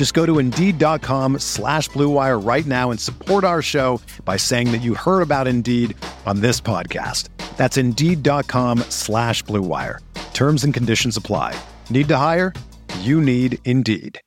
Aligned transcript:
Just 0.00 0.14
go 0.14 0.24
to 0.24 0.38
Indeed.com 0.38 1.40
slash 1.40 1.90
BlueWire 1.90 2.42
right 2.42 2.64
now 2.64 2.90
and 2.90 2.98
support 2.98 3.44
our 3.44 3.60
show 3.60 4.00
by 4.24 4.38
saying 4.38 4.72
that 4.72 4.78
you 4.78 4.94
heard 4.94 5.20
about 5.20 5.46
Indeed 5.46 5.94
on 6.24 6.40
this 6.40 6.58
podcast. 6.58 7.28
That's 7.58 7.76
Indeed.com 7.76 8.78
slash 8.88 9.44
BlueWire. 9.44 9.98
Terms 10.32 10.64
and 10.64 10.72
conditions 10.72 11.18
apply. 11.18 11.54
Need 11.90 12.08
to 12.08 12.16
hire? 12.16 12.54
You 13.00 13.20
need 13.20 13.58
Indeed. 13.66 14.18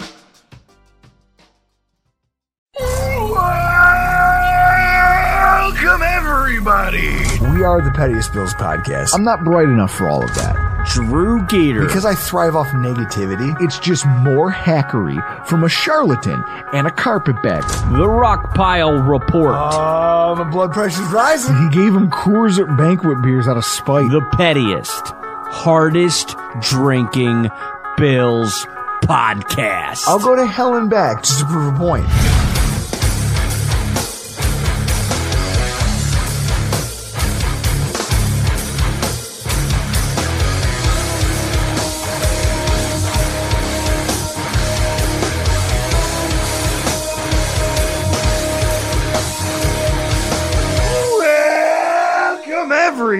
Welcome, 5.74 6.04
everybody. 6.04 7.10
We 7.50 7.64
are 7.64 7.82
the 7.82 7.92
Pettiest 7.96 8.32
Bills 8.32 8.54
podcast. 8.54 9.16
I'm 9.16 9.24
not 9.24 9.44
bright 9.44 9.70
enough 9.70 9.94
for 9.94 10.08
all 10.08 10.24
of 10.24 10.36
that. 10.36 10.56
Drew 10.86 11.46
Gator. 11.48 11.86
Because 11.86 12.06
I 12.06 12.14
thrive 12.16 12.56
off 12.56 12.68
negativity, 12.68 13.56
it's 13.62 13.80
just 13.80 14.06
more 14.06 14.52
hackery 14.52 15.20
from 15.48 15.64
a 15.64 15.70
charlatan 15.70 16.44
and 16.74 16.88
a 16.88 16.92
carpetbagger. 16.92 17.68
the 17.98 18.06
Rockpile 18.06 19.08
Report. 19.08 19.56
Oh, 19.58 20.36
my 20.38 20.50
blood 20.50 20.72
pressure's 20.72 21.08
rising. 21.12 21.56
He 21.58 21.70
gave 21.70 21.94
him 21.96 22.10
Coors 22.10 22.60
at 22.60 22.78
banquet 22.78 23.22
beers 23.24 23.48
out 23.48 23.58
of 23.58 23.66
spite. 23.66 24.10
the 24.12 24.22
pettiest, 24.38 25.14
hardest 25.52 26.36
drinking 26.62 27.50
Bills 27.98 28.66
podcast. 29.04 30.08
I'll 30.08 30.20
go 30.20 30.36
to 30.36 30.46
hell 30.46 30.76
and 30.76 30.90
back 30.90 31.24
just 31.24 31.40
to 31.40 31.46
prove 31.46 31.74
a 31.74 31.78
point. 31.78 32.06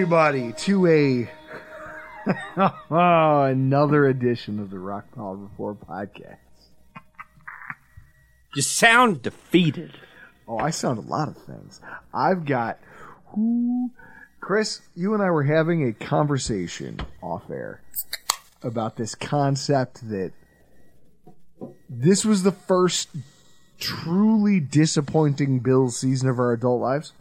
Everybody 0.04 0.52
to 0.52 0.86
a 0.86 1.30
oh, 2.58 3.42
another 3.48 4.06
edition 4.06 4.60
of 4.60 4.68
the 4.68 4.78
Rock 4.78 5.06
Pile 5.16 5.34
Report 5.34 5.80
podcast. 5.80 6.36
you 8.54 8.60
sound 8.60 9.22
defeated. 9.22 9.92
Oh, 10.46 10.58
I 10.58 10.68
sound 10.68 10.98
a 10.98 11.00
lot 11.00 11.28
of 11.28 11.38
things. 11.38 11.80
I've 12.12 12.44
got 12.44 12.78
who 13.28 13.92
Chris, 14.42 14.82
you 14.94 15.14
and 15.14 15.22
I 15.22 15.30
were 15.30 15.44
having 15.44 15.88
a 15.88 15.94
conversation 15.94 17.00
off 17.22 17.48
air 17.48 17.80
about 18.62 18.96
this 18.96 19.14
concept 19.14 20.06
that 20.10 20.32
this 21.88 22.26
was 22.26 22.42
the 22.42 22.52
first 22.52 23.08
truly 23.78 24.60
disappointing 24.60 25.60
Bills 25.60 25.96
season 25.96 26.28
of 26.28 26.38
our 26.38 26.52
adult 26.52 26.82
lives. 26.82 27.14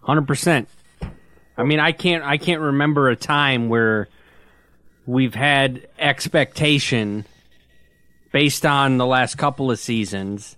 Hundred 0.00 0.26
percent. 0.26 0.68
I 1.62 1.64
mean, 1.64 1.78
I 1.78 1.92
can't. 1.92 2.24
I 2.24 2.38
can't 2.38 2.60
remember 2.60 3.08
a 3.08 3.14
time 3.14 3.68
where 3.68 4.08
we've 5.06 5.34
had 5.34 5.86
expectation 5.96 7.24
based 8.32 8.66
on 8.66 8.98
the 8.98 9.06
last 9.06 9.38
couple 9.38 9.70
of 9.70 9.78
seasons, 9.78 10.56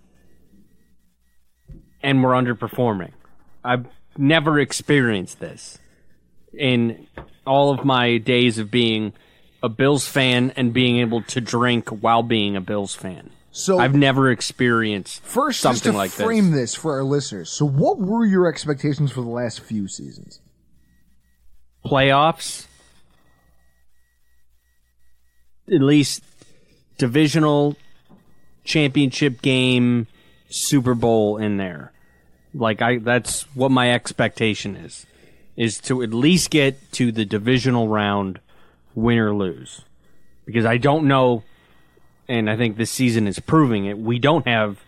and 2.03 2.25
we're 2.25 2.31
underperforming. 2.31 3.13
I've 3.63 3.85
never 4.17 4.59
experienced 4.59 5.41
this 5.41 5.79
in 6.55 7.07
all 7.47 7.71
of 7.71 7.85
my 7.85 8.17
days 8.17 8.59
of 8.59 8.71
being 8.71 9.13
a 9.63 9.69
Bills 9.69 10.07
fan 10.07 10.55
and 10.57 10.73
being 10.73 11.01
able 11.01 11.21
to 11.25 11.41
drink 11.43 11.91
while 11.91 12.23
being 12.23 12.57
a 12.57 12.63
Bills 12.63 12.95
fan. 12.95 13.29
So 13.51 13.79
I've 13.79 13.95
never 13.95 14.31
experienced 14.31 15.23
first, 15.23 15.61
something 15.61 15.75
just 15.75 15.85
to 15.85 15.93
like 15.93 16.11
frame 16.13 16.53
this. 16.53 16.73
this 16.73 16.75
for 16.75 16.95
our 16.95 17.05
listeners. 17.05 17.51
So, 17.51 17.67
what 17.67 17.99
were 17.99 18.25
your 18.25 18.49
expectations 18.49 19.13
for 19.13 19.21
the 19.21 19.29
last 19.29 19.61
few 19.61 19.87
seasons? 19.87 20.41
Playoffs, 21.85 22.67
at 25.69 25.81
least 25.81 26.23
divisional 26.99 27.77
championship 28.65 29.43
game, 29.43 30.07
Super 30.49 30.95
Bowl 30.95 31.37
in 31.37 31.57
there. 31.57 31.93
Like 32.55 32.81
I 32.81 32.99
that's 32.99 33.43
what 33.55 33.71
my 33.71 33.93
expectation 33.93 34.77
is 34.77 35.07
is 35.57 35.79
to 35.79 36.03
at 36.03 36.13
least 36.13 36.51
get 36.51 36.93
to 36.93 37.13
the 37.13 37.25
divisional 37.25 37.89
round 37.89 38.41
win 38.95 39.19
or 39.19 39.35
lose. 39.35 39.83
Because 40.45 40.65
I 40.65 40.77
don't 40.77 41.07
know 41.07 41.43
and 42.29 42.49
I 42.49 42.57
think 42.57 42.77
this 42.77 42.91
season 42.91 43.27
is 43.27 43.39
proving 43.39 43.87
it. 43.87 43.99
We 43.99 44.19
don't 44.19 44.47
have 44.47 44.81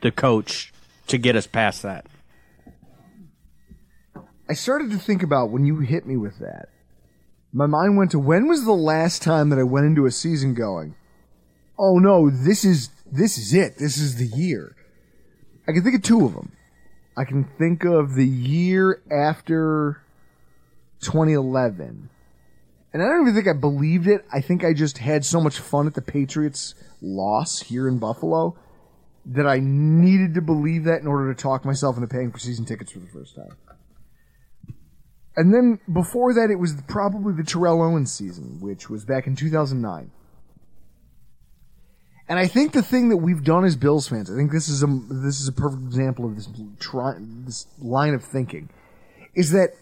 the 0.00 0.10
coach 0.10 0.72
to 1.08 1.18
get 1.18 1.36
us 1.36 1.46
past 1.46 1.82
that. 1.82 2.06
I 4.48 4.54
started 4.54 4.90
to 4.92 4.98
think 4.98 5.22
about 5.22 5.50
when 5.50 5.66
you 5.66 5.80
hit 5.80 6.06
me 6.06 6.16
with 6.16 6.38
that. 6.38 6.70
My 7.52 7.66
mind 7.66 7.96
went 7.96 8.10
to 8.12 8.18
when 8.18 8.48
was 8.48 8.64
the 8.64 8.72
last 8.72 9.22
time 9.22 9.50
that 9.50 9.58
I 9.58 9.62
went 9.62 9.86
into 9.86 10.06
a 10.06 10.10
season 10.10 10.54
going, 10.54 10.94
"Oh 11.78 11.98
no, 11.98 12.30
this 12.30 12.64
is 12.64 12.90
this 13.10 13.36
is 13.36 13.52
it. 13.52 13.76
This 13.78 13.98
is 13.98 14.16
the 14.16 14.26
year." 14.26 14.74
I 15.66 15.72
can 15.72 15.82
think 15.82 15.96
of 15.96 16.02
two 16.02 16.24
of 16.24 16.34
them. 16.34 16.52
I 17.16 17.24
can 17.24 17.44
think 17.44 17.84
of 17.84 18.14
the 18.14 18.26
year 18.26 19.02
after 19.10 20.02
2011. 21.00 22.08
And 22.92 23.02
I 23.02 23.06
don't 23.06 23.22
even 23.22 23.34
think 23.34 23.48
I 23.48 23.58
believed 23.58 24.06
it. 24.06 24.24
I 24.32 24.40
think 24.40 24.64
I 24.64 24.72
just 24.72 24.98
had 24.98 25.24
so 25.24 25.40
much 25.40 25.58
fun 25.58 25.86
at 25.86 25.94
the 25.94 26.00
Patriots 26.00 26.74
loss 27.02 27.60
here 27.60 27.86
in 27.86 27.98
Buffalo 27.98 28.56
that 29.26 29.46
I 29.46 29.58
needed 29.60 30.34
to 30.34 30.40
believe 30.40 30.84
that 30.84 31.02
in 31.02 31.06
order 31.06 31.32
to 31.34 31.40
talk 31.40 31.66
myself 31.66 31.96
into 31.96 32.08
paying 32.08 32.32
for 32.32 32.38
season 32.38 32.64
tickets 32.64 32.92
for 32.92 33.00
the 33.00 33.08
first 33.08 33.36
time. 33.36 33.52
And 35.38 35.54
then 35.54 35.78
before 35.92 36.34
that, 36.34 36.50
it 36.50 36.56
was 36.56 36.74
probably 36.88 37.32
the 37.32 37.44
Terrell 37.44 37.80
Owens 37.80 38.10
season, 38.12 38.58
which 38.60 38.90
was 38.90 39.04
back 39.04 39.28
in 39.28 39.36
2009. 39.36 40.10
And 42.28 42.38
I 42.40 42.48
think 42.48 42.72
the 42.72 42.82
thing 42.82 43.08
that 43.10 43.18
we've 43.18 43.44
done 43.44 43.64
as 43.64 43.76
Bills 43.76 44.08
fans, 44.08 44.32
I 44.32 44.34
think 44.34 44.50
this 44.50 44.68
is 44.68 44.82
a 44.82 44.86
this 45.08 45.40
is 45.40 45.46
a 45.46 45.52
perfect 45.52 45.84
example 45.84 46.24
of 46.24 46.34
this 46.34 46.48
this 47.46 47.66
line 47.78 48.14
of 48.14 48.24
thinking, 48.24 48.68
is 49.32 49.52
that 49.52 49.74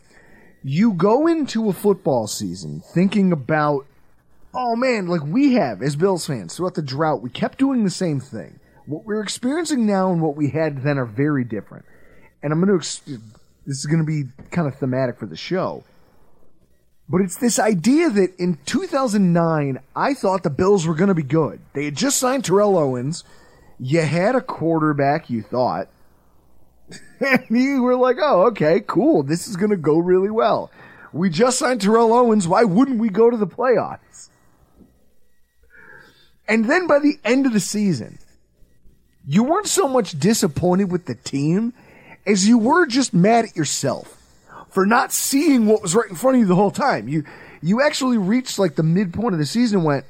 you 0.62 0.93
go 0.93 1.27
into 1.27 1.71
a 1.71 1.72
football 1.72 2.27
season 2.27 2.83
thinking 2.92 3.33
about, 3.33 3.86
oh 4.53 4.77
man, 4.77 5.07
like 5.07 5.25
we 5.25 5.54
have 5.54 5.80
as 5.80 5.97
Bills 5.97 6.27
fans 6.27 6.54
throughout 6.54 6.75
the 6.75 6.83
drought, 6.83 7.22
we 7.22 7.30
kept 7.30 7.59
doing 7.59 7.83
the 7.83 7.91
same 7.91 8.21
thing. 8.21 8.60
What 8.84 9.07
we're 9.07 9.22
experiencing 9.22 9.86
now 9.86 10.13
and 10.13 10.21
what 10.21 10.36
we 10.36 10.51
had 10.51 10.83
then 10.83 10.98
are 10.98 11.07
very 11.07 11.45
different. 11.45 11.86
And 12.42 12.53
I'm 12.53 12.60
going 12.60 12.78
to 12.78 12.84
ex- 12.84 13.01
this 13.66 13.78
is 13.78 13.86
going 13.86 13.98
to 13.98 14.07
be 14.07 14.30
kind 14.51 14.68
of 14.68 14.77
thematic 14.77 15.18
for 15.18 15.27
the 15.27 15.36
show. 15.36 15.84
But 17.09 17.21
it's 17.21 17.36
this 17.36 17.59
idea 17.59 18.10
that 18.10 18.36
in 18.36 18.59
2009, 18.66 19.80
I 19.95 20.15
thought 20.15 20.42
the 20.42 20.51
Bills 20.51 20.86
were 20.86 20.95
going 20.95 21.09
to 21.09 21.15
be 21.15 21.22
good. 21.22 21.60
They 21.72 21.84
had 21.84 21.97
just 21.97 22.18
signed 22.18 22.45
Terrell 22.45 22.78
Owens. 22.78 23.22
You 23.78 24.01
had 24.03 24.34
a 24.34 24.41
quarterback, 24.41 25.30
you 25.30 25.42
thought. 25.42 25.89
and 27.21 27.47
you 27.51 27.83
were 27.83 27.97
like, 27.97 28.16
oh, 28.21 28.47
okay, 28.47 28.80
cool. 28.86 29.22
This 29.22 29.47
is 29.47 29.57
going 29.57 29.71
to 29.71 29.77
go 29.77 29.98
really 29.98 30.30
well. 30.30 30.71
We 31.13 31.30
just 31.30 31.59
signed 31.59 31.80
Terrell 31.80 32.13
Owens. 32.13 32.48
Why 32.48 32.65
wouldn't 32.65 32.98
we 32.98 33.09
go 33.09 33.30
to 33.30 33.36
the 33.36 33.47
playoffs? 33.47 34.28
And 36.48 36.71
then 36.71 36.86
by 36.86 36.98
the 36.98 37.18
end 37.24 37.47
of 37.47 37.53
the 37.53 37.60
season, 37.60 38.18
you 39.27 39.42
weren't 39.42 39.66
so 39.66 39.89
much 39.89 40.18
disappointed 40.18 40.91
with 40.91 41.07
the 41.07 41.15
team 41.15 41.72
as 42.27 42.47
you 42.47 42.59
were 42.59 42.87
just 42.87 43.15
mad 43.15 43.47
at 43.47 43.57
yourself 43.57 44.21
for 44.71 44.84
not 44.84 45.13
seeing 45.13 45.67
what 45.67 45.81
was 45.81 45.95
right 45.95 46.11
in 46.11 46.17
front 46.17 46.37
of 46.37 46.41
you 46.41 46.47
the 46.47 46.55
whole 46.55 46.71
time. 46.71 47.09
You 47.09 47.25
you 47.63 47.83
actually 47.83 48.19
reached 48.19 48.59
like 48.59 48.75
the 48.75 48.83
midpoint 48.83 49.33
of 49.33 49.39
the 49.39 49.47
season 49.47 49.78
and 49.78 49.87
went, 49.87 50.05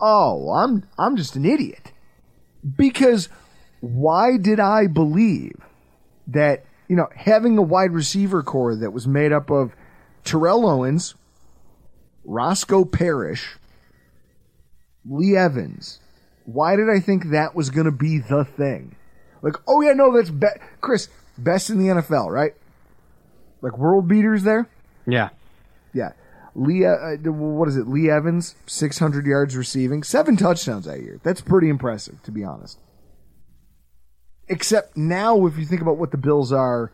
"Oh, 0.00 0.52
I'm 0.52 0.86
I'm 0.98 1.16
just 1.16 1.36
an 1.36 1.44
idiot." 1.44 1.92
Because 2.76 3.28
why 3.80 4.36
did 4.38 4.60
I 4.60 4.86
believe 4.86 5.56
that, 6.28 6.64
you 6.88 6.96
know, 6.96 7.08
having 7.14 7.58
a 7.58 7.62
wide 7.62 7.92
receiver 7.92 8.42
corps 8.42 8.76
that 8.76 8.92
was 8.92 9.06
made 9.06 9.32
up 9.32 9.50
of 9.50 9.74
Terrell 10.24 10.66
Owens, 10.66 11.14
Roscoe 12.24 12.86
Parrish, 12.86 13.56
Lee 15.04 15.36
Evans, 15.36 16.00
why 16.46 16.76
did 16.76 16.88
I 16.88 17.00
think 17.00 17.26
that 17.26 17.54
was 17.54 17.68
going 17.68 17.84
to 17.84 17.92
be 17.92 18.18
the 18.18 18.44
thing? 18.44 18.96
Like, 19.44 19.56
oh 19.68 19.82
yeah, 19.82 19.92
no, 19.92 20.16
that's 20.16 20.30
be- 20.30 20.46
Chris, 20.80 21.08
best 21.36 21.68
in 21.68 21.78
the 21.78 21.92
NFL, 21.94 22.30
right? 22.30 22.54
Like 23.60 23.76
world 23.78 24.08
beaters 24.08 24.42
there. 24.42 24.68
Yeah. 25.06 25.28
Yeah. 25.92 26.12
Lee, 26.54 26.86
uh, 26.86 27.16
what 27.30 27.68
is 27.68 27.76
it? 27.76 27.86
Lee 27.86 28.10
Evans, 28.10 28.54
600 28.66 29.26
yards 29.26 29.56
receiving, 29.56 30.02
seven 30.02 30.36
touchdowns 30.36 30.86
that 30.86 31.00
year. 31.00 31.20
That's 31.22 31.40
pretty 31.40 31.68
impressive, 31.68 32.22
to 32.22 32.30
be 32.30 32.42
honest. 32.42 32.78
Except 34.48 34.96
now, 34.96 35.46
if 35.46 35.58
you 35.58 35.66
think 35.66 35.82
about 35.82 35.98
what 35.98 36.10
the 36.10 36.16
Bills 36.16 36.52
are, 36.52 36.92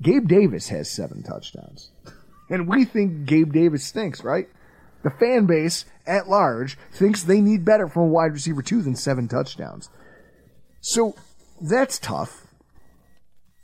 Gabe 0.00 0.26
Davis 0.26 0.68
has 0.68 0.90
seven 0.90 1.22
touchdowns. 1.22 1.90
And 2.50 2.68
we 2.68 2.84
think 2.84 3.24
Gabe 3.24 3.50
Davis 3.50 3.82
stinks, 3.82 4.22
right? 4.22 4.46
The 5.04 5.10
fan 5.10 5.46
base 5.46 5.86
at 6.06 6.28
large 6.28 6.76
thinks 6.92 7.22
they 7.22 7.40
need 7.40 7.64
better 7.64 7.88
from 7.88 8.02
a 8.02 8.08
wide 8.08 8.32
receiver 8.32 8.60
two 8.60 8.82
than 8.82 8.94
seven 8.94 9.26
touchdowns. 9.26 9.88
So 10.82 11.14
that's 11.62 11.98
tough. 11.98 12.46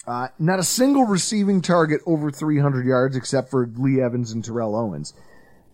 Uh, 0.07 0.29
not 0.39 0.59
a 0.59 0.65
single 0.65 1.05
receiving 1.05 1.61
target 1.61 2.01
over 2.07 2.31
300 2.31 2.87
yards 2.87 3.15
except 3.15 3.51
for 3.51 3.69
Lee 3.77 4.01
Evans 4.01 4.33
and 4.33 4.43
Terrell 4.43 4.75
Owens. 4.75 5.13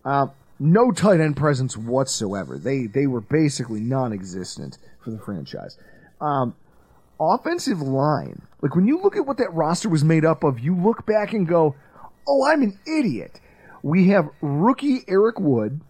Uh, 0.03 0.27
no 0.59 0.91
tight 0.91 1.19
end 1.19 1.37
presence 1.37 1.77
whatsoever. 1.77 2.57
They 2.57 2.87
they 2.87 3.07
were 3.07 3.21
basically 3.21 3.79
non-existent 3.79 4.77
for 5.03 5.11
the 5.11 5.19
franchise. 5.19 5.77
Um, 6.19 6.55
offensive 7.19 7.81
line, 7.81 8.41
like 8.61 8.75
when 8.75 8.87
you 8.87 9.01
look 9.01 9.15
at 9.15 9.25
what 9.25 9.37
that 9.37 9.53
roster 9.53 9.89
was 9.89 10.03
made 10.03 10.25
up 10.25 10.43
of, 10.43 10.59
you 10.59 10.75
look 10.75 11.05
back 11.05 11.33
and 11.33 11.47
go, 11.47 11.75
"Oh, 12.27 12.45
I'm 12.45 12.61
an 12.61 12.77
idiot." 12.85 13.39
We 13.83 14.09
have 14.09 14.29
rookie 14.41 15.01
Eric 15.07 15.39
Wood, 15.39 15.81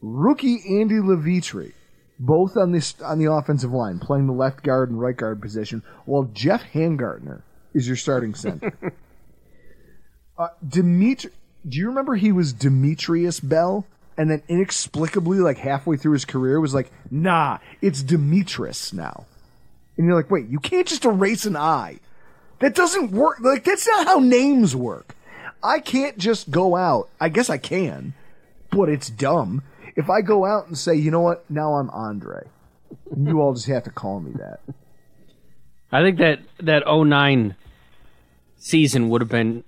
rookie 0.00 0.80
Andy 0.80 1.00
Levitre, 1.00 1.72
both 2.20 2.56
on 2.56 2.70
this 2.70 2.94
on 3.00 3.18
the 3.18 3.32
offensive 3.32 3.72
line, 3.72 3.98
playing 3.98 4.26
the 4.26 4.32
left 4.32 4.62
guard 4.62 4.90
and 4.90 5.00
right 5.00 5.16
guard 5.16 5.40
position, 5.40 5.82
while 6.04 6.24
Geoff 6.24 6.62
Hangartner 6.74 7.42
is 7.74 7.88
your 7.88 7.96
starting 7.96 8.34
center. 8.34 8.72
uh, 10.38 10.48
Dimitri, 10.66 11.30
do 11.66 11.78
you 11.78 11.88
remember 11.88 12.14
he 12.14 12.30
was 12.30 12.52
Demetrius 12.52 13.40
Bell? 13.40 13.86
And 14.18 14.30
then 14.30 14.42
inexplicably, 14.48 15.38
like 15.38 15.56
halfway 15.56 15.96
through 15.96 16.12
his 16.12 16.26
career, 16.26 16.60
was 16.60 16.74
like, 16.74 16.92
nah, 17.10 17.58
it's 17.80 18.02
Demetress 18.02 18.92
now. 18.92 19.24
And 19.96 20.06
you're 20.06 20.16
like, 20.16 20.30
wait, 20.30 20.46
you 20.48 20.58
can't 20.58 20.86
just 20.86 21.06
erase 21.06 21.46
an 21.46 21.56
I. 21.56 22.00
That 22.58 22.74
doesn't 22.74 23.12
work. 23.12 23.40
Like, 23.40 23.64
that's 23.64 23.86
not 23.86 24.06
how 24.06 24.18
names 24.18 24.76
work. 24.76 25.14
I 25.62 25.80
can't 25.80 26.18
just 26.18 26.50
go 26.50 26.76
out. 26.76 27.08
I 27.18 27.30
guess 27.30 27.48
I 27.48 27.56
can, 27.56 28.12
but 28.70 28.90
it's 28.90 29.08
dumb. 29.08 29.62
If 30.00 30.08
I 30.08 30.22
go 30.22 30.46
out 30.46 30.66
and 30.66 30.78
say, 30.78 30.94
you 30.94 31.10
know 31.10 31.20
what, 31.20 31.48
now 31.50 31.74
I'm 31.74 31.90
Andre, 31.90 32.48
and 33.10 33.28
you 33.28 33.38
all 33.38 33.52
just 33.52 33.66
have 33.66 33.84
to 33.84 33.90
call 33.90 34.20
me 34.20 34.32
that. 34.38 34.60
I 35.92 36.02
think 36.02 36.16
that 36.18 36.40
that 36.60 36.84
09 36.86 37.54
season 38.56 39.10
would 39.10 39.20
have 39.20 39.28
been 39.28 39.62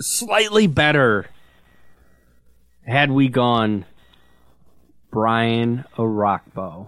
slightly 0.00 0.66
better 0.66 1.26
had 2.86 3.10
we 3.10 3.28
gone 3.28 3.84
Brian 5.10 5.84
Orakpo 5.98 6.86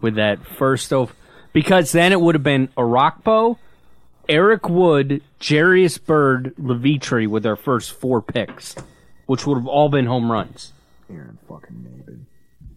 with 0.00 0.16
that 0.16 0.44
first 0.44 0.92
of 0.92 1.14
because 1.52 1.92
then 1.92 2.10
it 2.10 2.20
would 2.20 2.34
have 2.34 2.42
been 2.42 2.66
Orakpo, 2.76 3.58
Eric 4.28 4.68
Wood, 4.68 5.22
Jairus 5.40 5.98
Byrd, 5.98 6.54
Levitre 6.58 7.28
with 7.28 7.46
our 7.46 7.54
first 7.54 7.92
four 7.92 8.20
picks, 8.20 8.74
which 9.26 9.46
would 9.46 9.56
have 9.56 9.68
all 9.68 9.88
been 9.88 10.06
home 10.06 10.32
runs. 10.32 10.72
Aaron 11.10 11.38
fucking 11.48 11.76
Maybin. 11.76 12.24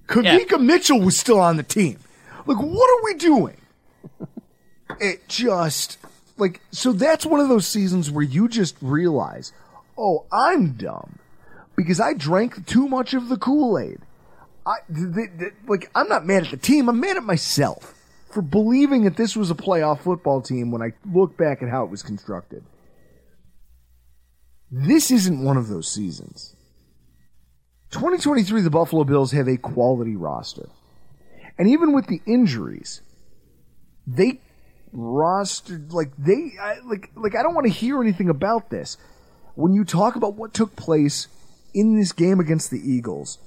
Kawika 0.07 0.59
Mitchell 0.62 1.01
was 1.01 1.18
still 1.18 1.39
on 1.39 1.57
the 1.57 1.63
team. 1.63 2.00
Like, 2.45 2.57
what 2.57 2.89
are 2.89 3.03
we 3.03 3.13
doing? 3.15 3.57
it 5.00 5.27
just 5.27 5.97
like 6.38 6.62
so 6.71 6.91
that's 6.91 7.25
one 7.25 7.39
of 7.39 7.50
those 7.50 7.68
seasons 7.68 8.09
where 8.12 8.24
you 8.24 8.47
just 8.47 8.75
realize, 8.81 9.51
oh, 9.97 10.25
I'm 10.31 10.74
dumb 10.74 11.19
because 11.75 12.00
I 12.00 12.13
drank 12.13 12.65
too 12.65 12.88
much 12.88 13.13
of 13.13 13.29
the 13.29 13.38
Kool 13.38 13.77
Aid. 13.77 14.00
I 14.65 14.77
th- 14.94 15.30
th- 15.39 15.53
like 15.68 15.89
I'm 15.95 16.09
not 16.09 16.25
mad 16.25 16.44
at 16.44 16.51
the 16.51 16.57
team. 16.57 16.89
I'm 16.89 17.00
mad 17.00 17.18
at 17.18 17.23
myself 17.23 17.94
for 18.30 18.41
believing 18.41 19.03
that 19.03 19.15
this 19.15 19.35
was 19.35 19.50
a 19.50 19.56
playoff 19.56 20.01
football 20.01 20.41
team 20.41 20.71
when 20.71 20.81
I 20.81 20.91
look 21.12 21.38
back 21.38 21.63
at 21.63 21.69
how 21.69 21.83
it 21.83 21.89
was 21.89 22.03
constructed. 22.03 22.63
This 24.69 25.12
isn't 25.12 25.41
one 25.41 25.56
of 25.56 25.69
those 25.69 25.89
seasons. 25.89 26.56
2023, 27.91 28.61
the 28.61 28.69
Buffalo 28.69 29.03
Bills 29.03 29.31
have 29.31 29.47
a 29.47 29.57
quality 29.57 30.15
roster. 30.15 30.69
And 31.57 31.69
even 31.69 31.93
with 31.93 32.07
the 32.07 32.21
injuries, 32.25 33.01
they 34.05 34.41
rostered 34.93 35.91
like 35.91 36.11
they 36.17 36.51
I, 36.61 36.77
like 36.85 37.11
like 37.15 37.35
I 37.35 37.43
don't 37.43 37.53
want 37.53 37.65
to 37.67 37.73
hear 37.73 38.01
anything 38.01 38.29
about 38.29 38.69
this. 38.69 38.97
When 39.55 39.73
you 39.73 39.83
talk 39.83 40.15
about 40.15 40.35
what 40.35 40.53
took 40.53 40.75
place 40.75 41.27
in 41.73 41.97
this 41.97 42.11
game 42.11 42.39
against 42.39 42.69
the 42.71 42.79
Eagles, 42.79 43.39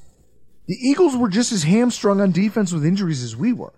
the 0.66 0.76
Eagles 0.80 1.16
were 1.16 1.28
just 1.28 1.52
as 1.52 1.62
hamstrung 1.62 2.20
on 2.20 2.32
defense 2.32 2.72
with 2.72 2.84
injuries 2.84 3.22
as 3.22 3.36
we 3.36 3.52
were. 3.52 3.72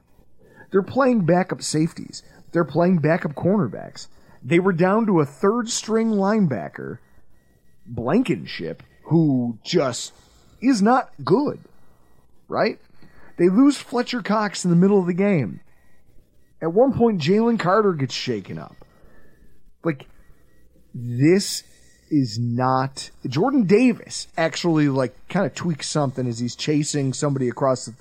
They're 0.70 0.82
playing 0.82 1.26
backup 1.26 1.62
safeties. 1.62 2.22
They're 2.52 2.64
playing 2.64 2.98
backup 2.98 3.34
cornerbacks. 3.34 4.08
They 4.42 4.58
were 4.58 4.72
down 4.72 5.06
to 5.06 5.20
a 5.20 5.26
third 5.26 5.68
string 5.68 6.10
linebacker, 6.10 6.98
Blankenship, 7.86 8.82
who 9.04 9.58
just 9.62 10.12
is 10.62 10.80
not 10.80 11.10
good. 11.24 11.60
Right? 12.48 12.78
They 13.38 13.48
lose 13.48 13.76
Fletcher 13.76 14.22
Cox 14.22 14.64
in 14.64 14.70
the 14.70 14.76
middle 14.76 14.98
of 15.00 15.06
the 15.06 15.14
game. 15.14 15.60
At 16.60 16.72
one 16.72 16.92
point, 16.92 17.20
Jalen 17.20 17.58
Carter 17.58 17.92
gets 17.92 18.14
shaken 18.14 18.58
up. 18.58 18.76
Like, 19.84 20.06
this 20.94 21.64
is 22.10 22.38
not. 22.38 23.10
Jordan 23.26 23.64
Davis 23.64 24.28
actually, 24.36 24.88
like, 24.88 25.14
kind 25.28 25.46
of 25.46 25.54
tweaks 25.54 25.88
something 25.88 26.26
as 26.28 26.38
he's 26.38 26.54
chasing 26.54 27.12
somebody 27.12 27.48
across 27.48 27.86
the. 27.86 27.94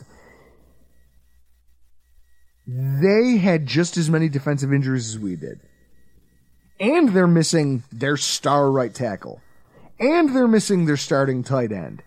They 2.67 3.37
had 3.37 3.65
just 3.65 3.97
as 3.97 4.09
many 4.09 4.29
defensive 4.29 4.71
injuries 4.71 5.09
as 5.09 5.19
we 5.19 5.35
did. 5.35 5.59
And 6.79 7.09
they're 7.09 7.27
missing 7.27 7.83
their 7.91 8.17
star 8.17 8.69
right 8.69 8.93
tackle. 8.93 9.41
And 9.99 10.35
they're 10.35 10.47
missing 10.47 10.85
their 10.85 10.97
starting 10.97 11.43
tight 11.43 11.71
end. 11.71 12.03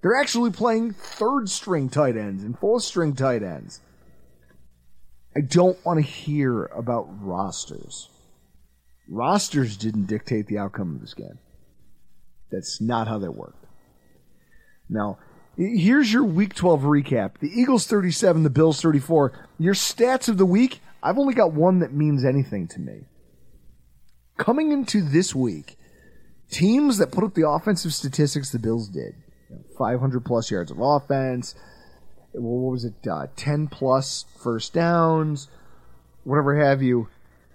They're 0.00 0.16
actually 0.16 0.50
playing 0.50 0.92
third 0.92 1.48
string 1.48 1.88
tight 1.88 2.16
ends 2.16 2.44
and 2.44 2.58
fourth 2.58 2.84
string 2.84 3.14
tight 3.14 3.42
ends. 3.42 3.80
I 5.36 5.40
don't 5.40 5.84
want 5.84 5.98
to 5.98 6.10
hear 6.10 6.64
about 6.66 7.06
rosters. 7.20 8.08
Rosters 9.08 9.76
didn't 9.76 10.06
dictate 10.06 10.46
the 10.46 10.58
outcome 10.58 10.94
of 10.94 11.00
this 11.00 11.14
game. 11.14 11.38
That's 12.50 12.80
not 12.80 13.08
how 13.08 13.18
that 13.18 13.32
worked. 13.32 13.64
Now, 14.88 15.18
here's 15.56 16.12
your 16.12 16.24
week 16.24 16.54
12 16.54 16.82
recap. 16.82 17.38
The 17.40 17.50
Eagles 17.50 17.86
37, 17.86 18.42
the 18.42 18.50
Bills 18.50 18.80
34. 18.80 19.32
Your 19.58 19.74
stats 19.74 20.28
of 20.28 20.38
the 20.38 20.46
week, 20.46 20.80
I've 21.02 21.18
only 21.18 21.34
got 21.34 21.52
one 21.52 21.80
that 21.80 21.92
means 21.92 22.24
anything 22.24 22.68
to 22.68 22.80
me. 22.80 23.06
Coming 24.36 24.72
into 24.72 25.02
this 25.02 25.34
week, 25.34 25.76
teams 26.50 26.98
that 26.98 27.12
put 27.12 27.24
up 27.24 27.34
the 27.34 27.48
offensive 27.48 27.92
statistics 27.92 28.50
the 28.50 28.58
Bills 28.58 28.88
did 28.88 29.14
500 29.76 30.24
plus 30.24 30.50
yards 30.50 30.70
of 30.70 30.78
offense, 30.80 31.54
what 32.32 32.72
was 32.72 32.84
it, 32.84 32.94
uh, 33.10 33.26
10 33.36 33.68
plus 33.68 34.24
first 34.42 34.74
downs, 34.74 35.48
whatever 36.24 36.56
have 36.58 36.82
you, 36.82 37.08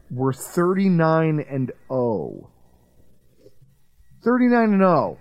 were 0.10 0.34
39 0.34 1.40
and 1.40 1.72
0. 1.90 2.50
39 4.24 4.74
and 4.74 4.82
0 4.82 5.18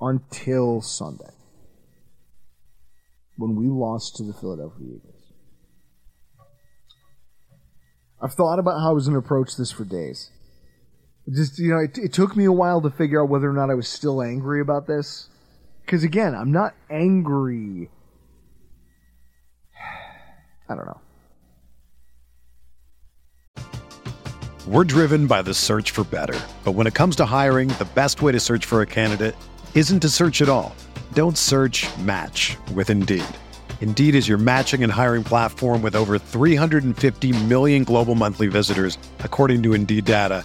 until 0.00 0.80
Sunday 0.80 1.30
when 3.36 3.54
we 3.54 3.68
lost 3.68 4.16
to 4.16 4.24
the 4.24 4.32
Philadelphia 4.32 4.96
Eagles. 4.96 5.32
I've 8.20 8.34
thought 8.34 8.58
about 8.58 8.80
how 8.80 8.90
I 8.90 8.92
was 8.92 9.06
going 9.06 9.20
to 9.20 9.24
approach 9.24 9.56
this 9.56 9.70
for 9.70 9.84
days. 9.84 10.30
Just, 11.30 11.58
you 11.58 11.70
know, 11.70 11.78
it, 11.78 11.98
it 11.98 12.12
took 12.12 12.36
me 12.36 12.44
a 12.44 12.52
while 12.52 12.80
to 12.80 12.90
figure 12.90 13.22
out 13.22 13.28
whether 13.28 13.50
or 13.50 13.52
not 13.52 13.70
I 13.70 13.74
was 13.74 13.88
still 13.88 14.22
angry 14.22 14.60
about 14.60 14.86
this. 14.86 15.28
Because 15.84 16.02
again, 16.02 16.34
I'm 16.34 16.52
not 16.52 16.74
angry. 16.90 17.90
I 20.68 20.74
don't 20.74 20.86
know. 20.86 21.00
We're 24.66 24.84
driven 24.84 25.26
by 25.26 25.40
the 25.40 25.54
search 25.54 25.92
for 25.92 26.04
better. 26.04 26.38
But 26.62 26.72
when 26.72 26.86
it 26.86 26.94
comes 26.94 27.16
to 27.16 27.24
hiring, 27.24 27.68
the 27.68 27.88
best 27.94 28.20
way 28.20 28.32
to 28.32 28.40
search 28.40 28.66
for 28.66 28.82
a 28.82 28.86
candidate 28.86 29.34
isn't 29.74 30.00
to 30.00 30.10
search 30.10 30.42
at 30.42 30.48
all. 30.50 30.76
Don't 31.14 31.38
search 31.38 31.86
match 31.98 32.58
with 32.74 32.90
Indeed. 32.90 33.24
Indeed 33.80 34.14
is 34.14 34.28
your 34.28 34.36
matching 34.36 34.82
and 34.82 34.92
hiring 34.92 35.24
platform 35.24 35.80
with 35.80 35.96
over 35.96 36.18
350 36.18 37.44
million 37.44 37.84
global 37.84 38.14
monthly 38.14 38.48
visitors, 38.48 38.98
according 39.20 39.62
to 39.62 39.72
Indeed 39.72 40.04
data, 40.04 40.44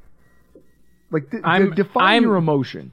Like, 1.11 1.29
th- 1.29 1.43
I'm- 1.45 1.71
define 1.71 2.13
I'm- 2.13 2.23
your 2.23 2.37
emotion. 2.37 2.91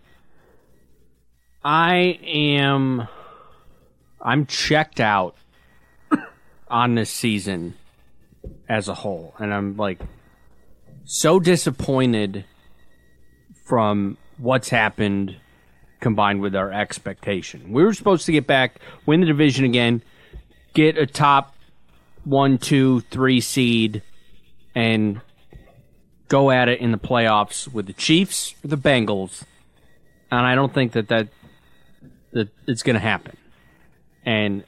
I 1.64 2.18
am. 2.25 3.08
I'm 4.20 4.46
checked 4.46 5.00
out 5.00 5.37
on 6.68 6.94
this 6.94 7.10
season 7.10 7.75
as 8.68 8.88
a 8.88 8.94
whole, 8.94 9.34
and 9.38 9.52
I'm 9.52 9.76
like 9.76 10.00
so 11.04 11.40
disappointed 11.40 12.44
from 13.66 14.16
what's 14.38 14.68
happened 14.70 15.37
combined 16.00 16.40
with 16.40 16.54
our 16.54 16.72
expectation. 16.72 17.72
We 17.72 17.82
were 17.82 17.92
supposed 17.92 18.25
to 18.26 18.32
get 18.32 18.46
back, 18.46 18.78
win 19.04 19.20
the 19.20 19.26
division 19.26 19.64
again, 19.64 20.02
get 20.75 20.96
a 20.96 21.06
top 21.06 21.54
one, 22.25 22.58
two, 22.58 23.00
three 23.10 23.40
seed, 23.40 24.02
and 24.75 25.20
go 26.28 26.50
at 26.50 26.68
it 26.68 26.80
in 26.80 26.92
the 26.92 26.99
playoffs 26.99 27.73
with 27.73 27.87
the 27.87 27.92
Chiefs 27.92 28.54
or 28.64 28.68
the 28.68 28.76
Bengals. 28.76 29.42
And 30.30 30.47
I 30.47 30.54
don't 30.54 30.73
think 30.73 30.92
that 30.92 31.08
that 31.08 31.28
that 32.32 32.49
it's 32.66 32.82
going 32.82 32.94
to 32.94 33.00
happen. 33.00 33.37
And 34.25 34.64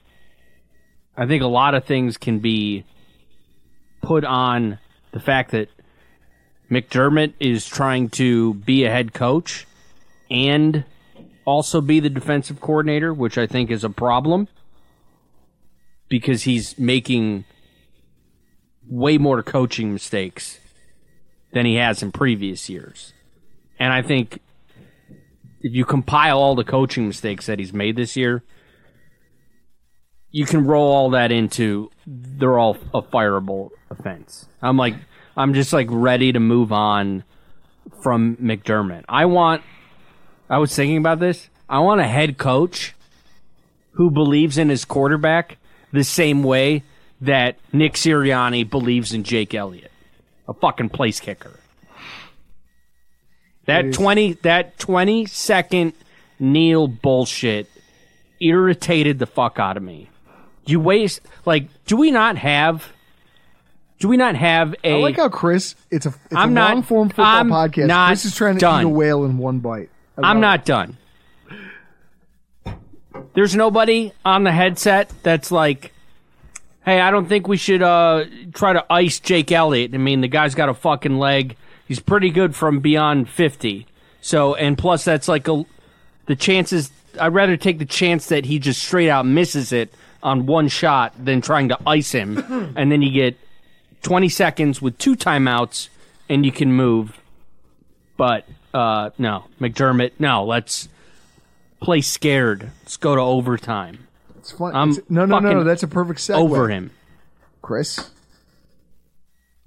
I 1.16 1.26
think 1.26 1.42
a 1.42 1.46
lot 1.46 1.74
of 1.74 1.84
things 1.84 2.16
can 2.16 2.38
be 2.38 2.84
put 4.00 4.24
on 4.24 4.78
the 5.12 5.20
fact 5.20 5.50
that 5.50 5.68
McDermott 6.70 7.34
is 7.38 7.66
trying 7.66 8.08
to 8.10 8.54
be 8.54 8.84
a 8.84 8.90
head 8.90 9.12
coach 9.12 9.66
and 10.30 10.84
also 11.44 11.80
be 11.80 12.00
the 12.00 12.08
defensive 12.08 12.60
coordinator, 12.60 13.12
which 13.12 13.36
I 13.36 13.46
think 13.46 13.70
is 13.70 13.84
a 13.84 13.90
problem 13.90 14.48
because 16.08 16.44
he's 16.44 16.78
making 16.78 17.44
way 18.88 19.18
more 19.18 19.42
coaching 19.42 19.92
mistakes 19.92 20.58
than 21.52 21.66
he 21.66 21.76
has 21.76 22.02
in 22.02 22.12
previous 22.12 22.68
years. 22.68 23.12
And 23.78 23.92
I 23.92 24.02
think 24.02 24.40
if 25.60 25.74
you 25.74 25.84
compile 25.84 26.38
all 26.38 26.54
the 26.54 26.64
coaching 26.64 27.06
mistakes 27.06 27.46
that 27.46 27.58
he's 27.58 27.72
made 27.72 27.96
this 27.96 28.16
year, 28.16 28.42
you 30.30 30.46
can 30.46 30.66
roll 30.66 30.92
all 30.92 31.10
that 31.10 31.32
into 31.32 31.90
they're 32.06 32.58
all 32.58 32.76
a 32.94 33.02
fireable 33.02 33.70
offense. 33.90 34.46
I'm 34.62 34.76
like 34.76 34.94
I'm 35.36 35.54
just 35.54 35.72
like 35.72 35.88
ready 35.90 36.32
to 36.32 36.40
move 36.40 36.72
on 36.72 37.24
from 38.02 38.36
McDermott. 38.36 39.04
I 39.08 39.26
want 39.26 39.62
I 40.48 40.58
was 40.58 40.74
thinking 40.74 40.96
about 40.96 41.20
this. 41.20 41.48
I 41.68 41.80
want 41.80 42.00
a 42.00 42.06
head 42.06 42.38
coach 42.38 42.94
who 43.92 44.10
believes 44.10 44.58
in 44.58 44.68
his 44.68 44.84
quarterback 44.84 45.58
the 45.92 46.04
same 46.04 46.42
way 46.42 46.84
that 47.20 47.56
Nick 47.72 47.94
Sirianni 47.94 48.68
believes 48.68 49.12
in 49.12 49.24
Jake 49.24 49.54
Elliott. 49.54 49.89
A 50.50 50.54
fucking 50.54 50.90
place 50.90 51.18
kicker. 51.20 51.58
That 53.66 53.86
is- 53.86 53.96
twenty 53.96 54.34
that 54.42 54.78
twenty 54.78 55.24
second 55.26 55.92
Neil 56.38 56.88
bullshit 56.88 57.70
irritated 58.40 59.18
the 59.18 59.26
fuck 59.26 59.58
out 59.58 59.76
of 59.78 59.82
me. 59.82 60.08
You 60.66 60.80
waste 60.80 61.20
like 61.46 61.68
do 61.86 61.96
we 61.96 62.10
not 62.10 62.36
have 62.36 62.86
do 64.00 64.08
we 64.08 64.16
not 64.16 64.34
have 64.34 64.74
a 64.82 64.94
I 64.94 65.02
like 65.02 65.16
how 65.16 65.28
Chris. 65.28 65.74
It's 65.90 66.06
a 66.06 66.08
it's 66.08 66.34
I'm 66.34 66.50
a 66.50 66.52
not- 66.52 66.74
long 66.74 66.82
form 66.82 67.08
football 67.10 67.24
I'm 67.26 67.48
podcast. 67.50 67.86
not 67.86 68.08
Chris 68.08 68.24
is 68.24 68.34
trying 68.34 68.54
to 68.54 68.60
done. 68.60 68.80
eat 68.82 68.84
a 68.86 68.88
whale 68.88 69.24
in 69.24 69.38
one 69.38 69.60
bite. 69.60 69.90
I'm 70.22 70.38
it. 70.38 70.40
not 70.40 70.64
done. 70.64 70.96
There's 73.34 73.54
nobody 73.54 74.12
on 74.24 74.44
the 74.44 74.52
headset 74.52 75.12
that's 75.22 75.50
like, 75.52 75.92
"Hey, 76.84 77.00
I 77.00 77.10
don't 77.10 77.26
think 77.26 77.48
we 77.48 77.56
should 77.56 77.82
uh, 77.82 78.24
try 78.52 78.72
to 78.72 78.84
ice 78.90 79.20
Jake 79.20 79.52
Elliott." 79.52 79.94
I 79.94 79.98
mean, 79.98 80.20
the 80.20 80.28
guy's 80.28 80.54
got 80.54 80.68
a 80.68 80.74
fucking 80.74 81.18
leg. 81.18 81.56
He's 81.86 82.00
pretty 82.00 82.30
good 82.30 82.54
from 82.54 82.80
beyond 82.80 83.28
50. 83.28 83.86
So, 84.20 84.54
and 84.54 84.78
plus, 84.78 85.04
that's 85.04 85.28
like 85.28 85.48
a 85.48 85.64
the 86.26 86.36
chances. 86.36 86.90
I'd 87.20 87.34
rather 87.34 87.56
take 87.56 87.78
the 87.78 87.84
chance 87.84 88.26
that 88.26 88.44
he 88.44 88.58
just 88.58 88.82
straight 88.82 89.08
out 89.08 89.26
misses 89.26 89.72
it 89.72 89.92
on 90.22 90.46
one 90.46 90.68
shot 90.68 91.12
than 91.22 91.40
trying 91.40 91.70
to 91.70 91.78
ice 91.86 92.12
him, 92.12 92.38
and 92.76 92.92
then 92.92 93.02
you 93.02 93.10
get 93.10 93.36
20 94.02 94.28
seconds 94.28 94.80
with 94.80 94.96
two 94.98 95.16
timeouts, 95.16 95.88
and 96.28 96.44
you 96.46 96.52
can 96.52 96.72
move. 96.72 97.20
But 98.16 98.46
uh, 98.72 99.10
no, 99.18 99.46
McDermott. 99.60 100.12
No, 100.18 100.44
let's 100.44 100.88
play 101.80 102.00
scared. 102.00 102.70
Let's 102.82 102.96
go 102.96 103.14
to 103.14 103.20
overtime. 103.20 104.06
It's 104.40 104.52
fun. 104.52 104.74
I'm 104.74 104.90
It's- 104.90 105.04
no, 105.10 105.24
no, 105.26 105.38
no, 105.38 105.52
no. 105.52 105.64
That's 105.64 105.82
a 105.82 105.88
perfect 105.88 106.20
segue. 106.20 106.36
Over 106.36 106.68
him. 106.68 106.90
Chris. 107.62 108.10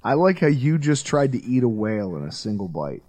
I 0.04 0.14
like 0.16 0.40
how 0.40 0.48
you 0.48 0.78
just 0.78 1.06
tried 1.06 1.32
to 1.32 1.44
eat 1.44 1.64
a 1.64 1.70
whale 1.70 2.16
in 2.18 2.24
a 2.24 2.32
single 2.32 2.68
bite. 2.68 3.04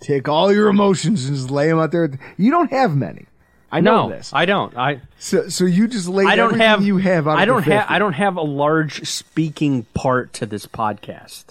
Take 0.00 0.28
all 0.28 0.52
your 0.52 0.68
emotions 0.68 1.26
and 1.26 1.36
just 1.36 1.50
lay 1.50 1.68
them 1.68 1.78
out 1.78 1.92
there. 1.92 2.10
You 2.36 2.50
don't 2.50 2.70
have 2.70 2.96
many. 2.96 3.26
I 3.70 3.80
know 3.80 4.08
No, 4.08 4.14
this. 4.14 4.30
I 4.34 4.44
don't. 4.44 4.76
I 4.76 5.00
so, 5.18 5.48
so 5.48 5.64
you 5.64 5.88
just 5.88 6.08
lay. 6.08 6.24
I 6.24 6.36
don't 6.36 6.58
have. 6.58 6.82
you 6.84 6.98
have 6.98 7.26
out 7.26 7.38
I 7.38 7.44
don't 7.46 7.62
have. 7.62 7.86
I 7.88 7.98
don't 7.98 8.12
have 8.12 8.36
a 8.36 8.42
large 8.42 9.06
speaking 9.08 9.84
part 9.94 10.32
to 10.34 10.46
this 10.46 10.66
podcast. 10.66 11.44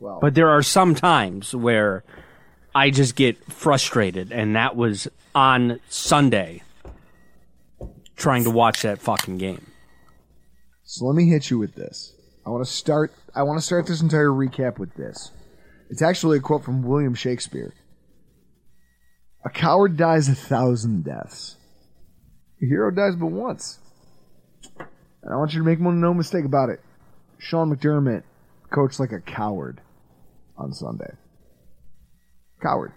Well, 0.00 0.18
But 0.20 0.34
there 0.34 0.48
are 0.50 0.62
some 0.62 0.94
times 0.94 1.54
where 1.54 2.04
I 2.74 2.90
just 2.90 3.16
get 3.16 3.42
frustrated, 3.52 4.30
and 4.30 4.54
that 4.56 4.76
was 4.76 5.08
on 5.34 5.80
Sunday. 5.88 6.62
Trying 8.18 8.44
to 8.44 8.50
watch 8.50 8.82
that 8.82 9.00
fucking 9.00 9.38
game. 9.38 9.64
So 10.82 11.04
let 11.04 11.14
me 11.14 11.28
hit 11.28 11.50
you 11.50 11.58
with 11.58 11.76
this. 11.76 12.14
I 12.44 12.50
want 12.50 12.64
to 12.66 12.70
start. 12.70 13.12
I 13.34 13.44
want 13.44 13.60
to 13.60 13.64
start 13.64 13.86
this 13.86 14.00
entire 14.00 14.30
recap 14.30 14.78
with 14.78 14.92
this. 14.94 15.30
It's 15.88 16.02
actually 16.02 16.38
a 16.38 16.40
quote 16.40 16.64
from 16.64 16.82
William 16.82 17.14
Shakespeare. 17.14 17.72
A 19.44 19.50
coward 19.50 19.96
dies 19.96 20.28
a 20.28 20.34
thousand 20.34 21.04
deaths. 21.04 21.56
A 22.60 22.66
hero 22.66 22.90
dies 22.90 23.14
but 23.14 23.26
once. 23.26 23.78
And 24.78 25.32
I 25.32 25.36
want 25.36 25.52
you 25.52 25.60
to 25.60 25.64
make 25.64 25.78
no 25.78 26.12
mistake 26.12 26.44
about 26.44 26.70
it. 26.70 26.80
Sean 27.38 27.74
McDermott 27.74 28.24
coached 28.70 28.98
like 28.98 29.12
a 29.12 29.20
coward 29.20 29.80
on 30.56 30.72
Sunday. 30.72 31.12
Coward. 32.60 32.92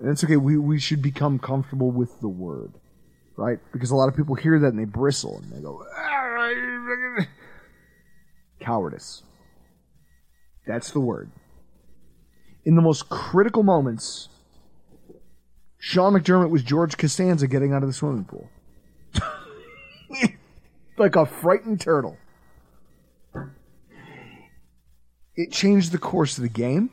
And 0.00 0.08
it's 0.08 0.24
okay. 0.24 0.36
We, 0.36 0.56
we 0.56 0.80
should 0.80 1.02
become 1.02 1.38
comfortable 1.38 1.90
with 1.90 2.20
the 2.20 2.28
word. 2.28 2.72
Right? 3.36 3.58
Because 3.72 3.90
a 3.90 3.96
lot 3.96 4.08
of 4.08 4.16
people 4.16 4.34
hear 4.34 4.58
that 4.58 4.68
and 4.68 4.78
they 4.78 4.84
bristle 4.84 5.38
and 5.38 5.52
they 5.52 5.60
go, 5.60 5.82
"Ah, 5.96 6.12
cowardice. 8.62 9.22
That's 10.66 10.92
the 10.92 11.00
word. 11.00 11.30
In 12.64 12.76
the 12.76 12.82
most 12.82 13.08
critical 13.08 13.62
moments, 13.62 14.28
Sean 15.78 16.14
McDermott 16.14 16.50
was 16.50 16.62
George 16.62 16.96
Costanza 16.96 17.48
getting 17.48 17.72
out 17.72 17.82
of 17.82 17.88
the 17.88 17.92
swimming 17.92 18.24
pool. 18.24 18.48
like 20.96 21.16
a 21.16 21.26
frightened 21.26 21.80
turtle. 21.80 22.16
It 25.34 25.50
changed 25.50 25.92
the 25.92 25.98
course 25.98 26.38
of 26.38 26.42
the 26.42 26.48
game, 26.48 26.90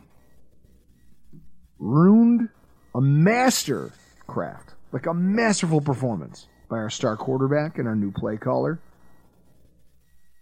ruined 1.77 2.49
a 2.95 3.01
master 3.01 3.91
craft, 4.27 4.73
like 4.91 5.05
a 5.05 5.13
masterful 5.13 5.81
performance 5.81 6.47
by 6.69 6.77
our 6.77 6.89
star 6.89 7.17
quarterback 7.17 7.77
and 7.77 7.87
our 7.87 7.95
new 7.95 8.11
play 8.11 8.37
caller. 8.37 8.79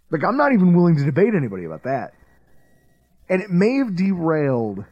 Like, 0.10 0.24
I'm 0.24 0.38
not 0.38 0.54
even 0.54 0.74
willing 0.76 0.96
to 0.98 1.04
debate 1.04 1.34
anybody 1.36 1.66
about 1.66 1.84
that. 1.84 2.14
And 3.30 3.42
it 3.42 3.50
may 3.50 3.76
have 3.76 3.96
derailed 3.96 4.86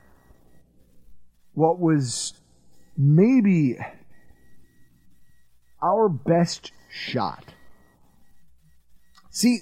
what 1.54 1.80
was 1.80 2.34
maybe 2.98 3.78
our 5.82 6.10
best 6.10 6.72
shot. 6.90 7.46
See, 9.30 9.60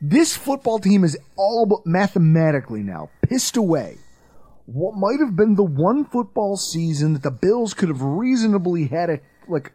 this 0.00 0.36
football 0.36 0.78
team 0.78 1.04
is 1.04 1.16
all 1.36 1.66
but 1.66 1.86
mathematically 1.86 2.82
now 2.82 3.10
pissed 3.22 3.56
away 3.56 3.98
what 4.66 4.94
might 4.96 5.20
have 5.20 5.36
been 5.36 5.54
the 5.54 5.62
one 5.64 6.04
football 6.04 6.56
season 6.56 7.12
that 7.14 7.22
the 7.22 7.30
Bills 7.30 7.74
could 7.74 7.88
have 7.88 8.02
reasonably 8.02 8.86
had 8.86 9.10
a 9.10 9.20
like 9.48 9.72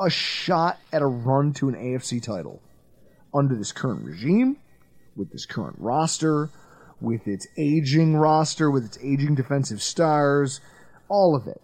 a 0.00 0.10
shot 0.10 0.78
at 0.92 1.02
a 1.02 1.06
run 1.06 1.52
to 1.54 1.68
an 1.68 1.74
AFC 1.74 2.22
title 2.22 2.62
under 3.34 3.54
this 3.56 3.72
current 3.72 4.04
regime, 4.04 4.56
with 5.16 5.30
this 5.32 5.44
current 5.46 5.76
roster, 5.78 6.50
with 7.00 7.26
its 7.26 7.46
aging 7.58 8.16
roster, 8.16 8.70
with 8.70 8.84
its 8.84 8.98
aging 9.02 9.34
defensive 9.34 9.82
stars, 9.82 10.60
all 11.08 11.34
of 11.34 11.46
it. 11.46 11.60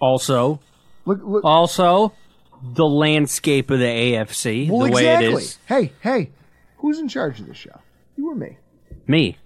Also, 0.00 0.60
Look, 1.04 1.20
look. 1.22 1.44
also 1.44 2.12
the 2.62 2.84
landscape 2.86 3.70
of 3.70 3.78
the 3.78 3.84
AFC, 3.84 4.68
well, 4.68 4.86
the 4.86 4.92
way 4.92 5.02
exactly. 5.02 5.26
it 5.28 5.34
is. 5.34 5.58
Hey, 5.66 5.92
hey, 6.00 6.30
who's 6.78 6.98
in 6.98 7.08
charge 7.08 7.38
of 7.40 7.46
this 7.46 7.56
show? 7.56 7.80
You 8.16 8.30
or 8.32 8.34
me? 8.34 8.58
Me. 9.06 9.36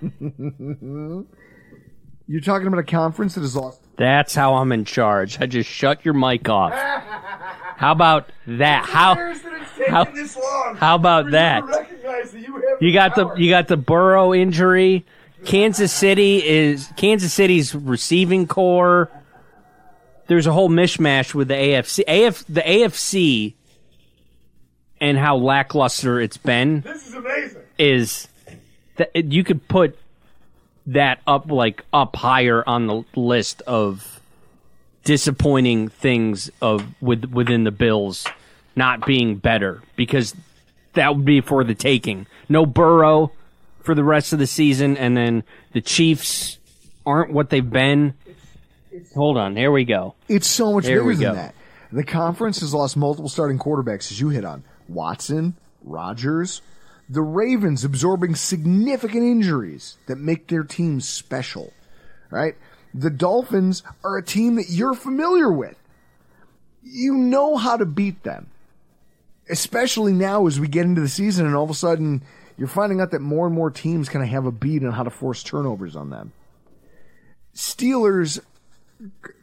You're 2.28 2.40
talking 2.40 2.66
about 2.66 2.80
a 2.80 2.84
conference 2.84 3.34
that 3.34 3.42
has 3.42 3.54
lost. 3.54 3.80
That's 3.96 4.34
how 4.34 4.54
I'm 4.56 4.72
in 4.72 4.84
charge. 4.84 5.40
I 5.40 5.46
just 5.46 5.70
shut 5.70 6.04
your 6.04 6.14
mic 6.14 6.48
off. 6.48 6.72
How 6.72 7.92
about 7.92 8.30
that? 8.46 8.84
How 8.84 9.14
how, 9.88 10.06
how 10.74 10.94
about 10.94 11.30
that? 11.30 11.64
You 12.80 12.92
got 12.92 13.14
the 13.14 13.34
you 13.34 13.50
got 13.50 13.68
the 13.68 13.76
Burrow 13.76 14.34
injury. 14.34 15.04
Kansas 15.44 15.92
City 15.92 16.44
is 16.44 16.90
Kansas 16.96 17.32
City's 17.32 17.74
receiving 17.74 18.46
corps. 18.46 19.10
There's 20.26 20.46
a 20.46 20.52
whole 20.52 20.68
mishmash 20.68 21.34
with 21.34 21.48
the 21.48 21.54
AFC. 21.54 22.02
AF 22.08 22.44
the 22.48 22.62
AFC 22.62 23.54
and 25.00 25.16
how 25.16 25.36
lackluster 25.36 26.20
it's 26.20 26.36
been. 26.36 26.80
This 26.80 27.06
is 27.06 27.14
amazing. 27.14 27.62
Is 27.78 28.28
that 28.96 29.14
you 29.14 29.44
could 29.44 29.68
put 29.68 29.98
that 30.86 31.20
up 31.26 31.50
like 31.50 31.84
up 31.92 32.16
higher 32.16 32.62
on 32.66 32.86
the 32.86 33.04
list 33.14 33.62
of 33.62 34.20
disappointing 35.04 35.88
things 35.88 36.50
of 36.60 36.84
with 37.00 37.24
within 37.26 37.64
the 37.64 37.70
Bills 37.70 38.26
not 38.74 39.06
being 39.06 39.36
better 39.36 39.82
because 39.96 40.34
that 40.94 41.14
would 41.14 41.24
be 41.24 41.40
for 41.40 41.64
the 41.64 41.74
taking. 41.74 42.26
No 42.48 42.66
Burrow 42.66 43.32
for 43.82 43.94
the 43.94 44.04
rest 44.04 44.32
of 44.32 44.38
the 44.38 44.46
season, 44.46 44.96
and 44.96 45.16
then 45.16 45.44
the 45.72 45.80
Chiefs 45.80 46.58
aren't 47.04 47.32
what 47.32 47.50
they've 47.50 47.68
been. 47.68 48.14
Hold 49.14 49.36
on, 49.36 49.56
here 49.56 49.70
we 49.70 49.84
go. 49.84 50.14
It's 50.28 50.48
so 50.48 50.72
much 50.72 50.84
There 50.84 51.02
bigger 51.04 51.14
than 51.14 51.34
that. 51.34 51.54
The 51.92 52.04
conference 52.04 52.60
has 52.60 52.74
lost 52.74 52.96
multiple 52.96 53.28
starting 53.28 53.58
quarterbacks, 53.58 54.10
as 54.10 54.20
you 54.20 54.30
hit 54.30 54.44
on. 54.44 54.64
Watson, 54.88 55.54
Rodgers, 55.84 56.62
the 57.08 57.22
Ravens 57.22 57.84
absorbing 57.84 58.34
significant 58.34 59.22
injuries 59.22 59.96
that 60.06 60.16
make 60.16 60.48
their 60.48 60.64
team 60.64 61.00
special. 61.00 61.72
Right? 62.30 62.56
The 62.92 63.10
Dolphins 63.10 63.82
are 64.02 64.16
a 64.16 64.24
team 64.24 64.56
that 64.56 64.70
you're 64.70 64.94
familiar 64.94 65.50
with. 65.50 65.76
You 66.82 67.14
know 67.14 67.56
how 67.56 67.76
to 67.76 67.86
beat 67.86 68.22
them. 68.22 68.48
Especially 69.48 70.12
now 70.12 70.46
as 70.46 70.58
we 70.58 70.66
get 70.66 70.84
into 70.84 71.00
the 71.00 71.08
season 71.08 71.46
and 71.46 71.54
all 71.54 71.64
of 71.64 71.70
a 71.70 71.74
sudden 71.74 72.22
you're 72.56 72.68
finding 72.68 73.00
out 73.00 73.10
that 73.10 73.20
more 73.20 73.46
and 73.46 73.54
more 73.54 73.70
teams 73.70 74.08
kind 74.08 74.24
of 74.24 74.30
have 74.30 74.46
a 74.46 74.50
beat 74.50 74.82
on 74.82 74.92
how 74.92 75.02
to 75.02 75.10
force 75.10 75.42
turnovers 75.42 75.94
on 75.94 76.10
them. 76.10 76.32
Steelers, 77.54 78.40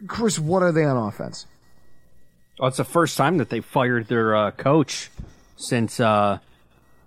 Chris, 0.07 0.39
what 0.39 0.63
are 0.63 0.71
they 0.71 0.83
on 0.83 0.97
offense? 0.97 1.45
Oh, 2.59 2.67
it's 2.67 2.77
the 2.77 2.83
first 2.83 3.17
time 3.17 3.37
that 3.37 3.49
they 3.49 3.61
fired 3.61 4.07
their 4.07 4.35
uh, 4.35 4.51
coach 4.51 5.09
since, 5.55 5.99
uh, 5.99 6.39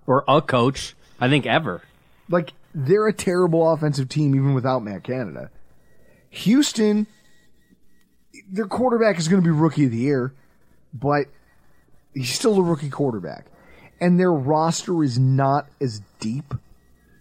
or 0.06 0.24
a 0.28 0.40
coach, 0.40 0.94
I 1.20 1.28
think 1.28 1.46
ever. 1.46 1.82
Like 2.28 2.52
they're 2.74 3.06
a 3.06 3.12
terrible 3.12 3.70
offensive 3.72 4.08
team 4.08 4.34
even 4.34 4.54
without 4.54 4.82
Matt 4.82 5.04
Canada. 5.04 5.50
Houston, 6.30 7.06
their 8.50 8.66
quarterback 8.66 9.18
is 9.18 9.28
going 9.28 9.42
to 9.42 9.46
be 9.46 9.50
rookie 9.50 9.86
of 9.86 9.90
the 9.90 9.96
year, 9.98 10.34
but 10.92 11.26
he's 12.14 12.32
still 12.32 12.58
a 12.58 12.62
rookie 12.62 12.90
quarterback, 12.90 13.46
and 14.00 14.20
their 14.20 14.32
roster 14.32 15.02
is 15.02 15.18
not 15.18 15.66
as 15.80 16.02
deep. 16.20 16.54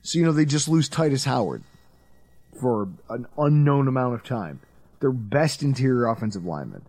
So 0.02 0.20
you 0.20 0.26
know 0.26 0.32
they 0.32 0.46
just 0.46 0.68
lose 0.68 0.90
Tytus 0.90 1.26
Howard 1.26 1.64
for 2.60 2.90
an 3.10 3.26
unknown 3.38 3.88
amount 3.88 4.16
of 4.16 4.24
time. 4.24 4.60
Their 5.00 5.12
best 5.12 5.62
interior 5.64 6.08
offensive 6.08 6.46
lineman, 6.46 6.84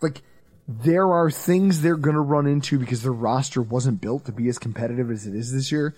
like. 0.00 0.22
There 0.68 1.10
are 1.10 1.30
things 1.30 1.82
they're 1.82 1.96
going 1.96 2.14
to 2.14 2.20
run 2.20 2.46
into 2.46 2.78
because 2.78 3.02
their 3.02 3.12
roster 3.12 3.60
wasn't 3.60 4.00
built 4.00 4.26
to 4.26 4.32
be 4.32 4.48
as 4.48 4.58
competitive 4.58 5.10
as 5.10 5.26
it 5.26 5.34
is 5.34 5.52
this 5.52 5.72
year 5.72 5.94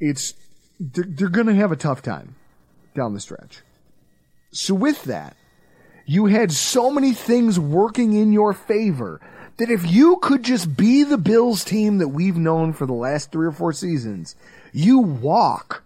it's 0.00 0.34
they're, 0.78 1.04
they're 1.06 1.28
going 1.28 1.46
to 1.46 1.54
have 1.54 1.72
a 1.72 1.76
tough 1.76 2.02
time 2.02 2.36
down 2.94 3.14
the 3.14 3.20
stretch. 3.20 3.62
So 4.50 4.74
with 4.74 5.04
that, 5.04 5.36
you 6.06 6.26
had 6.26 6.52
so 6.52 6.90
many 6.90 7.12
things 7.12 7.58
working 7.58 8.14
in 8.14 8.32
your 8.32 8.52
favor 8.52 9.20
that 9.58 9.70
if 9.70 9.90
you 9.90 10.16
could 10.22 10.42
just 10.42 10.76
be 10.76 11.02
the 11.02 11.18
Bills 11.18 11.64
team 11.64 11.98
that 11.98 12.08
we've 12.08 12.36
known 12.36 12.72
for 12.72 12.86
the 12.86 12.94
last 12.94 13.32
three 13.32 13.46
or 13.46 13.52
four 13.52 13.72
seasons, 13.72 14.36
you 14.72 15.00
walk. 15.00 15.82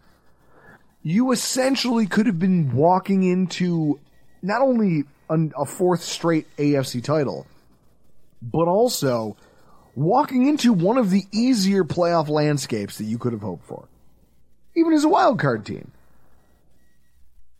You 1.02 1.32
essentially 1.32 2.06
could 2.06 2.26
have 2.26 2.38
been 2.38 2.76
walking 2.76 3.24
into 3.24 3.98
not 4.42 4.60
only 4.60 5.04
an, 5.32 5.52
a 5.56 5.64
fourth 5.64 6.02
straight 6.02 6.46
AFC 6.56 7.02
title, 7.02 7.46
but 8.40 8.68
also 8.68 9.36
walking 9.94 10.46
into 10.48 10.72
one 10.72 10.98
of 10.98 11.10
the 11.10 11.24
easier 11.32 11.84
playoff 11.84 12.28
landscapes 12.28 12.98
that 12.98 13.04
you 13.04 13.18
could 13.18 13.32
have 13.32 13.42
hoped 13.42 13.64
for, 13.64 13.88
even 14.76 14.92
as 14.92 15.04
a 15.04 15.08
wild 15.08 15.38
card 15.38 15.64
team. 15.64 15.90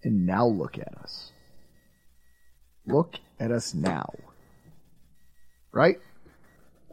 And 0.04 0.26
now 0.26 0.46
look 0.46 0.78
at 0.78 0.94
us. 1.02 1.30
Look 2.86 3.16
at 3.38 3.50
us 3.50 3.72
now. 3.72 4.12
Right? 5.70 6.00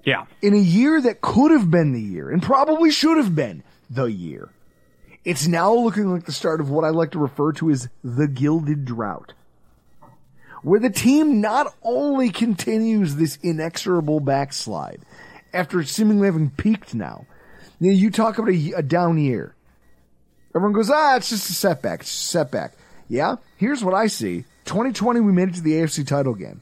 Yeah. 0.05 0.25
In 0.41 0.53
a 0.53 0.59
year 0.59 1.01
that 1.01 1.21
could 1.21 1.51
have 1.51 1.69
been 1.69 1.91
the 1.91 2.01
year, 2.01 2.29
and 2.29 2.41
probably 2.41 2.91
should 2.91 3.17
have 3.17 3.35
been 3.35 3.63
the 3.89 4.05
year, 4.05 4.49
it's 5.25 5.47
now 5.47 5.73
looking 5.73 6.11
like 6.11 6.25
the 6.25 6.31
start 6.31 6.61
of 6.61 6.69
what 6.69 6.85
I 6.85 6.89
like 6.89 7.11
to 7.11 7.19
refer 7.19 7.51
to 7.53 7.69
as 7.71 7.89
the 8.03 8.27
gilded 8.27 8.85
drought. 8.85 9.33
Where 10.61 10.79
the 10.79 10.89
team 10.89 11.41
not 11.41 11.73
only 11.81 12.29
continues 12.29 13.15
this 13.15 13.37
inexorable 13.41 14.19
backslide 14.19 15.01
after 15.53 15.83
seemingly 15.83 16.27
having 16.27 16.49
peaked 16.49 16.93
now. 16.93 17.25
You, 17.79 17.91
know, 17.91 17.97
you 17.97 18.11
talk 18.11 18.37
about 18.37 18.51
a, 18.51 18.73
a 18.77 18.83
down 18.83 19.17
year. 19.17 19.55
Everyone 20.55 20.73
goes, 20.73 20.89
ah, 20.89 21.15
it's 21.15 21.29
just 21.29 21.49
a 21.49 21.53
setback. 21.53 22.01
It's 22.01 22.11
a 22.11 22.27
setback. 22.27 22.73
Yeah, 23.07 23.37
here's 23.57 23.83
what 23.83 23.93
I 23.93 24.07
see. 24.07 24.45
2020, 24.65 25.19
we 25.21 25.31
made 25.31 25.49
it 25.49 25.55
to 25.55 25.61
the 25.61 25.73
AFC 25.73 26.05
title 26.05 26.35
game. 26.35 26.61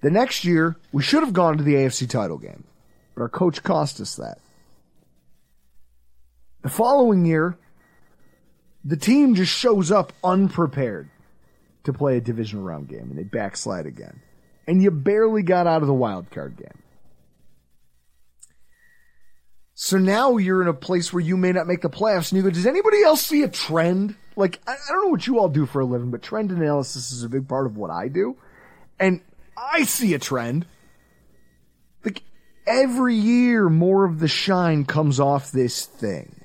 The 0.00 0.10
next 0.10 0.44
year, 0.44 0.76
we 0.92 1.02
should 1.02 1.22
have 1.22 1.32
gone 1.32 1.58
to 1.58 1.64
the 1.64 1.74
AFC 1.74 2.08
title 2.08 2.38
game, 2.38 2.64
but 3.14 3.22
our 3.22 3.28
coach 3.28 3.62
cost 3.62 4.00
us 4.00 4.16
that. 4.16 4.38
The 6.62 6.68
following 6.68 7.24
year, 7.24 7.58
the 8.84 8.96
team 8.96 9.34
just 9.34 9.52
shows 9.52 9.90
up 9.92 10.12
unprepared 10.22 11.08
to 11.84 11.92
play 11.92 12.16
a 12.16 12.20
divisional 12.20 12.64
round 12.64 12.88
game, 12.88 13.10
and 13.10 13.18
they 13.18 13.24
backslide 13.24 13.86
again. 13.86 14.20
And 14.66 14.82
you 14.82 14.90
barely 14.90 15.42
got 15.42 15.66
out 15.66 15.82
of 15.82 15.88
the 15.88 15.94
wild 15.94 16.30
card 16.30 16.56
game. 16.56 16.82
So 19.74 19.96
now 19.96 20.38
you're 20.38 20.60
in 20.60 20.68
a 20.68 20.74
place 20.74 21.12
where 21.12 21.22
you 21.22 21.36
may 21.36 21.52
not 21.52 21.68
make 21.68 21.82
the 21.82 21.88
playoffs, 21.88 22.32
and 22.32 22.36
you 22.36 22.42
go, 22.42 22.50
does 22.50 22.66
anybody 22.66 23.02
else 23.02 23.22
see 23.22 23.44
a 23.44 23.48
trend? 23.48 24.16
Like, 24.34 24.60
I, 24.66 24.72
I 24.72 24.92
don't 24.92 25.04
know 25.04 25.10
what 25.10 25.26
you 25.26 25.38
all 25.38 25.48
do 25.48 25.66
for 25.66 25.80
a 25.80 25.86
living, 25.86 26.10
but 26.10 26.20
trend 26.20 26.50
analysis 26.50 27.12
is 27.12 27.22
a 27.22 27.28
big 27.28 27.48
part 27.48 27.66
of 27.66 27.76
what 27.76 27.90
I 27.90 28.08
do. 28.08 28.36
And 28.98 29.20
I 29.56 29.84
see 29.84 30.14
a 30.14 30.18
trend. 30.18 30.66
Like, 32.04 32.22
every 32.66 33.14
year 33.14 33.68
more 33.68 34.04
of 34.04 34.18
the 34.18 34.28
shine 34.28 34.84
comes 34.84 35.20
off 35.20 35.52
this 35.52 35.86
thing. 35.86 36.44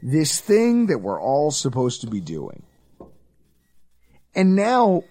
This 0.00 0.40
thing 0.40 0.86
that 0.86 0.98
we're 0.98 1.20
all 1.20 1.50
supposed 1.50 2.02
to 2.02 2.06
be 2.06 2.20
doing. 2.20 2.62
And 4.34 4.56
now 4.56 5.04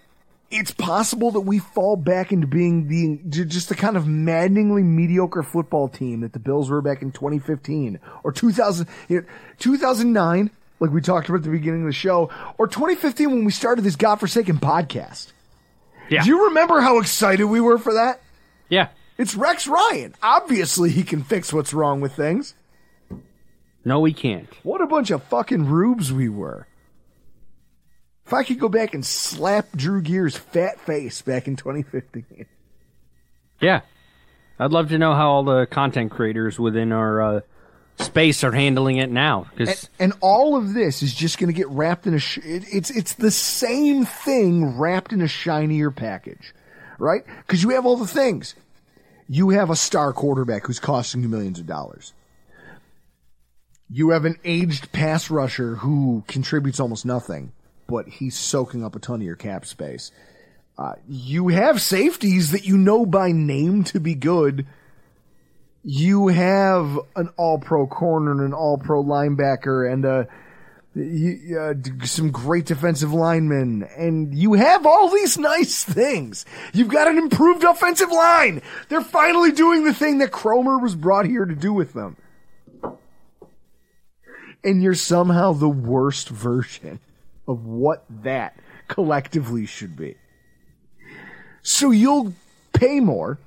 it's 0.50 0.70
possible 0.70 1.30
that 1.32 1.40
we 1.40 1.58
fall 1.58 1.96
back 1.96 2.32
into 2.32 2.46
being 2.46 2.88
the 2.88 3.44
just 3.46 3.68
the 3.68 3.74
kind 3.74 3.96
of 3.96 4.06
maddeningly 4.06 4.82
mediocre 4.82 5.42
football 5.42 5.88
team 5.88 6.20
that 6.20 6.32
the 6.32 6.38
Bills 6.38 6.70
were 6.70 6.82
back 6.82 7.02
in 7.02 7.10
2015 7.12 7.98
or 8.22 8.32
2000, 8.32 8.86
you 9.08 9.22
know, 9.22 9.26
2009. 9.58 10.44
Like 10.44 10.52
like 10.84 10.90
we 10.92 11.00
talked 11.00 11.28
about 11.28 11.38
at 11.38 11.44
the 11.44 11.50
beginning 11.50 11.80
of 11.80 11.86
the 11.86 11.92
show, 11.92 12.30
or 12.58 12.66
2015 12.66 13.30
when 13.30 13.44
we 13.44 13.52
started 13.52 13.82
this 13.82 13.96
godforsaken 13.96 14.58
podcast. 14.58 15.32
Yeah. 16.10 16.22
Do 16.22 16.28
you 16.28 16.48
remember 16.48 16.80
how 16.80 16.98
excited 16.98 17.46
we 17.46 17.60
were 17.60 17.78
for 17.78 17.94
that? 17.94 18.20
Yeah. 18.68 18.88
It's 19.16 19.34
Rex 19.34 19.66
Ryan. 19.66 20.14
Obviously, 20.22 20.90
he 20.90 21.02
can 21.02 21.22
fix 21.22 21.52
what's 21.52 21.72
wrong 21.72 22.02
with 22.02 22.14
things. 22.14 22.54
No, 23.84 24.00
we 24.00 24.12
can't. 24.12 24.46
What 24.62 24.82
a 24.82 24.86
bunch 24.86 25.10
of 25.10 25.22
fucking 25.24 25.66
rubes 25.66 26.12
we 26.12 26.28
were. 26.28 26.66
If 28.26 28.32
I 28.32 28.42
could 28.42 28.58
go 28.58 28.68
back 28.68 28.94
and 28.94 29.04
slap 29.04 29.70
Drew 29.76 30.00
Gear's 30.00 30.36
fat 30.36 30.80
face 30.80 31.20
back 31.22 31.46
in 31.46 31.56
2015. 31.56 32.46
Yeah. 33.60 33.80
I'd 34.58 34.70
love 34.70 34.90
to 34.90 34.98
know 34.98 35.14
how 35.14 35.30
all 35.30 35.44
the 35.44 35.66
content 35.66 36.10
creators 36.10 36.58
within 36.58 36.92
our 36.92 37.22
uh, 37.22 37.40
space 37.98 38.44
are 38.44 38.52
handling 38.52 38.96
it 38.98 39.10
now. 39.10 39.46
Because 39.50 39.88
And, 39.98 40.12
and 40.12 40.20
all 40.20 40.56
of 40.56 40.74
this 40.74 41.02
is 41.02 41.14
just 41.14 41.38
going 41.38 41.52
to 41.52 41.56
get 41.56 41.68
wrapped 41.68 42.06
in 42.06 42.14
a. 42.14 42.18
Sh- 42.18 42.38
it, 42.38 42.64
it's 42.72 42.90
it's 42.90 43.14
the 43.14 43.30
same 43.30 44.04
thing 44.04 44.78
wrapped 44.78 45.12
in 45.12 45.20
a 45.20 45.28
shinier 45.28 45.90
package, 45.90 46.54
right? 46.98 47.24
Because 47.46 47.62
you 47.62 47.70
have 47.70 47.84
all 47.84 47.96
the 47.96 48.06
things. 48.06 48.54
You 49.28 49.50
have 49.50 49.70
a 49.70 49.76
star 49.76 50.12
quarterback 50.12 50.66
who's 50.66 50.78
costing 50.78 51.22
you 51.22 51.28
millions 51.28 51.58
of 51.58 51.66
dollars. 51.66 52.12
You 53.90 54.10
have 54.10 54.24
an 54.24 54.38
aged 54.44 54.92
pass 54.92 55.30
rusher 55.30 55.76
who 55.76 56.24
contributes 56.26 56.80
almost 56.80 57.04
nothing, 57.06 57.52
but 57.86 58.08
he's 58.08 58.36
soaking 58.36 58.84
up 58.84 58.96
a 58.96 58.98
ton 58.98 59.16
of 59.16 59.22
your 59.22 59.36
cap 59.36 59.66
space. 59.66 60.10
Uh, 60.76 60.94
you 61.08 61.48
have 61.48 61.80
safeties 61.80 62.50
that 62.50 62.64
you 62.64 62.76
know 62.76 63.06
by 63.06 63.30
name 63.30 63.84
to 63.84 64.00
be 64.00 64.14
good. 64.14 64.66
You 65.84 66.28
have 66.28 66.98
an 67.14 67.30
all 67.36 67.58
pro 67.58 67.86
corner 67.86 68.32
and 68.32 68.40
an 68.40 68.52
all 68.54 68.78
pro 68.78 69.02
linebacker 69.02 69.92
and 69.92 70.04
uh, 70.04 70.24
you, 70.94 71.58
uh, 71.58 71.74
some 72.06 72.30
great 72.30 72.66
defensive 72.66 73.12
linemen. 73.12 73.84
And 73.96 74.34
you 74.34 74.54
have 74.54 74.86
all 74.86 75.10
these 75.10 75.38
nice 75.38 75.84
things. 75.84 76.44
You've 76.72 76.88
got 76.88 77.06
an 77.06 77.18
improved 77.18 77.62
offensive 77.62 78.10
line. 78.10 78.62
They're 78.88 79.00
finally 79.00 79.52
doing 79.52 79.84
the 79.84 79.94
thing 79.94 80.18
that 80.18 80.32
Kromer 80.32 80.80
was 80.80 80.96
brought 80.96 81.26
here 81.26 81.44
to 81.44 81.54
do 81.54 81.72
with 81.72 81.92
them. 81.92 82.16
And 84.64 84.82
you're 84.82 84.94
somehow 84.94 85.52
the 85.52 85.68
worst 85.68 86.28
version 86.30 86.98
of 87.46 87.64
what 87.66 88.04
that 88.22 88.58
collectively 88.88 89.66
should 89.66 89.96
be. 89.96 90.16
So 91.62 91.90
you'll 91.90 92.34
pay 92.72 93.00
more, 93.00 93.38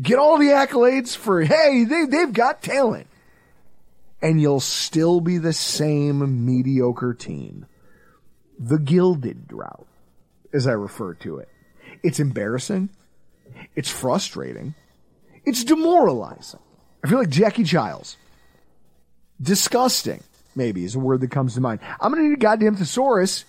get 0.00 0.18
all 0.18 0.38
the 0.38 0.46
accolades 0.46 1.16
for, 1.16 1.42
hey, 1.42 1.84
they, 1.84 2.06
they've 2.06 2.32
got 2.32 2.62
talent, 2.62 3.06
and 4.22 4.40
you'll 4.40 4.60
still 4.60 5.20
be 5.20 5.38
the 5.38 5.52
same 5.52 6.46
mediocre 6.46 7.14
team. 7.14 7.66
The 8.58 8.78
gilded 8.78 9.46
drought, 9.46 9.86
as 10.52 10.66
I 10.66 10.72
refer 10.72 11.14
to 11.14 11.38
it. 11.38 11.48
It's 12.02 12.18
embarrassing. 12.18 12.90
It's 13.76 13.90
frustrating. 13.90 14.74
It's 15.44 15.64
demoralizing. 15.64 16.60
I 17.04 17.08
feel 17.08 17.18
like 17.18 17.28
Jackie 17.30 17.64
Chiles. 17.64 18.16
Disgusting, 19.40 20.22
maybe, 20.58 20.84
is 20.84 20.94
a 20.94 20.98
word 20.98 21.22
that 21.22 21.30
comes 21.30 21.54
to 21.54 21.62
mind. 21.62 21.80
I'm 22.00 22.12
gonna 22.12 22.24
need 22.24 22.34
a 22.34 22.36
goddamn 22.36 22.76
thesaurus 22.76 23.46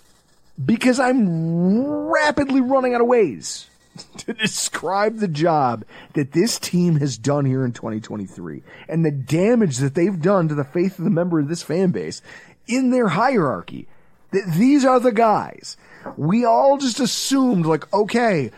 because 0.64 0.98
I'm 0.98 1.84
rapidly 2.08 2.60
running 2.62 2.94
out 2.94 3.02
of 3.02 3.06
ways 3.06 3.68
to 4.18 4.32
describe 4.32 5.18
the 5.18 5.28
job 5.28 5.84
that 6.14 6.32
this 6.32 6.58
team 6.58 6.96
has 6.96 7.18
done 7.18 7.44
here 7.44 7.64
in 7.64 7.72
2023 7.72 8.62
and 8.88 9.04
the 9.04 9.10
damage 9.10 9.78
that 9.78 9.94
they've 9.94 10.20
done 10.20 10.48
to 10.48 10.54
the 10.54 10.64
faith 10.64 10.98
of 10.98 11.04
the 11.04 11.10
member 11.10 11.40
of 11.40 11.48
this 11.48 11.62
fan 11.62 11.90
base 11.90 12.22
in 12.66 12.90
their 12.90 13.08
hierarchy. 13.08 13.88
That 14.32 14.52
these 14.56 14.84
are 14.84 15.00
the 15.00 15.12
guys. 15.12 15.76
We 16.16 16.44
all 16.44 16.78
just 16.78 17.00
assumed 17.00 17.66
like, 17.66 17.92
okay, 17.92 18.52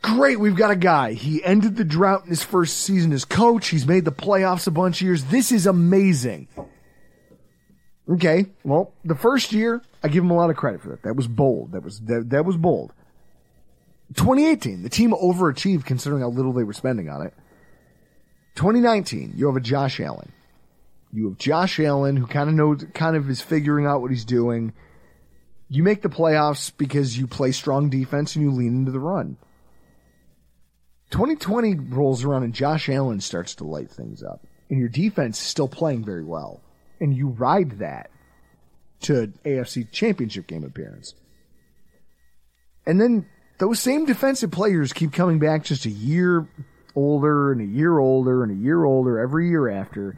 great, 0.00 0.38
we've 0.38 0.56
got 0.56 0.70
a 0.70 0.76
guy. 0.76 1.12
He 1.14 1.42
ended 1.44 1.76
the 1.76 1.84
drought 1.84 2.24
in 2.24 2.30
his 2.30 2.44
first 2.44 2.78
season 2.78 3.12
as 3.12 3.24
coach. 3.24 3.68
He's 3.68 3.86
made 3.86 4.04
the 4.04 4.12
playoffs 4.12 4.66
a 4.66 4.70
bunch 4.70 5.00
of 5.00 5.06
years. 5.06 5.24
This 5.24 5.50
is 5.52 5.66
amazing. 5.66 6.48
Okay, 8.10 8.46
well, 8.64 8.92
the 9.04 9.14
first 9.14 9.52
year, 9.52 9.82
I 10.02 10.08
give 10.08 10.24
him 10.24 10.30
a 10.30 10.36
lot 10.36 10.50
of 10.50 10.56
credit 10.56 10.82
for 10.82 10.88
that. 10.88 11.02
That 11.04 11.14
was 11.14 11.28
bold. 11.28 11.72
That 11.72 11.84
was 11.84 12.00
that, 12.00 12.30
that 12.30 12.44
was 12.44 12.56
bold. 12.56 12.92
2018, 14.14 14.82
the 14.82 14.88
team 14.88 15.12
overachieved 15.12 15.84
considering 15.84 16.22
how 16.22 16.28
little 16.28 16.52
they 16.52 16.64
were 16.64 16.72
spending 16.72 17.08
on 17.08 17.24
it. 17.24 17.32
2019, 18.56 19.34
you 19.36 19.46
have 19.46 19.56
a 19.56 19.60
Josh 19.60 20.00
Allen. 20.00 20.32
You 21.12 21.28
have 21.28 21.38
Josh 21.38 21.78
Allen 21.78 22.16
who 22.16 22.26
kind 22.26 22.48
of 22.48 22.56
knows, 22.56 22.84
kind 22.94 23.16
of 23.16 23.30
is 23.30 23.40
figuring 23.40 23.86
out 23.86 24.00
what 24.00 24.10
he's 24.10 24.24
doing. 24.24 24.72
You 25.68 25.84
make 25.84 26.02
the 26.02 26.08
playoffs 26.08 26.72
because 26.76 27.16
you 27.16 27.28
play 27.28 27.52
strong 27.52 27.90
defense 27.90 28.34
and 28.34 28.44
you 28.44 28.50
lean 28.50 28.74
into 28.74 28.90
the 28.90 28.98
run. 28.98 29.36
2020 31.10 31.74
rolls 31.94 32.24
around 32.24 32.42
and 32.42 32.54
Josh 32.54 32.88
Allen 32.88 33.20
starts 33.20 33.56
to 33.56 33.64
light 33.64 33.90
things 33.90 34.22
up, 34.22 34.44
and 34.68 34.78
your 34.78 34.88
defense 34.88 35.40
is 35.40 35.46
still 35.46 35.68
playing 35.68 36.04
very 36.04 36.24
well, 36.24 36.60
and 37.00 37.14
you 37.14 37.28
ride 37.28 37.78
that 37.78 38.10
to 39.02 39.32
AFC 39.44 39.90
Championship 39.90 40.46
game 40.46 40.64
appearance. 40.64 41.14
And 42.86 43.00
then 43.00 43.26
those 43.58 43.80
same 43.80 44.04
defensive 44.04 44.50
players 44.50 44.92
keep 44.92 45.12
coming 45.12 45.38
back 45.38 45.64
just 45.64 45.86
a 45.86 45.90
year 45.90 46.48
older 46.94 47.52
and 47.52 47.60
a 47.60 47.64
year 47.64 47.98
older 47.98 48.42
and 48.42 48.52
a 48.52 48.62
year 48.62 48.84
older 48.84 49.18
every 49.18 49.48
year 49.48 49.68
after. 49.68 50.16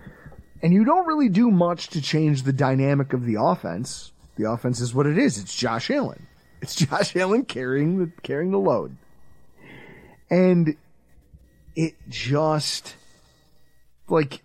And 0.62 0.72
you 0.72 0.84
don't 0.84 1.06
really 1.06 1.28
do 1.28 1.50
much 1.50 1.88
to 1.88 2.00
change 2.00 2.42
the 2.42 2.52
dynamic 2.52 3.12
of 3.12 3.24
the 3.24 3.36
offense. 3.40 4.12
The 4.36 4.50
offense 4.50 4.80
is 4.80 4.94
what 4.94 5.06
it 5.06 5.18
is. 5.18 5.38
It's 5.38 5.54
Josh 5.54 5.90
Allen. 5.90 6.26
It's 6.60 6.74
Josh 6.86 7.14
Allen 7.16 7.44
carrying 7.44 7.98
the 7.98 8.12
carrying 8.22 8.50
the 8.50 8.58
load. 8.58 8.96
And 10.30 10.76
it 11.74 11.94
just 12.08 12.96
like 14.08 14.42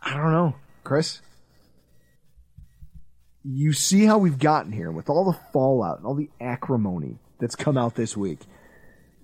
I 0.00 0.14
don't 0.14 0.32
know, 0.32 0.54
Chris 0.84 1.20
you 3.44 3.72
see 3.72 4.04
how 4.04 4.18
we've 4.18 4.38
gotten 4.38 4.72
here 4.72 4.90
with 4.90 5.10
all 5.10 5.24
the 5.24 5.38
fallout 5.52 5.98
and 5.98 6.06
all 6.06 6.14
the 6.14 6.30
acrimony 6.40 7.18
that's 7.38 7.56
come 7.56 7.76
out 7.76 7.94
this 7.94 8.16
week. 8.16 8.40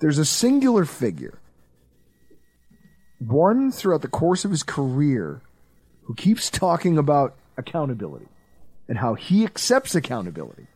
There's 0.01 0.19
a 0.19 0.25
singular 0.25 0.85
figure, 0.85 1.39
one 3.19 3.71
throughout 3.71 4.03
the 4.03 4.09
course 4.09 4.45
of 4.45 4.51
his 4.51 4.63
career, 4.63 5.43
who 6.05 6.15
keeps 6.15 6.51
talking 6.51 6.99
about 6.99 7.37
accountability 7.57 8.29
and 8.89 8.99
how 8.99 9.15
he 9.15 9.45
accepts 9.45 9.95
accountability. 9.95 10.67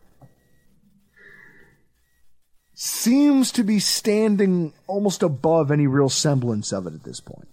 Seems 2.74 3.52
to 3.52 3.62
be 3.62 3.78
standing 3.78 4.72
almost 4.86 5.22
above 5.22 5.70
any 5.70 5.86
real 5.86 6.08
semblance 6.08 6.72
of 6.72 6.86
it 6.86 6.94
at 6.94 7.04
this 7.04 7.20
point. 7.20 7.48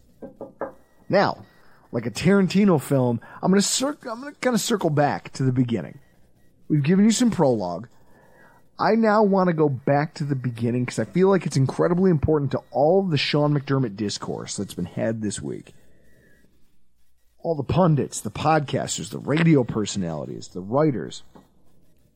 Now, 1.07 1.45
like 1.91 2.05
a 2.05 2.11
Tarantino 2.11 2.81
film, 2.81 3.19
I'm 3.41 3.51
gonna 3.51 3.61
cir- 3.61 3.97
I'm 4.03 4.21
gonna 4.21 4.33
kind 4.41 4.53
of 4.53 4.61
circle 4.61 4.89
back 4.89 5.31
to 5.33 5.43
the 5.43 5.51
beginning. 5.51 5.99
We've 6.67 6.83
given 6.83 7.05
you 7.05 7.11
some 7.11 7.31
prologue. 7.31 7.87
I 8.79 8.95
now 8.95 9.23
want 9.23 9.47
to 9.47 9.53
go 9.53 9.67
back 9.67 10.13
to 10.15 10.23
the 10.23 10.35
beginning 10.35 10.85
because 10.85 10.99
I 10.99 11.05
feel 11.05 11.27
like 11.27 11.45
it's 11.45 11.57
incredibly 11.57 12.11
important 12.11 12.51
to 12.51 12.61
all 12.71 13.01
of 13.01 13.09
the 13.09 13.17
Sean 13.17 13.53
McDermott 13.53 13.97
discourse 13.97 14.55
that's 14.55 14.73
been 14.73 14.85
had 14.85 15.21
this 15.21 15.41
week. 15.41 15.73
All 17.39 17.55
the 17.55 17.63
pundits, 17.63 18.21
the 18.21 18.31
podcasters, 18.31 19.09
the 19.09 19.19
radio 19.19 19.63
personalities, 19.63 20.49
the 20.49 20.61
writers. 20.61 21.23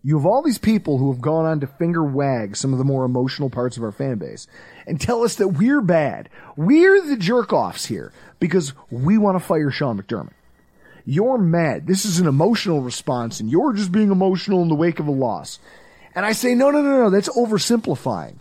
You 0.06 0.18
have 0.18 0.26
all 0.26 0.42
these 0.42 0.58
people 0.58 0.98
who 0.98 1.14
have 1.14 1.22
gone 1.22 1.46
on 1.46 1.62
to 1.62 1.68
finger 1.68 2.04
wag 2.04 2.58
some 2.58 2.74
of 2.74 2.78
the 2.78 2.84
more 2.84 3.06
emotional 3.06 3.50
parts 3.50 3.78
of 3.78 3.84
our 3.84 3.92
fan 3.94 4.18
base 4.18 4.48
and 4.86 5.00
tell 5.00 5.24
us 5.24 5.36
that 5.36 5.48
we're 5.48 5.82
bad. 5.82 6.28
We're 6.58 7.02
the 7.02 7.16
jerk 7.16 7.54
offs 7.54 7.86
here 7.86 8.12
because 8.40 8.74
we 8.92 9.18
want 9.18 9.40
to 9.40 9.46
fire 9.46 9.72
Sean 9.72 10.02
McDermott. 10.02 10.34
You're 11.06 11.38
mad. 11.38 11.88
This 11.88 12.04
is 12.04 12.20
an 12.20 12.28
emotional 12.28 12.82
response 12.82 13.40
and 13.40 13.50
you're 13.50 13.72
just 13.72 13.94
being 13.94 14.12
emotional 14.12 14.62
in 14.62 14.68
the 14.68 14.76
wake 14.76 15.00
of 15.00 15.08
a 15.08 15.12
loss. 15.12 15.60
And 16.16 16.26
I 16.26 16.34
say, 16.34 16.54
no, 16.54 16.70
no, 16.70 16.82
no, 16.82 17.04
no, 17.04 17.10
that's 17.10 17.30
oversimplifying. 17.30 18.36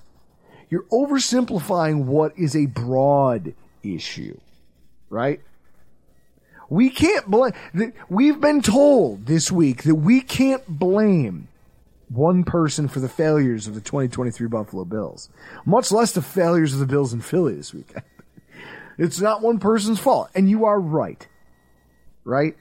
You're 0.68 0.84
oversimplifying 0.84 2.06
what 2.06 2.36
is 2.36 2.56
a 2.56 2.66
broad 2.66 3.54
issue, 3.84 4.38
right? 5.10 5.40
We 6.68 6.90
can't 6.90 7.26
blame, 7.30 7.52
we've 8.08 8.40
been 8.40 8.62
told 8.62 9.26
this 9.26 9.52
week 9.52 9.84
that 9.84 9.94
we 9.94 10.22
can't 10.22 10.66
blame 10.66 11.48
one 12.12 12.44
person 12.44 12.88
for 12.88 13.00
the 13.00 13.08
failures 13.08 13.66
of 13.66 13.74
the 13.74 13.80
2023 13.80 14.48
Buffalo 14.48 14.84
Bills, 14.84 15.28
much 15.64 15.92
less 15.92 16.12
the 16.12 16.22
failures 16.22 16.72
of 16.72 16.80
the 16.80 16.86
Bills 16.86 17.12
in 17.12 17.20
Philly 17.20 17.54
this 17.54 17.74
weekend. 17.74 18.02
It's 18.98 19.20
not 19.20 19.40
one 19.40 19.58
person's 19.58 19.98
fault. 19.98 20.30
And 20.34 20.48
you 20.48 20.66
are 20.66 20.78
right. 20.78 21.26
Right? 22.24 22.56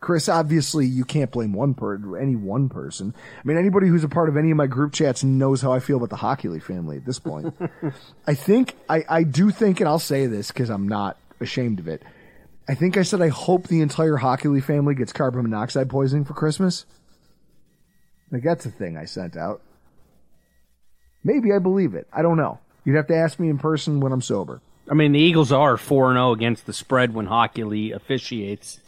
Chris, 0.00 0.28
obviously 0.28 0.86
you 0.86 1.04
can't 1.04 1.30
blame 1.30 1.52
one 1.52 1.74
per 1.74 2.18
any 2.18 2.34
one 2.34 2.68
person. 2.68 3.14
I 3.38 3.40
mean, 3.44 3.58
anybody 3.58 3.86
who's 3.86 4.02
a 4.02 4.08
part 4.08 4.28
of 4.28 4.36
any 4.36 4.50
of 4.50 4.56
my 4.56 4.66
group 4.66 4.92
chats 4.92 5.22
knows 5.22 5.60
how 5.60 5.72
I 5.72 5.80
feel 5.80 5.98
about 5.98 6.10
the 6.10 6.16
Hochuli 6.16 6.62
family 6.62 6.96
at 6.96 7.04
this 7.04 7.18
point. 7.18 7.54
I 8.26 8.34
think, 8.34 8.76
I, 8.88 9.04
I 9.08 9.22
do 9.22 9.50
think, 9.50 9.80
and 9.80 9.88
I'll 9.88 9.98
say 9.98 10.26
this 10.26 10.48
because 10.48 10.70
I'm 10.70 10.88
not 10.88 11.18
ashamed 11.38 11.80
of 11.80 11.88
it. 11.88 12.02
I 12.66 12.74
think 12.74 12.96
I 12.96 13.02
said 13.02 13.20
I 13.20 13.28
hope 13.28 13.68
the 13.68 13.82
entire 13.82 14.16
Hochuli 14.16 14.62
family 14.62 14.94
gets 14.94 15.12
carbon 15.12 15.42
monoxide 15.42 15.90
poisoning 15.90 16.24
for 16.24 16.34
Christmas. 16.34 16.86
Like 18.30 18.42
that's 18.42 18.66
a 18.66 18.70
thing 18.70 18.96
I 18.96 19.04
sent 19.04 19.36
out. 19.36 19.60
Maybe 21.24 21.52
I 21.52 21.58
believe 21.58 21.94
it. 21.94 22.06
I 22.12 22.22
don't 22.22 22.36
know. 22.36 22.58
You'd 22.84 22.96
have 22.96 23.08
to 23.08 23.16
ask 23.16 23.38
me 23.38 23.48
in 23.50 23.58
person 23.58 24.00
when 24.00 24.12
I'm 24.12 24.22
sober. 24.22 24.60
I 24.90 24.94
mean, 24.94 25.12
the 25.12 25.20
Eagles 25.20 25.52
are 25.52 25.76
4 25.76 26.12
0 26.14 26.32
against 26.32 26.66
the 26.66 26.72
spread 26.72 27.14
when 27.14 27.26
Hochuli 27.26 27.94
officiates. 27.94 28.80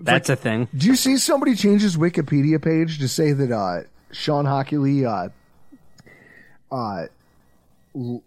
That's 0.00 0.28
a 0.28 0.36
thing. 0.36 0.68
Do 0.76 0.86
you 0.86 0.96
see 0.96 1.16
somebody 1.18 1.54
change 1.54 1.82
his 1.82 1.96
Wikipedia 1.96 2.62
page 2.62 2.98
to 2.98 3.08
say 3.08 3.32
that 3.32 3.52
uh, 3.52 3.82
Shawn 4.12 4.46
Hochuli 4.46 5.04
uh, 5.06 6.74
uh, 6.74 7.06
l- 7.94 8.22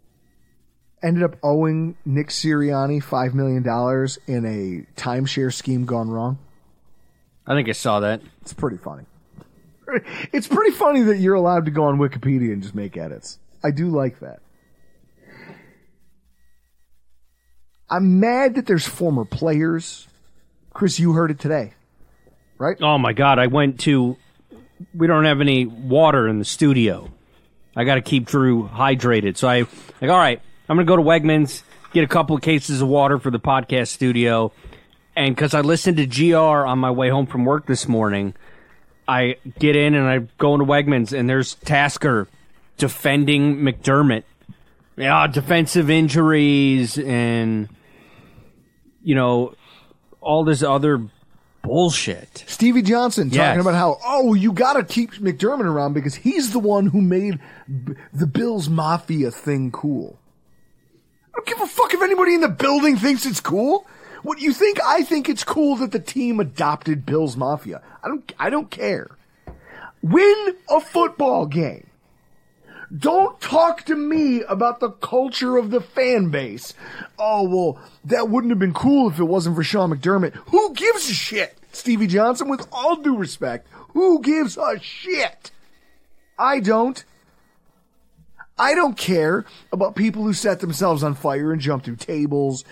ended 1.02 1.24
up 1.24 1.36
owing 1.44 1.98
Nick 2.06 2.28
Sirianni 2.30 3.04
$5 3.04 3.34
million 3.34 3.64
in 4.28 4.46
a 4.46 5.00
timeshare 5.02 5.52
scheme 5.54 5.86
gone 5.86 6.10
wrong? 6.10 6.38
I 7.46 7.56
think 7.56 7.68
I 7.68 7.74
saw 7.74 8.00
that. 8.02 8.22
It's 8.42 8.54
pretty 8.54 8.78
funny. 8.78 9.04
It's 10.34 10.48
pretty 10.48 10.72
funny 10.72 11.02
that 11.04 11.18
you're 11.18 11.36
allowed 11.36 11.66
to 11.66 11.72
go 11.72 11.86
on 11.86 11.98
Wikipedia 11.98 12.52
and 12.54 12.62
just 12.62 12.76
make 12.76 12.98
edits. 12.98 13.40
I 13.64 13.72
do 13.72 13.90
like 13.90 14.20
that. 14.20 14.40
I'm 17.90 18.20
mad 18.20 18.56
that 18.56 18.66
there's 18.66 18.88
former 18.88 19.26
players. 19.26 20.08
Chris, 20.74 21.00
you 21.00 21.14
heard 21.14 21.30
it 21.30 21.40
today, 21.40 21.74
right? 22.58 22.76
Oh 22.82 22.98
my 22.98 23.14
God, 23.14 23.38
I 23.38 23.48
went 23.48 23.82
to. 23.82 24.18
We 24.96 25.06
don't 25.06 25.26
have 25.26 25.42
any 25.42 25.66
water 25.66 26.28
in 26.28 26.40
the 26.40 26.46
studio. 26.46 27.12
I 27.76 27.84
got 27.84 27.96
to 27.96 28.02
keep 28.02 28.26
Drew 28.26 28.68
hydrated. 28.68 29.38
So 29.38 29.48
I, 29.48 29.60
like, 30.02 30.10
all 30.10 30.18
right, 30.18 30.42
I'm 30.68 30.78
to 30.78 30.84
go 30.84 30.96
to 30.96 31.02
Wegmans, 31.02 31.62
get 31.94 32.04
a 32.04 32.08
couple 32.08 32.36
of 32.36 32.42
cases 32.42 32.82
of 32.82 32.88
water 32.88 33.20
for 33.20 33.32
the 33.32 33.40
podcast 33.40 33.90
studio. 33.90 34.52
And 35.16 35.36
because 35.36 35.54
I 35.54 35.62
listened 35.62 35.98
to 35.98 36.08
GR 36.08 36.38
on 36.38 36.80
my 36.80 36.92
way 36.92 37.10
home 37.10 37.28
from 37.28 37.46
work 37.46 37.68
this 37.68 37.88
morning, 37.88 38.34
I 39.08 39.36
get 39.60 39.76
in 39.76 39.96
and 39.96 40.08
I 40.08 40.20
go 40.38 40.54
into 40.54 40.66
Wegmans, 40.66 41.18
and 41.18 41.30
there's 41.30 41.56
Tasker 41.56 42.28
defending 42.78 43.58
McDermott. 43.58 44.24
Yeah, 44.96 45.26
defensive 45.28 45.90
injuries 45.90 46.98
and, 46.98 47.68
you 49.04 49.16
know, 49.16 49.56
all 50.22 50.44
this 50.44 50.62
other 50.64 51.02
bullshit. 51.64 52.44
Stevie 52.48 52.82
Johnson 52.82 53.30
talking 53.30 53.40
Yes. 53.40 53.62
about 53.62 53.76
how, 53.76 53.98
oh, 54.06 54.34
you 54.34 54.52
got 54.54 54.74
to 54.74 54.84
keep 54.84 55.14
McDermott 55.16 55.66
around 55.66 55.94
because 55.94 56.16
he's 56.16 56.52
the 56.54 56.60
one 56.60 56.88
who 56.88 57.02
made 57.02 57.40
B- 57.86 57.94
the 58.14 58.28
Bills 58.28 58.70
Mafia 58.70 59.32
thing 59.32 59.72
cool. 59.72 60.20
I 61.34 61.38
don't 61.38 61.48
give 61.48 61.62
a 61.62 61.68
fuck 61.68 61.94
if 61.94 62.02
anybody 62.02 62.36
in 62.36 62.42
the 62.42 62.48
building 62.50 62.96
thinks 62.98 63.26
it's 63.26 63.40
cool. 63.40 63.88
What 64.24 64.40
you 64.40 64.54
think? 64.54 64.80
I 64.84 65.04
think 65.04 65.30
it's 65.30 65.44
cool 65.44 65.76
that 65.78 65.92
the 65.92 66.00
team 66.00 66.40
adopted 66.40 67.06
Bills 67.06 67.38
Mafia. 67.38 67.82
I 68.04 68.08
don't. 68.08 68.34
I 68.40 68.50
don't 68.50 68.72
care. 68.72 69.12
Win 70.02 70.56
a 70.70 70.80
football 70.80 71.46
game. 71.46 71.88
Don't 72.96 73.40
talk 73.42 73.84
to 73.86 73.96
me 73.96 74.44
about 74.44 74.80
the 74.80 74.92
culture 74.92 75.58
of 75.58 75.72
the 75.72 75.82
fan 75.82 76.30
base. 76.30 76.74
Oh, 77.18 77.44
well, 77.44 77.80
that 78.06 78.30
wouldn't 78.30 78.52
have 78.52 78.60
been 78.60 78.74
cool 78.74 79.10
if 79.10 79.20
it 79.20 79.24
wasn't 79.24 79.56
for 79.56 79.64
Sean 79.64 79.92
McDermott. 79.92 80.34
Who 80.50 80.74
gives 80.76 81.10
a 81.10 81.14
shit? 81.14 81.58
Stevie 81.72 82.08
Johnson, 82.08 82.50
with 82.50 82.68
all 82.72 82.98
due 82.98 83.18
respect, 83.18 83.68
who 83.94 84.22
gives 84.22 84.58
a 84.58 84.80
shit? 84.80 85.52
I 86.38 86.60
don't. 86.60 87.04
I 88.60 88.76
don't 88.76 88.96
care 88.96 89.46
about 89.72 89.96
people 89.96 90.24
who 90.24 90.34
set 90.34 90.60
themselves 90.60 91.04
on 91.04 91.16
fire 91.16 91.52
and 91.52 91.60
jump 91.60 91.84
through 91.84 91.96
tables 91.96 92.64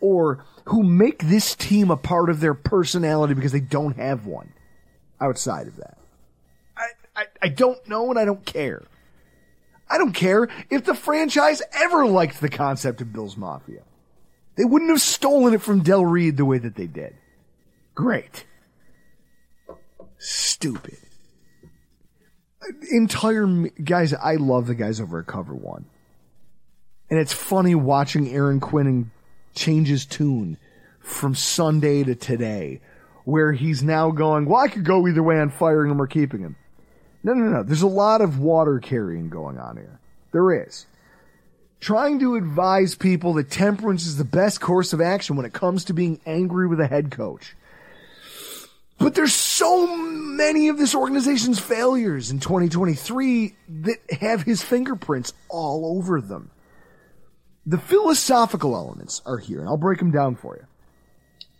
or 0.00 0.44
who 0.70 0.84
make 0.84 1.24
this 1.24 1.56
team 1.56 1.90
a 1.90 1.96
part 1.96 2.30
of 2.30 2.38
their 2.38 2.54
personality 2.54 3.34
because 3.34 3.50
they 3.50 3.58
don't 3.58 3.96
have 3.96 4.24
one 4.24 4.52
outside 5.20 5.66
of 5.66 5.76
that. 5.76 5.98
I, 6.76 6.86
I, 7.16 7.24
I 7.42 7.48
don't 7.48 7.86
know 7.88 8.08
and 8.10 8.18
I 8.18 8.24
don't 8.24 8.44
care. 8.44 8.84
I 9.88 9.98
don't 9.98 10.12
care 10.12 10.48
if 10.70 10.84
the 10.84 10.94
franchise 10.94 11.60
ever 11.72 12.06
liked 12.06 12.40
the 12.40 12.48
concept 12.48 13.00
of 13.00 13.12
Bill's 13.12 13.36
Mafia. 13.36 13.82
They 14.54 14.64
wouldn't 14.64 14.90
have 14.90 15.00
stolen 15.00 15.54
it 15.54 15.62
from 15.62 15.82
Del 15.82 16.04
Reid 16.04 16.36
the 16.36 16.44
way 16.44 16.58
that 16.58 16.76
they 16.76 16.86
did. 16.86 17.16
Great. 17.96 18.44
Stupid. 20.18 20.98
Entire 22.92 23.46
guys, 23.82 24.14
I 24.14 24.36
love 24.36 24.68
the 24.68 24.76
guys 24.76 25.00
over 25.00 25.18
at 25.18 25.26
Cover 25.26 25.54
One, 25.54 25.86
and 27.08 27.18
it's 27.18 27.32
funny 27.32 27.74
watching 27.74 28.28
Aaron 28.28 28.60
Quinn 28.60 28.86
change 28.86 29.10
his 29.54 30.06
tune 30.06 30.56
from 31.00 31.34
Sunday 31.34 32.04
to 32.04 32.14
today, 32.14 32.80
where 33.24 33.52
he's 33.52 33.82
now 33.82 34.10
going, 34.10 34.46
"Well, 34.46 34.60
I 34.60 34.68
could 34.68 34.84
go 34.84 35.06
either 35.06 35.22
way 35.22 35.40
on 35.40 35.50
firing 35.50 35.90
him 35.90 36.00
or 36.00 36.06
keeping 36.06 36.40
him." 36.40 36.56
No, 37.22 37.34
no, 37.34 37.50
no. 37.50 37.62
There's 37.62 37.82
a 37.82 37.86
lot 37.86 38.20
of 38.20 38.38
water 38.38 38.78
carrying 38.78 39.28
going 39.28 39.58
on 39.58 39.76
here. 39.76 39.98
There 40.32 40.52
is. 40.64 40.86
Trying 41.80 42.18
to 42.20 42.36
advise 42.36 42.94
people 42.94 43.34
that 43.34 43.50
temperance 43.50 44.06
is 44.06 44.16
the 44.16 44.24
best 44.24 44.60
course 44.60 44.92
of 44.92 45.00
action 45.00 45.36
when 45.36 45.46
it 45.46 45.52
comes 45.52 45.84
to 45.84 45.94
being 45.94 46.20
angry 46.26 46.66
with 46.66 46.80
a 46.80 46.86
head 46.86 47.10
coach. 47.10 47.56
But 48.98 49.14
there's 49.14 49.32
so 49.32 49.96
many 49.96 50.68
of 50.68 50.76
this 50.76 50.94
organization's 50.94 51.58
failures 51.58 52.30
in 52.30 52.38
2023 52.38 53.54
that 53.82 53.96
have 54.20 54.42
his 54.42 54.62
fingerprints 54.62 55.32
all 55.48 55.96
over 55.96 56.20
them. 56.20 56.50
The 57.66 57.78
philosophical 57.78 58.74
elements 58.74 59.20
are 59.26 59.38
here, 59.38 59.60
and 59.60 59.68
I'll 59.68 59.76
break 59.76 59.98
them 59.98 60.10
down 60.10 60.36
for 60.36 60.56
you. 60.56 60.64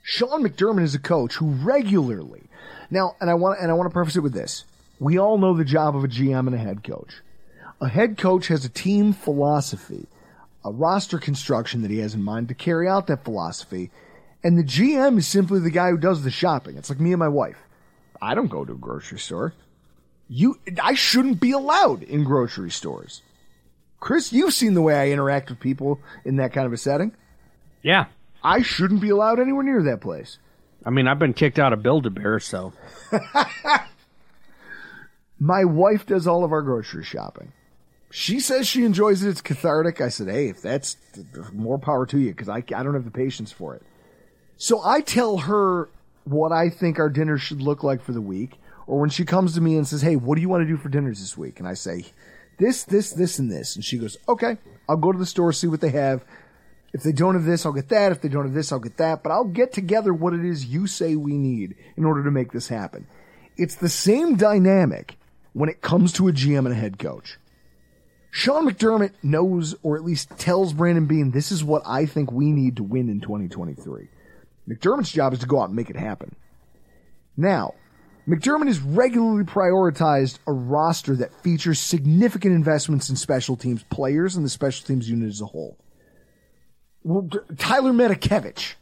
Sean 0.02 0.42
McDermott 0.42 0.82
is 0.82 0.94
a 0.94 0.98
coach 0.98 1.34
who 1.34 1.50
regularly, 1.50 2.44
now, 2.90 3.16
and 3.20 3.28
I 3.28 3.34
want, 3.34 3.60
and 3.60 3.70
I 3.70 3.74
want 3.74 3.88
to 3.88 3.92
preface 3.92 4.16
it 4.16 4.20
with 4.20 4.32
this. 4.32 4.64
We 4.98 5.18
all 5.18 5.38
know 5.38 5.54
the 5.54 5.64
job 5.64 5.94
of 5.94 6.04
a 6.04 6.08
GM 6.08 6.46
and 6.46 6.54
a 6.54 6.58
head 6.58 6.82
coach. 6.82 7.20
A 7.80 7.88
head 7.88 8.16
coach 8.18 8.48
has 8.48 8.64
a 8.64 8.70
team 8.70 9.12
philosophy, 9.12 10.06
a 10.64 10.70
roster 10.70 11.18
construction 11.18 11.82
that 11.82 11.90
he 11.90 11.98
has 11.98 12.14
in 12.14 12.22
mind 12.22 12.48
to 12.48 12.54
carry 12.54 12.88
out 12.88 13.06
that 13.06 13.24
philosophy, 13.24 13.90
and 14.42 14.58
the 14.58 14.64
GM 14.64 15.18
is 15.18 15.28
simply 15.28 15.60
the 15.60 15.70
guy 15.70 15.90
who 15.90 15.98
does 15.98 16.22
the 16.22 16.30
shopping. 16.30 16.76
It's 16.76 16.88
like 16.88 17.00
me 17.00 17.12
and 17.12 17.18
my 17.18 17.28
wife. 17.28 17.58
I 18.22 18.34
don't 18.34 18.48
go 18.50 18.64
to 18.64 18.72
a 18.72 18.76
grocery 18.76 19.18
store. 19.18 19.54
You, 20.28 20.58
I 20.82 20.94
shouldn't 20.94 21.40
be 21.40 21.52
allowed 21.52 22.02
in 22.02 22.24
grocery 22.24 22.70
stores. 22.70 23.22
Chris, 24.00 24.32
you've 24.32 24.54
seen 24.54 24.74
the 24.74 24.82
way 24.82 24.94
I 24.94 25.10
interact 25.10 25.50
with 25.50 25.60
people 25.60 26.00
in 26.24 26.36
that 26.36 26.52
kind 26.52 26.66
of 26.66 26.72
a 26.72 26.78
setting. 26.78 27.14
Yeah. 27.82 28.06
I 28.42 28.62
shouldn't 28.62 29.02
be 29.02 29.10
allowed 29.10 29.38
anywhere 29.38 29.62
near 29.62 29.82
that 29.82 30.00
place. 30.00 30.38
I 30.84 30.90
mean, 30.90 31.06
I've 31.06 31.18
been 31.18 31.34
kicked 31.34 31.58
out 31.58 31.74
of 31.74 31.82
Build 31.82 32.06
a 32.06 32.10
Bear, 32.10 32.40
so. 32.40 32.72
My 35.38 35.64
wife 35.64 36.06
does 36.06 36.26
all 36.26 36.42
of 36.44 36.52
our 36.52 36.62
grocery 36.62 37.04
shopping. 37.04 37.52
She 38.10 38.40
says 38.40 38.66
she 38.66 38.84
enjoys 38.84 39.22
it. 39.22 39.28
It's 39.28 39.42
cathartic. 39.42 40.00
I 40.00 40.08
said, 40.08 40.28
hey, 40.28 40.48
if 40.48 40.62
that's 40.62 40.96
more 41.52 41.78
power 41.78 42.06
to 42.06 42.18
you, 42.18 42.30
because 42.30 42.48
I, 42.48 42.56
I 42.56 42.82
don't 42.82 42.94
have 42.94 43.04
the 43.04 43.10
patience 43.10 43.52
for 43.52 43.74
it. 43.74 43.82
So 44.56 44.82
I 44.82 45.00
tell 45.00 45.38
her 45.38 45.88
what 46.24 46.52
I 46.52 46.70
think 46.70 46.98
our 46.98 47.08
dinner 47.08 47.38
should 47.38 47.62
look 47.62 47.84
like 47.84 48.02
for 48.02 48.12
the 48.12 48.20
week. 48.20 48.58
Or 48.86 48.98
when 48.98 49.10
she 49.10 49.24
comes 49.24 49.54
to 49.54 49.60
me 49.60 49.76
and 49.76 49.86
says, 49.86 50.02
hey, 50.02 50.16
what 50.16 50.34
do 50.34 50.40
you 50.40 50.48
want 50.48 50.62
to 50.62 50.66
do 50.66 50.76
for 50.76 50.88
dinners 50.88 51.20
this 51.20 51.38
week? 51.38 51.60
And 51.60 51.68
I 51.68 51.74
say, 51.74 52.06
this, 52.61 52.85
this, 52.85 53.11
this, 53.11 53.38
and 53.38 53.51
this. 53.51 53.75
And 53.75 53.85
she 53.85 53.99
goes, 53.99 54.18
okay, 54.29 54.59
I'll 54.88 54.99
go 54.99 55.11
to 55.11 55.18
the 55.18 55.27
store, 55.27 55.53
see 55.53 55.66
what 55.66 55.81
they 55.81 55.90
have. 55.90 56.25
If 56.92 57.03
they 57.03 57.12
don't 57.12 57.35
have 57.35 57.44
this, 57.44 57.64
I'll 57.64 57.73
get 57.73 57.88
that. 57.88 58.12
If 58.12 58.20
they 58.20 58.29
don't 58.29 58.44
have 58.44 58.55
this, 58.55 58.70
I'll 58.70 58.79
get 58.79 58.99
that. 58.99 59.23
But 59.23 59.33
I'll 59.33 59.44
get 59.44 59.73
together 59.73 60.12
what 60.12 60.35
it 60.35 60.44
is 60.44 60.66
you 60.66 60.87
say 60.87 61.16
we 61.16 61.38
need 61.38 61.75
in 61.96 62.05
order 62.05 62.23
to 62.23 62.31
make 62.31 62.53
this 62.53 62.68
happen. 62.68 63.07
It's 63.57 63.77
the 63.77 63.88
same 63.88 64.37
dynamic 64.37 65.16
when 65.55 65.70
it 65.70 65.81
comes 65.81 66.12
to 66.12 66.29
a 66.29 66.33
GM 66.33 66.59
and 66.59 66.73
a 66.73 66.75
head 66.75 66.99
coach. 66.99 67.38
Sean 68.31 68.68
McDermott 68.68 69.12
knows, 69.23 69.75
or 69.83 69.96
at 69.96 70.05
least 70.05 70.31
tells 70.38 70.73
Brandon 70.73 71.07
Beane, 71.07 71.31
this 71.31 71.51
is 71.51 71.64
what 71.64 71.83
I 71.87 72.07
think 72.07 72.31
we 72.31 72.53
need 72.53 72.77
to 72.77 72.85
win 72.85 73.09
in 73.09 73.20
2023. 73.20 74.09
McDermott's 74.68 75.11
job 75.11 75.33
is 75.33 75.40
to 75.40 75.46
go 75.46 75.61
out 75.61 75.68
and 75.68 75.77
make 75.77 75.90
it 75.90 75.96
happen. 75.96 76.37
Now, 77.37 77.75
McDermott 78.28 78.66
has 78.66 78.80
regularly 78.80 79.44
prioritized 79.44 80.38
a 80.46 80.52
roster 80.52 81.16
that 81.16 81.35
features 81.42 81.78
significant 81.78 82.54
investments 82.54 83.09
in 83.09 83.16
special 83.16 83.56
teams 83.56 83.83
players 83.85 84.37
and 84.37 84.44
the 84.44 84.50
special 84.50 84.87
teams 84.87 85.09
unit 85.09 85.28
as 85.28 85.40
a 85.40 85.46
whole. 85.46 85.76
Tyler 87.56 87.92
Matakevich, 87.92 88.74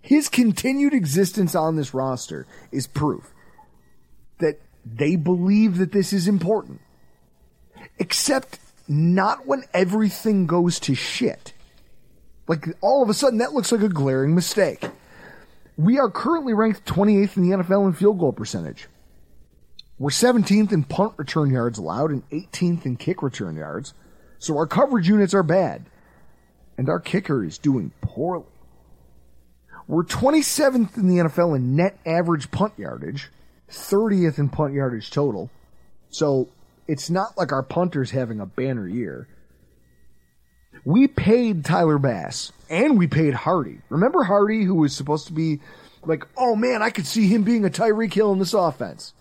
his 0.00 0.28
continued 0.28 0.94
existence 0.94 1.54
on 1.54 1.76
this 1.76 1.92
roster 1.92 2.46
is 2.72 2.86
proof 2.86 3.32
that 4.38 4.60
they 4.84 5.16
believe 5.16 5.76
that 5.78 5.92
this 5.92 6.12
is 6.12 6.26
important. 6.26 6.80
Except 7.98 8.58
not 8.88 9.46
when 9.46 9.64
everything 9.74 10.46
goes 10.46 10.80
to 10.80 10.94
shit. 10.94 11.52
Like 12.46 12.66
all 12.80 13.02
of 13.02 13.10
a 13.10 13.14
sudden 13.14 13.38
that 13.40 13.52
looks 13.52 13.70
like 13.70 13.82
a 13.82 13.88
glaring 13.88 14.34
mistake. 14.34 14.88
We 15.78 16.00
are 16.00 16.10
currently 16.10 16.54
ranked 16.54 16.84
28th 16.86 17.36
in 17.36 17.48
the 17.48 17.56
NFL 17.56 17.86
in 17.86 17.92
field 17.92 18.18
goal 18.18 18.32
percentage. 18.32 18.88
We're 19.96 20.10
17th 20.10 20.72
in 20.72 20.82
punt 20.82 21.14
return 21.16 21.50
yards 21.50 21.78
allowed 21.78 22.10
and 22.10 22.28
18th 22.30 22.84
in 22.84 22.96
kick 22.96 23.22
return 23.22 23.54
yards. 23.56 23.94
So 24.40 24.56
our 24.56 24.66
coverage 24.66 25.08
units 25.08 25.34
are 25.34 25.44
bad. 25.44 25.86
And 26.76 26.88
our 26.88 26.98
kicker 26.98 27.44
is 27.44 27.58
doing 27.58 27.92
poorly. 28.00 28.44
We're 29.86 30.02
27th 30.02 30.96
in 30.96 31.08
the 31.08 31.22
NFL 31.22 31.54
in 31.56 31.76
net 31.76 31.96
average 32.04 32.50
punt 32.50 32.74
yardage, 32.76 33.30
30th 33.70 34.38
in 34.38 34.48
punt 34.48 34.74
yardage 34.74 35.10
total. 35.10 35.48
So 36.10 36.48
it's 36.88 37.08
not 37.08 37.38
like 37.38 37.52
our 37.52 37.62
punter's 37.62 38.10
having 38.10 38.40
a 38.40 38.46
banner 38.46 38.88
year. 38.88 39.28
We 40.84 41.06
paid 41.06 41.64
Tyler 41.64 41.98
Bass 41.98 42.52
and 42.68 42.98
we 42.98 43.06
paid 43.06 43.34
Harty. 43.34 43.80
Remember 43.88 44.24
Harty, 44.24 44.64
who 44.64 44.74
was 44.74 44.94
supposed 44.94 45.26
to 45.28 45.32
be 45.32 45.60
like, 46.04 46.24
oh 46.36 46.56
man, 46.56 46.82
I 46.82 46.90
could 46.90 47.06
see 47.06 47.26
him 47.26 47.42
being 47.42 47.64
a 47.64 47.70
Tyreek 47.70 48.12
Hill 48.12 48.32
in 48.32 48.38
this 48.38 48.54
offense. 48.54 49.14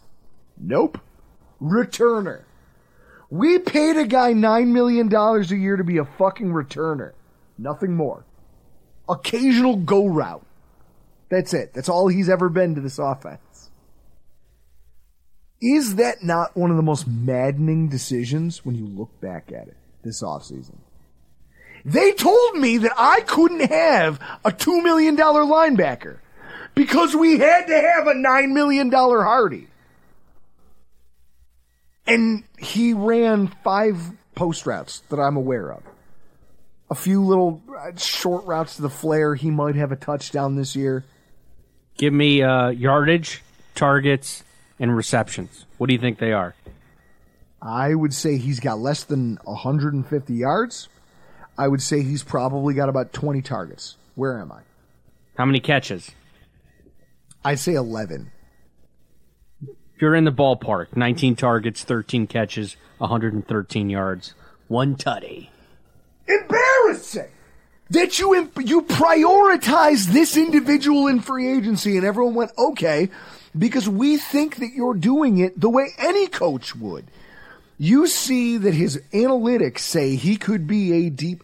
Nope. 0.57 0.99
Returner. 1.61 2.43
We 3.29 3.59
paid 3.59 3.97
a 3.97 4.05
guy 4.05 4.33
$9 4.33 4.67
million 4.67 5.13
a 5.13 5.55
year 5.55 5.75
to 5.75 5.83
be 5.83 5.97
a 5.97 6.05
fucking 6.05 6.47
returner. 6.47 7.11
Nothing 7.57 7.95
more. 7.95 8.25
Occasional 9.09 9.77
go 9.77 10.05
route. 10.07 10.45
That's 11.29 11.53
it. 11.53 11.73
That's 11.73 11.89
all 11.89 12.07
he's 12.07 12.29
ever 12.29 12.47
been 12.49 12.75
to 12.75 12.81
this 12.81 12.99
offense. 12.99 13.69
Is 15.61 15.95
that 15.95 16.23
not 16.23 16.55
one 16.55 16.69
of 16.69 16.77
the 16.77 16.83
most 16.83 17.07
maddening 17.07 17.89
decisions 17.89 18.63
when 18.63 18.75
you 18.75 18.85
look 18.85 19.19
back 19.19 19.51
at 19.51 19.67
it 19.67 19.77
this 20.03 20.21
offseason? 20.21 20.77
They 21.87 22.11
told 22.11 22.57
me 22.57 22.79
that 22.79 22.91
I 22.97 23.21
couldn't 23.21 23.71
have 23.71 24.19
a 24.43 24.51
$2 24.51 24.83
million 24.83 25.15
linebacker 25.15 26.17
because 26.75 27.15
we 27.15 27.39
had 27.39 27.67
to 27.67 27.73
have 27.79 28.07
a 28.07 28.13
$9 28.13 28.51
million 28.51 28.91
Harty. 28.91 29.69
And 32.05 32.43
he 32.59 32.93
ran 32.93 33.47
five 33.63 34.01
post 34.35 34.65
routes 34.65 34.99
that 35.07 35.17
I'm 35.17 35.37
aware 35.37 35.71
of. 35.71 35.83
A 36.89 36.95
few 36.95 37.23
little 37.23 37.61
uh, 37.73 37.95
short 37.95 38.43
routes 38.43 38.75
to 38.75 38.81
the 38.81 38.89
flare. 38.89 39.33
He 39.35 39.49
might 39.49 39.75
have 39.75 39.93
a 39.93 39.97
touchdown 39.97 40.57
this 40.57 40.75
year. 40.75 41.05
Give 41.97 42.11
me 42.11 42.41
uh, 42.41 42.67
yardage, 42.67 43.41
targets, 43.75 44.43
and 44.77 44.93
receptions. 44.93 45.65
What 45.77 45.87
do 45.87 45.93
you 45.93 45.99
think 45.99 46.19
they 46.19 46.33
are? 46.33 46.53
I 47.61 47.95
would 47.95 48.13
say 48.13 48.37
he's 48.37 48.59
got 48.59 48.77
less 48.77 49.05
than 49.05 49.39
150 49.45 50.33
yards. 50.33 50.89
I 51.57 51.67
would 51.67 51.81
say 51.81 52.01
he's 52.03 52.23
probably 52.23 52.73
got 52.73 52.89
about 52.89 53.13
20 53.13 53.41
targets. 53.41 53.95
Where 54.15 54.39
am 54.39 54.51
I? 54.51 54.61
How 55.37 55.45
many 55.45 55.59
catches? 55.59 56.11
I'd 57.43 57.59
say 57.59 57.73
11. 57.73 58.31
You're 59.99 60.15
in 60.15 60.25
the 60.25 60.31
ballpark. 60.31 60.95
19 60.95 61.35
targets, 61.35 61.83
13 61.83 62.27
catches, 62.27 62.75
113 62.99 63.89
yards, 63.89 64.33
one 64.67 64.95
tutty. 64.95 65.49
Embarrassing 66.27 67.31
that 67.89 68.19
you 68.19 68.35
imp- 68.35 68.67
you 68.67 68.81
prioritize 68.81 70.07
this 70.07 70.35
individual 70.35 71.07
in 71.07 71.19
free 71.19 71.49
agency, 71.49 71.97
and 71.97 72.05
everyone 72.05 72.33
went 72.33 72.51
okay 72.57 73.09
because 73.57 73.87
we 73.87 74.17
think 74.17 74.57
that 74.57 74.73
you're 74.73 74.93
doing 74.93 75.37
it 75.37 75.59
the 75.59 75.69
way 75.69 75.89
any 75.97 76.27
coach 76.27 76.75
would. 76.75 77.05
You 77.77 78.07
see 78.07 78.57
that 78.57 78.73
his 78.73 79.01
analytics 79.13 79.79
say 79.79 80.15
he 80.15 80.37
could 80.37 80.65
be 80.65 80.93
a 80.93 81.09
deep. 81.09 81.43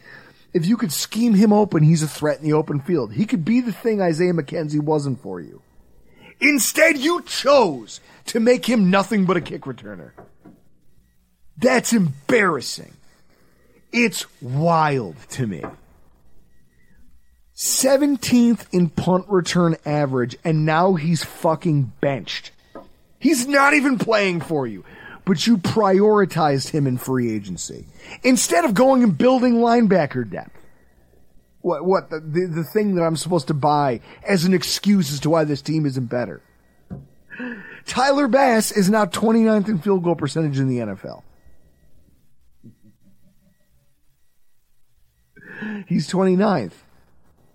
If 0.54 0.66
you 0.66 0.78
could 0.78 0.92
scheme 0.92 1.34
him 1.34 1.54
open, 1.54 1.84
he's 1.84 2.04
a 2.04 2.08
threat 2.08 2.38
in 2.40 2.44
the 2.44 2.54
open 2.54 2.80
field. 2.80 3.14
He 3.14 3.26
could 3.26 3.46
be 3.46 3.62
the 3.62 3.72
thing 3.72 4.02
Isaiah 4.02 4.34
McKenzie 4.34 4.82
wasn't 4.82 5.22
for 5.22 5.40
you. 5.40 5.62
Instead, 6.40 6.98
you 6.98 7.22
chose 7.24 8.00
to 8.26 8.40
make 8.40 8.68
him 8.68 8.90
nothing 8.90 9.26
but 9.26 9.38
a 9.38 9.42
kick 9.42 9.62
returner. 9.62 10.12
That's 11.58 11.94
embarrassing. 11.94 12.94
It's 13.92 14.26
wild 14.42 15.16
to 15.32 15.46
me. 15.46 15.64
17th 17.56 18.66
in 18.72 18.90
punt 18.90 19.26
return 19.30 19.78
average, 19.86 20.36
and 20.44 20.66
now 20.66 20.96
he's 20.96 21.24
fucking 21.24 21.94
benched. 22.02 22.52
He's 23.20 23.48
not 23.48 23.76
even 23.76 24.00
playing 24.00 24.42
for 24.42 24.66
you, 24.66 24.84
but 25.26 25.48
you 25.48 25.58
prioritized 25.58 26.70
him 26.70 26.88
in 26.88 26.98
free 26.98 27.34
agency 27.34 27.86
instead 28.24 28.66
of 28.66 28.74
going 28.74 29.04
and 29.04 29.18
building 29.18 29.56
linebacker 29.56 30.30
depth. 30.30 30.58
What, 31.62 31.86
what, 31.86 32.10
the, 32.10 32.20
the, 32.20 32.48
the 32.48 32.64
thing 32.64 32.96
that 32.96 33.04
I'm 33.04 33.16
supposed 33.16 33.48
to 33.48 33.54
buy 33.54 34.02
as 34.28 34.44
an 34.44 34.54
excuse 34.54 35.14
as 35.14 35.22
to 35.22 35.30
why 35.30 35.46
this 35.46 35.62
team 35.62 35.86
isn't 35.86 36.08
better. 36.08 36.42
Tyler 37.86 38.28
Bass 38.28 38.72
is 38.72 38.90
now 38.90 39.06
29th 39.06 39.70
in 39.70 39.80
field 39.80 40.04
goal 40.04 40.16
percentage 40.16 40.60
in 40.60 40.68
the 40.68 40.80
NFL. 40.80 41.24
He's 45.88 46.10
29th. 46.10 46.74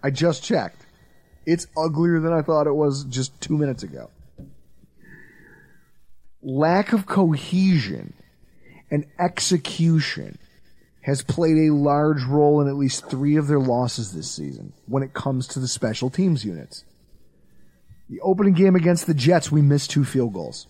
I 0.02 0.10
just 0.10 0.42
checked. 0.42 0.86
It's 1.44 1.66
uglier 1.76 2.20
than 2.20 2.32
I 2.32 2.42
thought 2.42 2.66
it 2.66 2.74
was 2.74 3.04
just 3.04 3.38
two 3.40 3.56
minutes 3.56 3.82
ago. 3.82 4.10
Lack 6.42 6.92
of 6.92 7.06
cohesion 7.06 8.14
and 8.90 9.06
execution 9.18 10.38
has 11.02 11.22
played 11.22 11.68
a 11.68 11.74
large 11.74 12.22
role 12.24 12.60
in 12.60 12.68
at 12.68 12.76
least 12.76 13.08
three 13.08 13.36
of 13.36 13.46
their 13.46 13.58
losses 13.58 14.12
this 14.12 14.30
season 14.30 14.72
when 14.86 15.02
it 15.02 15.14
comes 15.14 15.46
to 15.48 15.58
the 15.58 15.68
special 15.68 16.10
teams 16.10 16.44
units. 16.44 16.84
The 18.08 18.20
opening 18.20 18.54
game 18.54 18.76
against 18.76 19.06
the 19.06 19.14
Jets, 19.14 19.50
we 19.50 19.62
missed 19.62 19.90
two 19.90 20.04
field 20.04 20.32
goals. 20.32 20.66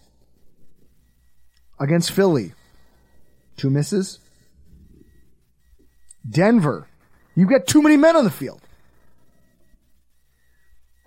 Against 1.80 2.12
Philly, 2.12 2.52
two 3.56 3.70
misses. 3.70 4.18
Denver, 6.28 6.88
you 7.34 7.46
got 7.46 7.66
too 7.66 7.82
many 7.82 7.96
men 7.96 8.16
on 8.16 8.24
the 8.24 8.30
field. 8.30 8.60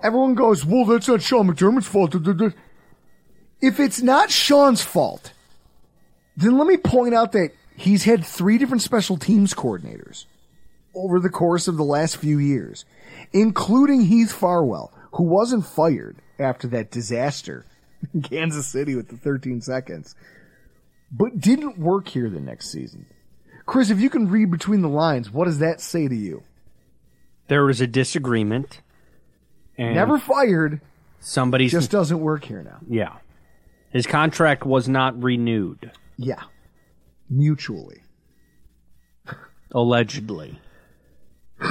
Everyone 0.02 0.34
goes, 0.34 0.66
well, 0.66 0.86
that's 0.86 1.08
not 1.08 1.22
Sean 1.22 1.48
McDermott's 1.48 1.88
fault. 1.88 2.12
If 3.62 3.80
it's 3.80 4.02
not 4.02 4.32
Sean's 4.32 4.84
fault, 4.84 5.34
then 6.36 6.58
let 6.58 6.68
me 6.68 6.78
point 6.78 7.14
out 7.14 7.32
that 7.34 7.52
he's 7.76 8.04
had 8.04 8.26
three 8.26 8.58
different 8.58 8.82
special 8.82 9.18
teams 9.18 9.54
coordinators 9.54 10.26
over 10.96 11.20
the 11.20 11.30
course 11.30 11.68
of 11.68 11.78
the 11.78 11.84
last 11.84 12.18
few 12.18 12.38
years, 12.40 12.86
including 13.34 14.02
Heath 14.02 14.32
Farwell, 14.32 14.92
who 15.14 15.24
wasn't 15.24 15.66
fired 15.66 16.18
after 16.40 16.68
that 16.70 16.92
disaster 16.92 17.66
in 18.14 18.22
Kansas 18.24 18.68
City 18.68 18.96
with 18.96 19.10
the 19.10 19.18
13 19.18 19.62
seconds, 19.62 20.16
but 21.12 21.40
didn't 21.40 21.78
work 21.78 22.08
here 22.08 22.30
the 22.30 22.40
next 22.40 22.72
season. 22.72 23.06
Chris, 23.66 23.90
if 23.90 24.00
you 24.02 24.10
can 24.10 24.28
read 24.30 24.50
between 24.50 24.82
the 24.82 24.90
lines, 24.90 25.30
what 25.30 25.46
does 25.46 25.60
that 25.60 25.80
say 25.80 26.08
to 26.08 26.16
you? 26.16 26.44
There 27.48 27.64
was 27.64 27.80
a 27.80 27.88
disagreement. 27.88 28.82
And 29.78 29.96
Never 29.96 30.18
fired, 30.18 30.82
somebody 31.20 31.68
just 31.68 31.92
doesn't 31.92 32.20
work 32.20 32.44
here 32.44 32.64
now. 32.64 32.80
yeah. 32.90 33.18
His 33.92 34.08
contract 34.08 34.66
was 34.66 34.88
not 34.88 35.22
renewed, 35.22 35.92
Yeah. 36.18 36.44
Mutually. 37.30 38.02
allegedly. 39.72 40.60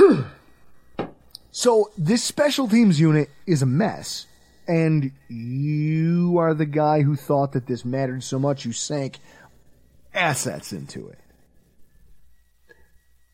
So 1.53 1.91
this 1.99 2.23
special 2.23 2.69
teams 2.69 3.01
unit 3.01 3.29
is 3.45 3.61
a 3.61 3.67
mess, 3.67 4.27
and 4.69 5.11
you 5.29 6.39
are 6.39 6.55
the 6.55 6.65
guy 6.65 7.03
who 7.03 7.17
thought 7.17 7.53
that 7.53 7.67
this 7.67 7.85
mattered 7.85 8.23
so 8.23 8.39
much 8.39 8.65
you 8.65 8.73
sank 8.73 9.19
assets 10.15 10.73
into 10.73 11.09
it. 11.09 11.19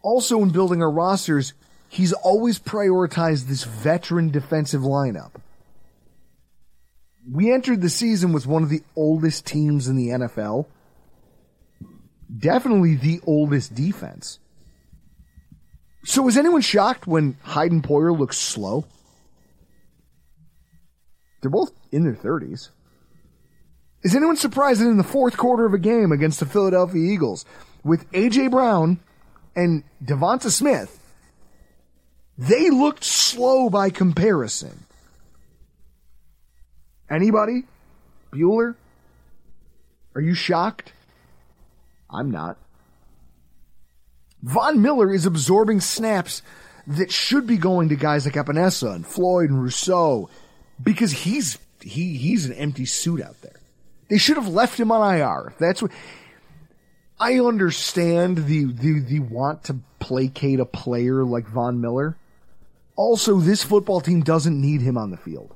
Also, 0.02 0.40
in 0.42 0.48
building 0.48 0.80
our 0.82 0.90
rosters, 0.90 1.52
he's 1.88 2.14
always 2.14 2.58
prioritized 2.58 3.48
this 3.48 3.64
veteran 3.64 4.30
defensive 4.30 4.80
lineup. 4.80 5.32
We 7.30 7.52
entered 7.52 7.80
the 7.80 7.90
season 7.90 8.32
with 8.32 8.46
one 8.46 8.62
of 8.62 8.68
the 8.68 8.82
oldest 8.94 9.46
teams 9.46 9.88
in 9.88 9.96
the 9.96 10.08
NFL. 10.08 10.66
Definitely 12.38 12.96
the 12.96 13.20
oldest 13.26 13.74
defense. 13.74 14.38
So 16.04 16.22
was 16.22 16.36
anyone 16.36 16.60
shocked 16.60 17.06
when 17.06 17.36
Hyde 17.42 17.72
and 17.72 17.82
Poyer 17.82 18.16
looks 18.16 18.38
slow? 18.38 18.84
They're 21.40 21.50
both 21.50 21.72
in 21.90 22.04
their 22.04 22.14
30s. 22.14 22.70
Is 24.02 24.14
anyone 24.14 24.36
surprised 24.36 24.80
that 24.80 24.88
in 24.88 24.98
the 24.98 25.02
fourth 25.02 25.36
quarter 25.36 25.66
of 25.66 25.74
a 25.74 25.78
game 25.78 26.12
against 26.12 26.38
the 26.38 26.46
Philadelphia 26.46 27.02
Eagles, 27.12 27.44
with 27.82 28.06
A.J. 28.12 28.48
Brown 28.48 29.00
and 29.56 29.82
DeVonta 30.04 30.50
Smith, 30.50 31.00
they 32.38 32.70
looked 32.70 33.02
slow 33.02 33.68
by 33.68 33.90
comparison? 33.90 34.85
Anybody? 37.10 37.64
Bueller? 38.32 38.74
Are 40.14 40.20
you 40.20 40.34
shocked? 40.34 40.92
I'm 42.10 42.30
not. 42.30 42.56
Von 44.42 44.80
Miller 44.80 45.12
is 45.12 45.26
absorbing 45.26 45.80
snaps 45.80 46.42
that 46.86 47.10
should 47.10 47.46
be 47.46 47.56
going 47.56 47.88
to 47.88 47.96
guys 47.96 48.24
like 48.24 48.34
Epenesa 48.34 48.94
and 48.94 49.06
Floyd 49.06 49.50
and 49.50 49.62
Rousseau 49.62 50.30
because 50.82 51.10
he's 51.10 51.58
he 51.80 52.16
he's 52.16 52.46
an 52.46 52.52
empty 52.52 52.84
suit 52.84 53.20
out 53.20 53.40
there. 53.42 53.60
They 54.08 54.18
should 54.18 54.36
have 54.36 54.48
left 54.48 54.78
him 54.78 54.92
on 54.92 55.16
IR. 55.16 55.52
That's 55.58 55.82
what 55.82 55.90
I 57.18 57.40
understand 57.40 58.46
the, 58.46 58.64
the 58.64 59.00
the 59.00 59.20
want 59.20 59.64
to 59.64 59.78
placate 59.98 60.60
a 60.60 60.64
player 60.64 61.24
like 61.24 61.48
Von 61.48 61.80
Miller. 61.80 62.16
Also, 62.94 63.38
this 63.40 63.62
football 63.62 64.00
team 64.00 64.22
doesn't 64.22 64.58
need 64.58 64.80
him 64.80 64.96
on 64.96 65.10
the 65.10 65.16
field. 65.16 65.55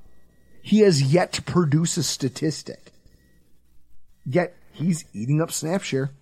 He 0.71 0.83
has 0.83 1.03
yet 1.03 1.33
to 1.33 1.43
produce 1.43 1.97
a 1.97 2.05
statistic. 2.05 2.93
Yet 4.25 4.55
he's 4.71 5.05
eating 5.13 5.43
up 5.43 5.51
snap 5.51 5.83
share. 5.83 6.13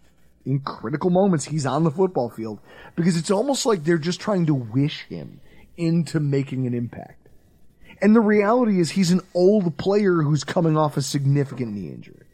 In 0.46 0.60
critical 0.60 1.10
moments, 1.10 1.44
he's 1.44 1.66
on 1.66 1.84
the 1.84 1.90
football 1.90 2.30
field 2.30 2.58
because 2.96 3.18
it's 3.18 3.30
almost 3.30 3.66
like 3.66 3.84
they're 3.84 3.98
just 3.98 4.20
trying 4.20 4.46
to 4.46 4.54
wish 4.54 5.02
him 5.02 5.42
into 5.76 6.18
making 6.18 6.66
an 6.66 6.72
impact. 6.72 7.28
And 8.00 8.16
the 8.16 8.22
reality 8.22 8.80
is 8.80 8.92
he's 8.92 9.10
an 9.10 9.20
old 9.34 9.76
player 9.76 10.22
who's 10.22 10.44
coming 10.44 10.78
off 10.78 10.96
a 10.96 11.02
significant 11.02 11.74
knee 11.74 11.90
injury. 11.90 12.24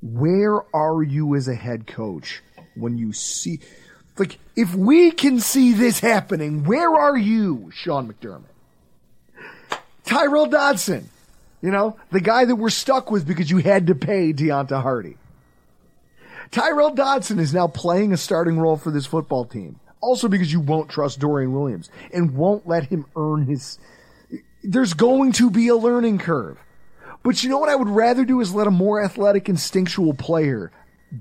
Where 0.00 0.62
are 0.74 1.00
you 1.00 1.36
as 1.36 1.46
a 1.46 1.54
head 1.54 1.86
coach 1.86 2.42
when 2.74 2.98
you 2.98 3.12
see, 3.12 3.60
like, 4.18 4.40
if 4.56 4.74
we 4.74 5.12
can 5.12 5.38
see 5.38 5.74
this 5.74 6.00
happening, 6.00 6.64
where 6.64 6.92
are 6.92 7.16
you, 7.16 7.70
Sean 7.72 8.12
McDermott? 8.12 8.46
Tyrel 10.12 10.50
Dodson, 10.50 11.08
you 11.62 11.70
know, 11.70 11.96
the 12.10 12.20
guy 12.20 12.44
that 12.44 12.56
we're 12.56 12.68
stuck 12.68 13.10
with 13.10 13.26
because 13.26 13.50
you 13.50 13.58
had 13.58 13.86
to 13.86 13.94
pay 13.94 14.34
Deonte 14.34 14.82
Harty. 14.82 15.16
Tyrel 16.50 16.94
Dodson 16.94 17.38
is 17.38 17.54
now 17.54 17.66
playing 17.66 18.12
a 18.12 18.18
starting 18.18 18.58
role 18.58 18.76
for 18.76 18.90
this 18.90 19.06
football 19.06 19.46
team. 19.46 19.80
Also 20.02 20.28
because 20.28 20.52
you 20.52 20.60
won't 20.60 20.90
trust 20.90 21.18
Dorian 21.18 21.54
Williams 21.54 21.88
and 22.12 22.34
won't 22.34 22.68
let 22.68 22.84
him 22.84 23.06
earn 23.16 23.46
his. 23.46 23.78
There's 24.62 24.92
going 24.92 25.32
to 25.32 25.50
be 25.50 25.68
a 25.68 25.76
learning 25.76 26.18
curve. 26.18 26.58
But 27.22 27.42
you 27.42 27.48
know 27.48 27.58
what 27.58 27.70
I 27.70 27.76
would 27.76 27.88
rather 27.88 28.26
do 28.26 28.40
is 28.42 28.52
let 28.52 28.66
a 28.66 28.70
more 28.70 29.02
athletic, 29.02 29.48
instinctual 29.48 30.12
player 30.12 30.72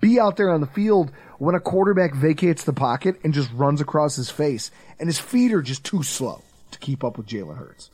be 0.02 0.20
out 0.20 0.36
there 0.36 0.50
on 0.50 0.60
the 0.60 0.68
field 0.68 1.14
when 1.38 1.56
a 1.56 1.62
quarterback 1.62 2.14
vacates 2.14 2.66
the 2.66 2.74
pocket 2.74 3.22
and 3.24 3.34
just 3.34 3.54
runs 3.54 3.80
across 3.80 4.18
his 4.18 4.30
face 4.30 4.70
and 5.00 5.08
his 5.08 5.20
feet 5.20 5.54
are 5.54 5.62
just 5.62 5.86
too 5.86 6.04
slow 6.04 6.42
to 6.72 6.80
keep 6.80 7.06
up 7.06 7.18
with 7.18 7.28
Jalen 7.28 7.58
Hurts. 7.58 7.91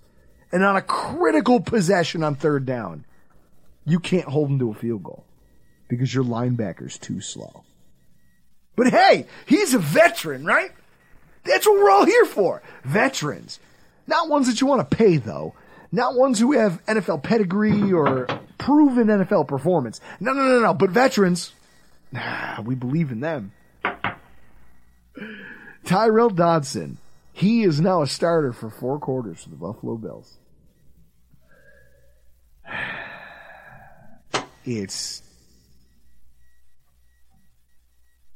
And 0.51 0.63
on 0.63 0.75
a 0.75 0.81
critical 0.81 1.59
possession 1.59 2.23
on 2.23 2.35
third 2.35 2.65
down, 2.65 3.05
you 3.85 3.99
can't 3.99 4.27
hold 4.27 4.49
him 4.49 4.59
to 4.59 4.71
a 4.71 4.73
field 4.73 5.03
goal 5.03 5.25
because 5.87 6.13
your 6.13 6.23
linebacker's 6.23 6.97
too 6.97 7.21
slow. 7.21 7.63
But 8.75 8.87
hey, 8.87 9.25
he's 9.45 9.73
a 9.73 9.79
veteran, 9.79 10.45
right? 10.45 10.71
That's 11.43 11.65
what 11.65 11.77
we're 11.77 11.89
all 11.89 12.05
here 12.05 12.25
for. 12.25 12.61
Veterans. 12.83 13.59
Not 14.05 14.29
ones 14.29 14.47
that 14.47 14.61
you 14.61 14.67
want 14.67 14.89
to 14.89 14.97
pay, 14.97 15.17
though. 15.17 15.53
Not 15.91 16.15
ones 16.15 16.39
who 16.39 16.51
have 16.53 16.85
NFL 16.85 17.23
pedigree 17.23 17.91
or 17.93 18.27
proven 18.57 19.07
NFL 19.07 19.47
performance. 19.47 20.01
No, 20.19 20.33
no, 20.33 20.43
no, 20.43 20.59
no. 20.59 20.73
But 20.73 20.89
veterans, 20.89 21.53
we 22.63 22.75
believe 22.75 23.11
in 23.11 23.21
them. 23.21 23.51
Tyrel 25.85 26.29
Dodson. 26.29 26.97
He 27.37 27.61
is 27.61 27.79
now 27.79 28.01
a 28.01 28.07
starter 28.07 28.51
for 28.51 28.71
four 28.71 28.97
quarters 28.97 29.43
for 29.43 29.49
the 29.49 29.55
Buffalo 29.55 29.95
Bills. 29.95 30.39
It's 34.69 35.21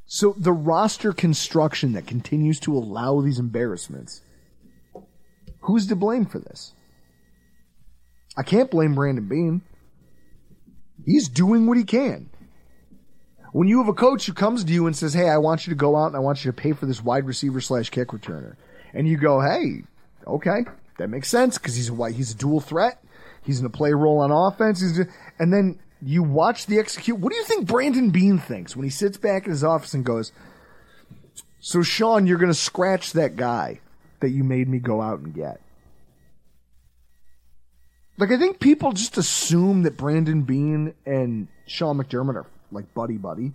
So 0.05 0.33
the 0.37 0.53
roster 0.53 1.11
construction 1.13 1.93
that 1.93 2.05
continues 2.05 2.59
to 2.61 2.77
allow 2.77 3.19
these 3.19 3.39
embarrassments, 3.39 4.21
who's 5.61 5.87
to 5.87 5.95
blame 5.95 6.25
for 6.25 6.39
this? 6.39 6.73
I 8.37 8.43
can't 8.43 8.69
blame 8.69 8.93
Brandon 8.93 9.27
Beane. 9.27 9.61
He's 11.05 11.27
doing 11.27 11.65
what 11.65 11.77
he 11.77 11.83
can. 11.83 12.29
When 13.51 13.67
you 13.67 13.79
have 13.79 13.89
a 13.89 13.93
coach 13.93 14.27
who 14.27 14.33
comes 14.33 14.63
to 14.63 14.71
you 14.71 14.85
and 14.85 14.95
says, 14.95 15.13
Hey, 15.13 15.27
I 15.27 15.39
want 15.39 15.65
you 15.65 15.71
to 15.71 15.77
go 15.77 15.97
out 15.97 16.07
and 16.07 16.15
I 16.15 16.19
want 16.19 16.45
you 16.45 16.51
to 16.51 16.55
pay 16.55 16.71
for 16.71 16.85
this 16.85 17.03
wide 17.03 17.25
receiver 17.25 17.59
slash 17.59 17.89
kick 17.89 18.09
returner. 18.09 18.55
And 18.93 19.07
you 19.07 19.17
go, 19.17 19.39
Hey, 19.41 19.83
okay, 20.27 20.65
that 20.97 21.09
makes 21.09 21.29
sense 21.29 21.57
because 21.57 21.75
he's 21.75 21.89
a 21.89 21.93
white, 21.93 22.15
he's 22.15 22.31
a 22.31 22.37
dual 22.37 22.59
threat. 22.59 23.01
He's 23.43 23.59
going 23.59 23.71
to 23.71 23.77
play 23.77 23.91
a 23.91 23.95
role 23.95 24.19
on 24.19 24.31
offense. 24.31 24.81
He's, 24.81 24.99
and 25.39 25.51
then 25.51 25.79
you 26.01 26.23
watch 26.23 26.67
the 26.67 26.79
execute. 26.79 27.17
What 27.17 27.31
do 27.31 27.37
you 27.37 27.43
think 27.43 27.67
Brandon 27.67 28.09
Beane 28.11 28.39
thinks 28.39 28.75
when 28.75 28.83
he 28.83 28.89
sits 28.89 29.17
back 29.17 29.45
in 29.45 29.51
his 29.51 29.63
office 29.63 29.93
and 29.93 30.05
goes, 30.05 30.31
So, 31.59 31.81
Sean, 31.81 32.27
you're 32.27 32.37
going 32.37 32.51
to 32.51 32.57
scratch 32.57 33.13
that 33.13 33.35
guy 33.35 33.79
that 34.19 34.29
you 34.29 34.43
made 34.43 34.67
me 34.69 34.79
go 34.79 35.01
out 35.01 35.19
and 35.19 35.33
get? 35.33 35.59
Like, 38.17 38.31
I 38.31 38.37
think 38.37 38.59
people 38.59 38.91
just 38.91 39.17
assume 39.17 39.83
that 39.83 39.97
Brandon 39.97 40.43
Beane 40.43 40.93
and 41.05 41.47
Sean 41.65 41.97
McDermott 41.97 42.35
are 42.35 42.47
like 42.71 42.93
buddy 42.93 43.17
buddy. 43.17 43.53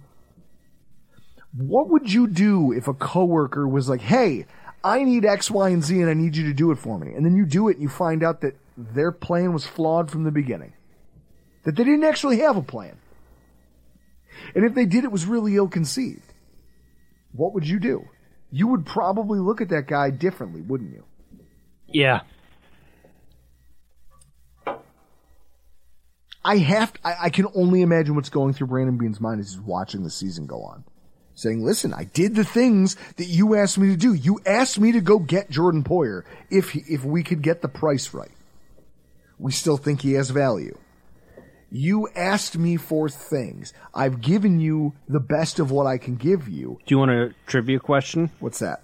What 1.57 1.89
would 1.91 2.13
you 2.13 2.27
do 2.27 2.73
if 2.73 2.89
a 2.89 2.95
coworker 2.95 3.67
was 3.69 3.89
like, 3.89 4.01
Hey, 4.01 4.47
I 4.87 5.03
need 5.03 5.25
X, 5.25 5.51
Y, 5.51 5.71
and 5.71 5.83
Z 5.83 6.01
and 6.01 6.09
I 6.09 6.15
need 6.15 6.37
you 6.37 6.45
to 6.45 6.55
do 6.55 6.71
it 6.71 6.79
for 6.79 6.97
me? 6.97 7.13
And 7.13 7.27
then 7.27 7.35
you 7.35 7.45
do 7.45 7.69
it 7.69 7.73
and 7.73 7.83
you 7.83 7.89
find 7.89 8.23
out 8.23 8.43
that 8.43 8.57
their 8.77 9.11
plan 9.11 9.53
was 9.53 9.67
flawed 9.67 10.11
from 10.11 10.23
the 10.23 10.31
beginning 10.31 10.75
that 11.65 11.75
they 11.75 11.83
didn't 11.83 12.05
actually 12.05 12.39
have 12.39 12.57
a 12.57 12.63
plan. 12.63 12.97
And 14.55 14.65
if 14.65 14.75
they 14.75 14.87
did, 14.87 15.03
it 15.03 15.11
was 15.11 15.27
really 15.27 15.57
ill 15.57 15.67
conceived. 15.67 16.33
What 17.33 17.55
would 17.55 17.67
you 17.67 17.81
do? 17.81 18.05
You 18.53 18.69
would 18.69 18.87
probably 18.87 19.41
look 19.41 19.61
at 19.61 19.71
that 19.71 19.89
guy 19.89 20.11
differently, 20.11 20.63
wouldn't 20.63 20.93
you? 20.93 21.05
Yeah. 21.89 22.21
I 26.45 26.59
have 26.59 26.93
to, 26.93 27.01
I, 27.05 27.17
I 27.25 27.31
can 27.31 27.49
only 27.57 27.83
imagine 27.83 28.15
what's 28.15 28.29
going 28.29 28.53
through 28.53 28.69
Brandon 28.69 28.97
Beane's 28.97 29.21
mind 29.21 29.41
as 29.41 29.51
he's 29.51 29.61
watching 29.61 30.05
the 30.05 30.11
season 30.11 30.47
go 30.47 30.63
on. 30.63 30.85
Saying, 31.37 31.63
listen, 31.63 31.93
I 31.93 32.05
did 32.05 32.35
the 32.35 32.45
things 32.45 32.97
that 33.17 33.27
you 33.27 33.55
asked 33.57 33.77
me 33.77 33.89
to 33.89 33.97
do. 33.97 34.15
You 34.15 34.41
asked 34.47 34.81
me 34.81 34.93
to 34.93 35.03
go 35.03 35.19
get 35.19 35.51
Jordan 35.51 35.85
Poyer 35.85 36.23
if, 36.51 36.71
he, 36.71 36.81
if 36.89 37.05
we 37.05 37.23
could 37.23 37.43
get 37.43 37.61
the 37.61 37.69
price 37.69 38.15
right. 38.15 38.31
We 39.39 39.53
still 39.53 39.77
think 39.77 40.01
he 40.01 40.15
has 40.15 40.31
value. 40.31 40.79
You 41.71 42.09
asked 42.17 42.57
me 42.57 42.79
for 42.79 43.11
things. 43.11 43.75
I've 43.95 44.23
given 44.23 44.61
you 44.61 44.95
the 45.09 45.21
best 45.21 45.59
of 45.59 45.71
what 45.71 45.87
I 45.87 45.99
can 45.99 46.17
give 46.17 46.49
you. 46.49 46.79
Do 46.87 46.95
you 46.95 46.99
want 46.99 47.11
a 47.11 47.35
trivia 47.47 47.81
question? 47.81 48.31
What's 48.41 48.61
that? 48.61 48.81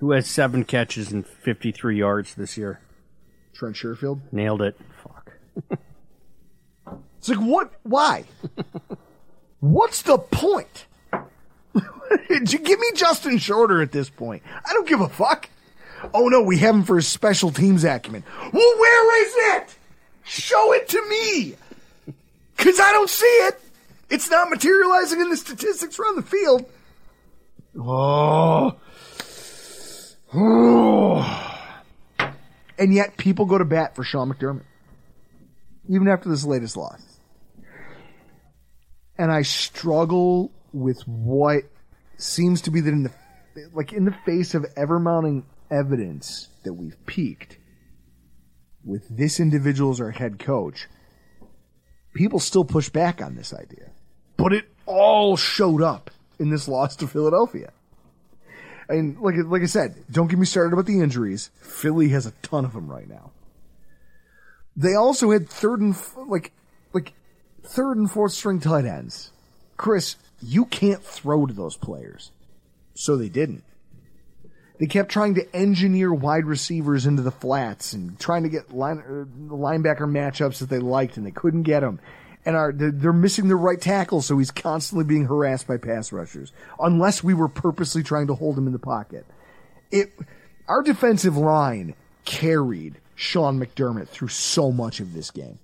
Who 0.00 0.12
has 0.12 0.28
seven 0.28 0.64
catches 0.64 1.12
and 1.12 1.26
53 1.26 1.96
yards 1.96 2.34
this 2.34 2.58
year? 2.58 2.80
Trent 3.54 3.74
Sherfield? 3.74 4.20
Nailed 4.32 4.60
it. 4.60 4.78
Fuck. 5.02 5.32
it's 7.16 7.30
like, 7.30 7.38
what? 7.38 7.72
Why? 7.84 8.24
What's 9.60 10.02
the 10.02 10.18
point? 10.18 10.84
give 12.28 12.78
me 12.78 12.92
Justin 12.94 13.38
Shorter 13.38 13.82
at 13.82 13.92
this 13.92 14.10
point. 14.10 14.42
I 14.64 14.72
don't 14.72 14.88
give 14.88 15.00
a 15.00 15.08
fuck. 15.08 15.48
Oh 16.14 16.28
no, 16.28 16.42
we 16.42 16.58
have 16.58 16.74
him 16.74 16.84
for 16.84 16.96
his 16.96 17.08
special 17.08 17.50
teams 17.50 17.84
acumen. 17.84 18.24
Well, 18.52 18.78
where 18.78 19.26
is 19.26 19.34
it? 19.62 19.76
Show 20.24 20.72
it 20.72 20.88
to 20.88 21.08
me. 21.08 21.56
Because 22.56 22.80
I 22.80 22.92
don't 22.92 23.10
see 23.10 23.26
it. 23.26 23.60
It's 24.08 24.30
not 24.30 24.50
materializing 24.50 25.20
in 25.20 25.30
the 25.30 25.36
statistics 25.36 25.98
around 25.98 26.16
the 26.16 26.22
field. 26.22 26.70
Oh. 27.78 28.76
oh. 30.34 31.52
And 32.78 32.94
yet 32.94 33.16
people 33.16 33.46
go 33.46 33.58
to 33.58 33.64
bat 33.64 33.96
for 33.96 34.04
Sean 34.04 34.32
McDermott. 34.32 34.64
Even 35.88 36.08
after 36.08 36.28
this 36.28 36.44
latest 36.44 36.76
loss. 36.76 37.02
And 39.18 39.32
I 39.32 39.42
struggle 39.42 40.50
with 40.76 41.00
what 41.06 41.64
seems 42.18 42.60
to 42.62 42.70
be 42.70 42.80
that 42.80 42.90
in 42.90 43.02
the 43.04 43.12
like 43.72 43.92
in 43.92 44.04
the 44.04 44.14
face 44.24 44.54
of 44.54 44.66
ever 44.76 44.98
mounting 44.98 45.46
evidence 45.70 46.48
that 46.64 46.74
we've 46.74 46.96
peaked 47.06 47.58
with 48.84 49.08
this 49.08 49.40
individual 49.40 49.90
as 49.90 50.00
our 50.00 50.10
head 50.10 50.38
coach, 50.38 50.86
people 52.14 52.38
still 52.38 52.64
push 52.64 52.90
back 52.90 53.22
on 53.22 53.34
this 53.34 53.54
idea. 53.54 53.90
But 54.36 54.52
it 54.52 54.66
all 54.84 55.36
showed 55.36 55.82
up 55.82 56.10
in 56.38 56.50
this 56.50 56.68
loss 56.68 56.94
to 56.96 57.08
Philadelphia. 57.08 57.72
And 58.88 59.18
like 59.18 59.34
like 59.46 59.62
I 59.62 59.66
said, 59.66 59.96
don't 60.10 60.28
get 60.28 60.38
me 60.38 60.46
started 60.46 60.74
about 60.74 60.86
the 60.86 61.00
injuries. 61.00 61.50
Philly 61.60 62.10
has 62.10 62.26
a 62.26 62.32
ton 62.42 62.66
of 62.66 62.74
them 62.74 62.88
right 62.88 63.08
now. 63.08 63.32
They 64.76 64.94
also 64.94 65.30
had 65.30 65.48
third 65.48 65.80
and 65.80 65.96
like 66.28 66.52
like 66.92 67.14
third 67.64 67.96
and 67.96 68.10
fourth 68.10 68.32
string 68.32 68.60
tight 68.60 68.84
ends. 68.84 69.32
Chris, 69.76 70.16
you 70.40 70.64
can't 70.64 71.02
throw 71.02 71.46
to 71.46 71.52
those 71.54 71.76
players. 71.76 72.30
So 72.94 73.16
they 73.16 73.28
didn't. 73.28 73.64
They 74.78 74.86
kept 74.86 75.10
trying 75.10 75.34
to 75.34 75.56
engineer 75.56 76.12
wide 76.12 76.44
receivers 76.44 77.06
into 77.06 77.22
the 77.22 77.30
flats 77.30 77.92
and 77.92 78.18
trying 78.18 78.42
to 78.42 78.48
get 78.48 78.74
line, 78.74 78.98
uh, 78.98 79.54
linebacker 79.54 80.00
matchups 80.00 80.58
that 80.58 80.68
they 80.68 80.78
liked, 80.78 81.16
and 81.16 81.26
they 81.26 81.30
couldn't 81.30 81.62
get 81.62 81.80
them. 81.80 81.98
And 82.44 82.54
are 82.54 82.72
they're 82.72 83.12
missing 83.12 83.48
the 83.48 83.56
right 83.56 83.80
tackle, 83.80 84.22
so 84.22 84.38
he's 84.38 84.50
constantly 84.50 85.04
being 85.04 85.24
harassed 85.24 85.66
by 85.66 85.78
pass 85.78 86.12
rushers. 86.12 86.52
Unless 86.78 87.24
we 87.24 87.34
were 87.34 87.48
purposely 87.48 88.02
trying 88.02 88.28
to 88.28 88.34
hold 88.34 88.56
him 88.56 88.66
in 88.66 88.72
the 88.72 88.78
pocket, 88.78 89.26
it 89.90 90.12
our 90.68 90.82
defensive 90.82 91.36
line 91.36 91.94
carried 92.24 93.00
Sean 93.14 93.58
McDermott 93.58 94.08
through 94.08 94.28
so 94.28 94.70
much 94.70 95.00
of 95.00 95.12
this 95.12 95.30
game. 95.30 95.58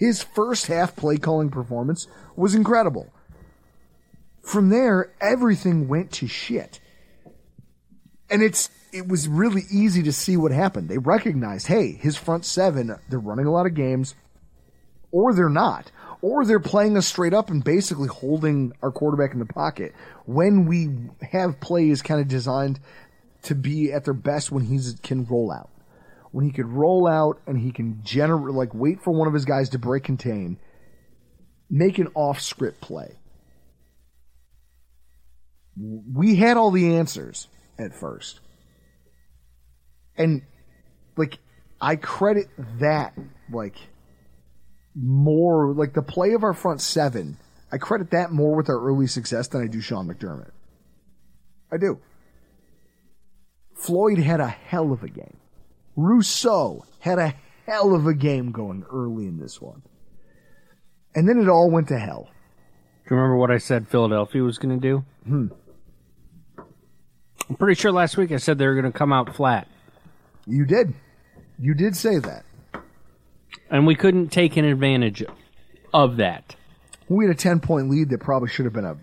His 0.00 0.24
first 0.24 0.66
half 0.68 0.96
play 0.96 1.18
calling 1.18 1.50
performance 1.50 2.08
was 2.36 2.56
incredible. 2.56 3.12
From 4.42 4.70
there, 4.70 5.12
everything 5.20 5.88
went 5.88 6.12
to 6.14 6.28
shit 6.28 6.80
And 8.30 8.42
it's 8.42 8.70
it 8.92 9.08
was 9.08 9.28
really 9.28 9.64
easy 9.70 10.02
to 10.04 10.12
see 10.12 10.36
what 10.36 10.52
happened. 10.52 10.88
They 10.88 10.98
recognized, 10.98 11.68
hey, 11.68 11.92
his 11.92 12.16
front 12.16 12.44
seven, 12.46 12.96
they're 13.10 13.20
running 13.20 13.46
a 13.46 13.52
lot 13.52 13.66
of 13.66 13.74
games, 13.74 14.16
or 15.12 15.34
they're 15.34 15.48
not. 15.50 15.92
Or 16.22 16.44
they're 16.44 16.60
playing 16.60 16.96
us 16.96 17.06
straight 17.06 17.34
up 17.34 17.50
and 17.50 17.64
basically 17.64 18.08
holding 18.08 18.72
our 18.82 18.90
quarterback 18.92 19.32
in 19.32 19.38
the 19.38 19.46
pocket 19.46 19.94
when 20.26 20.66
we 20.66 20.90
have 21.32 21.60
plays 21.60 22.02
kind 22.02 22.20
of 22.20 22.28
designed 22.28 22.80
to 23.44 23.54
be 23.54 23.92
at 23.92 24.04
their 24.04 24.14
best 24.14 24.52
when 24.52 24.64
he 24.64 24.80
can 25.02 25.24
roll 25.26 25.52
out. 25.52 25.70
When 26.32 26.44
he 26.44 26.52
could 26.52 26.66
roll 26.66 27.06
out 27.06 27.40
and 27.46 27.58
he 27.58 27.72
can 27.72 28.02
generate, 28.04 28.54
like 28.54 28.72
wait 28.72 29.02
for 29.02 29.10
one 29.10 29.26
of 29.26 29.34
his 29.34 29.44
guys 29.44 29.70
to 29.70 29.78
break 29.78 30.04
contain, 30.04 30.58
make 31.68 31.98
an 31.98 32.08
off 32.14 32.40
script 32.40 32.80
play. 32.80 33.18
We 35.76 36.36
had 36.36 36.56
all 36.56 36.70
the 36.70 36.96
answers 36.96 37.48
at 37.78 37.94
first. 37.94 38.40
And 40.16 40.42
like 41.16 41.38
I 41.80 41.96
credit 41.96 42.48
that 42.78 43.14
like 43.50 43.76
more 44.94 45.72
like 45.72 45.94
the 45.94 46.02
play 46.02 46.32
of 46.32 46.44
our 46.44 46.54
front 46.54 46.80
seven. 46.80 47.38
I 47.72 47.78
credit 47.78 48.10
that 48.10 48.32
more 48.32 48.54
with 48.56 48.68
our 48.68 48.80
early 48.80 49.06
success 49.06 49.48
than 49.48 49.62
I 49.62 49.66
do 49.66 49.80
Sean 49.80 50.08
McDermott. 50.08 50.50
I 51.72 51.76
do. 51.76 52.00
Floyd 53.76 54.18
had 54.18 54.40
a 54.40 54.48
hell 54.48 54.92
of 54.92 55.02
a 55.02 55.08
game. 55.08 55.39
Rousseau 56.00 56.84
had 57.00 57.18
a 57.18 57.34
hell 57.66 57.94
of 57.94 58.06
a 58.06 58.14
game 58.14 58.52
going 58.52 58.84
early 58.90 59.26
in 59.26 59.38
this 59.38 59.60
one. 59.60 59.82
And 61.14 61.28
then 61.28 61.38
it 61.38 61.48
all 61.48 61.70
went 61.70 61.88
to 61.88 61.98
hell. 61.98 62.30
Do 63.04 63.14
you 63.14 63.16
remember 63.16 63.36
what 63.36 63.50
I 63.50 63.58
said 63.58 63.88
Philadelphia 63.88 64.42
was 64.42 64.58
going 64.58 64.80
to 64.80 64.88
do? 64.88 65.04
Hmm. 65.24 65.46
I'm 67.48 67.56
pretty 67.56 67.78
sure 67.78 67.90
last 67.90 68.16
week 68.16 68.32
I 68.32 68.36
said 68.36 68.58
they 68.58 68.66
were 68.66 68.80
going 68.80 68.90
to 68.90 68.96
come 68.96 69.12
out 69.12 69.34
flat. 69.34 69.66
You 70.46 70.64
did. 70.64 70.94
You 71.58 71.74
did 71.74 71.96
say 71.96 72.18
that. 72.18 72.44
And 73.68 73.86
we 73.86 73.94
couldn't 73.94 74.28
take 74.28 74.56
an 74.56 74.64
advantage 74.64 75.22
of 75.92 76.16
that. 76.16 76.54
We 77.08 77.26
had 77.26 77.34
a 77.34 77.38
10 77.38 77.60
point 77.60 77.90
lead 77.90 78.10
that 78.10 78.20
probably 78.20 78.48
should 78.48 78.64
have 78.64 78.72
been 78.72 78.84
a. 78.84 78.96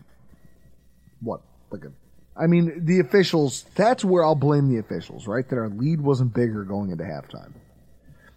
What? 1.21 1.41
Like 1.69 1.83
a. 1.83 1.91
I 2.39 2.47
mean, 2.47 2.85
the 2.85 2.99
officials, 2.99 3.65
that's 3.75 4.05
where 4.05 4.23
I'll 4.23 4.35
blame 4.35 4.69
the 4.69 4.77
officials, 4.77 5.27
right? 5.27 5.47
That 5.47 5.57
our 5.57 5.69
lead 5.69 6.01
wasn't 6.01 6.33
bigger 6.33 6.63
going 6.63 6.91
into 6.91 7.03
halftime. 7.03 7.53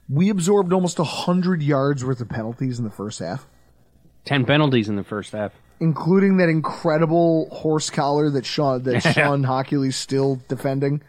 We 0.08 0.30
absorbed 0.30 0.72
almost 0.72 0.98
100 0.98 1.62
yards 1.62 2.04
worth 2.04 2.20
of 2.20 2.28
penalties 2.28 2.78
in 2.78 2.84
the 2.84 2.90
first 2.90 3.18
half. 3.18 3.46
10 4.24 4.44
penalties 4.44 4.88
in 4.88 4.96
the 4.96 5.04
first 5.04 5.32
half. 5.32 5.52
Including 5.80 6.38
that 6.38 6.48
incredible 6.48 7.48
horse 7.50 7.90
collar 7.90 8.30
that 8.30 8.44
Sean, 8.44 8.82
that 8.84 9.00
Shawn 9.14 9.44
Hochuli's 9.44 9.96
still 9.96 10.40
defending, 10.48 11.02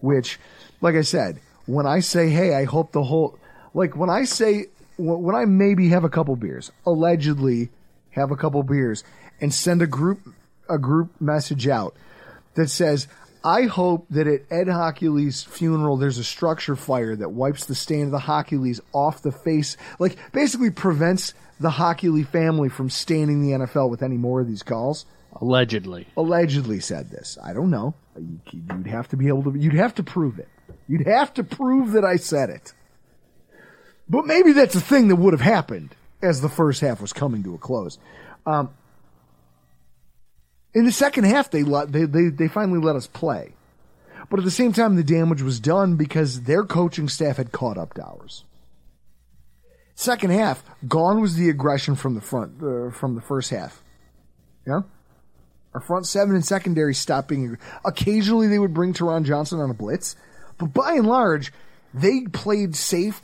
which, 0.00 0.38
like 0.80 0.94
I 0.94 1.02
said, 1.02 1.40
when 1.66 1.86
I 1.86 2.00
say, 2.00 2.28
hey, 2.28 2.54
I 2.54 2.64
hope 2.64 2.92
the 2.92 3.02
whole, 3.02 3.38
like 3.72 3.96
when 3.96 4.10
I 4.10 4.24
say, 4.24 4.66
when 4.96 5.34
I 5.34 5.46
maybe 5.46 5.88
have 5.88 6.04
a 6.04 6.08
couple 6.08 6.36
beers, 6.36 6.70
allegedly 6.86 7.70
have 8.10 8.30
a 8.30 8.36
couple 8.36 8.62
beers, 8.62 9.02
and 9.40 9.52
send 9.52 9.82
a 9.82 9.86
group, 9.86 10.20
a 10.68 10.78
group 10.78 11.20
message 11.20 11.66
out 11.66 11.96
that 12.54 12.70
says, 12.70 13.08
I 13.44 13.64
hope 13.64 14.06
that 14.10 14.26
at 14.26 14.42
Ed 14.50 14.68
Hochuli's 14.68 15.42
funeral, 15.42 15.98
there's 15.98 16.18
a 16.18 16.24
structure 16.24 16.76
fire 16.76 17.14
that 17.14 17.32
wipes 17.32 17.66
the 17.66 17.74
stain 17.74 18.06
of 18.06 18.10
the 18.10 18.18
Hochulis 18.18 18.80
off 18.92 19.20
the 19.22 19.32
face, 19.32 19.76
like 19.98 20.16
basically 20.32 20.70
prevents 20.70 21.34
the 21.60 21.70
Hochuli 21.70 22.26
family 22.26 22.68
from 22.68 22.88
staining 22.88 23.42
the 23.42 23.58
NFL 23.58 23.90
with 23.90 24.02
any 24.02 24.16
more 24.16 24.40
of 24.40 24.48
these 24.48 24.62
calls. 24.62 25.04
Allegedly. 25.40 26.06
Allegedly 26.16 26.80
said 26.80 27.10
this. 27.10 27.36
I 27.42 27.52
don't 27.52 27.70
know. 27.70 27.94
You'd 28.50 28.86
have 28.86 29.08
to 29.08 29.16
be 29.16 29.28
able 29.28 29.42
to, 29.44 29.58
you'd 29.58 29.74
have 29.74 29.94
to 29.96 30.02
prove 30.02 30.38
it. 30.38 30.48
You'd 30.88 31.06
have 31.06 31.34
to 31.34 31.44
prove 31.44 31.92
that 31.92 32.04
I 32.04 32.16
said 32.16 32.50
it. 32.50 32.72
But 34.08 34.26
maybe 34.26 34.52
that's 34.52 34.74
a 34.74 34.80
thing 34.80 35.08
that 35.08 35.16
would 35.16 35.32
have 35.32 35.40
happened 35.40 35.94
as 36.22 36.40
the 36.40 36.48
first 36.48 36.80
half 36.80 37.00
was 37.00 37.12
coming 37.12 37.42
to 37.42 37.54
a 37.54 37.58
close. 37.58 37.98
Um, 38.46 38.70
in 40.74 40.84
the 40.84 40.92
second 40.92 41.24
half, 41.24 41.50
they, 41.50 41.62
let, 41.62 41.92
they, 41.92 42.04
they, 42.04 42.28
they 42.28 42.48
finally 42.48 42.80
let 42.80 42.96
us 42.96 43.06
play. 43.06 43.54
But 44.28 44.40
at 44.40 44.44
the 44.44 44.50
same 44.50 44.72
time, 44.72 44.96
the 44.96 45.04
damage 45.04 45.42
was 45.42 45.60
done 45.60 45.96
because 45.96 46.42
their 46.42 46.64
coaching 46.64 47.08
staff 47.08 47.36
had 47.36 47.52
caught 47.52 47.78
up 47.78 47.94
to 47.94 48.04
ours. 48.04 48.44
Second 49.94 50.30
half, 50.30 50.64
gone 50.88 51.20
was 51.20 51.36
the 51.36 51.48
aggression 51.48 51.94
from 51.94 52.14
the 52.14 52.20
front, 52.20 52.60
uh, 52.62 52.90
from 52.90 53.14
the 53.14 53.20
first 53.20 53.50
half. 53.50 53.82
Yeah? 54.66 54.80
Our 55.72 55.80
front 55.80 56.06
seven 56.06 56.34
and 56.34 56.44
secondary 56.44 56.94
stopped 56.94 57.28
being. 57.28 57.58
Occasionally, 57.84 58.48
they 58.48 58.58
would 58.58 58.74
bring 58.74 58.92
Taron 58.92 59.24
Johnson 59.24 59.60
on 59.60 59.70
a 59.70 59.74
blitz, 59.74 60.16
but 60.58 60.72
by 60.72 60.94
and 60.94 61.06
large, 61.06 61.52
they 61.92 62.22
played 62.22 62.74
safe, 62.74 63.20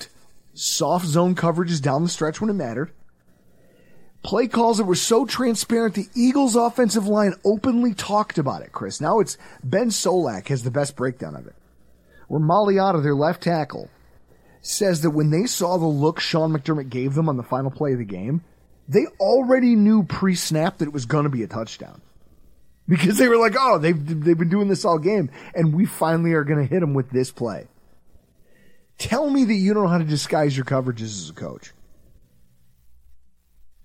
soft 0.55 1.07
zone 1.07 1.35
coverages 1.35 1.81
down 1.81 2.03
the 2.03 2.09
stretch 2.09 2.41
when 2.41 2.51
it 2.51 2.55
mattered. 2.55 2.93
Play 4.23 4.49
calls 4.49 4.79
that 4.79 4.85
were 4.85 4.95
so 4.95 5.25
transparent, 5.25 5.95
the 5.95 6.09
Eagles' 6.15 6.55
offensive 6.55 7.07
line 7.07 7.35
openly 7.45 7.95
talked 7.95 8.37
about 8.37 8.63
it, 8.63 8.73
Chris. 8.73 9.01
Now 9.01 9.21
it's 9.21 9.39
Ben 9.65 9.89
Solak 9.89 10.49
has 10.49 10.63
the 10.63 10.71
best 10.71 10.95
breakdown 10.95 11.35
of 11.35 11.47
it. 11.47 11.55
Where 12.29 12.41
Mailata, 12.41 13.03
their 13.03 13.15
left 13.15 13.43
tackle, 13.43 13.89
says 14.61 15.01
that 15.01 15.11
when 15.11 15.31
they 15.31 15.47
saw 15.47 15.79
the 15.79 15.87
look 15.87 16.21
Sean 16.21 16.53
McDermott 16.53 16.91
gave 16.91 17.15
them 17.15 17.29
on 17.29 17.39
the 17.39 17.43
final 17.43 17.71
play 17.71 17.93
of 17.93 17.99
the 17.99 18.05
game, 18.05 18.43
they 18.89 19.07
already 19.19 19.75
knew 19.75 20.03
pre-snap 20.03 20.79
that 20.79 20.89
it 20.89 20.93
was 20.93 21.07
going 21.07 21.25
to 21.25 21.31
be 21.31 21.43
a 21.43 21.47
touchdown. 21.47 22.03
Because 22.87 23.19
they 23.19 23.29
were 23.29 23.39
like, 23.39 23.55
oh, 23.59 23.79
they've, 23.79 24.25
they've 24.25 24.37
been 24.37 24.49
doing 24.49 24.69
this 24.69 24.85
all 24.85 24.99
game, 24.99 25.31
and 25.55 25.75
we 25.75 25.87
finally 25.87 26.33
are 26.33 26.45
going 26.45 26.59
to 26.59 26.69
hit 26.69 26.81
them 26.81 26.93
with 26.93 27.09
this 27.11 27.31
play. 27.31 27.69
Tell 28.99 29.31
me 29.31 29.45
that 29.45 29.55
you 29.55 29.73
don't 29.73 29.85
know 29.85 29.89
how 29.89 29.99
to 29.99 30.05
disguise 30.05 30.57
your 30.57 30.67
coverages 30.67 31.03
as 31.03 31.31
a 31.31 31.33
coach. 31.33 31.73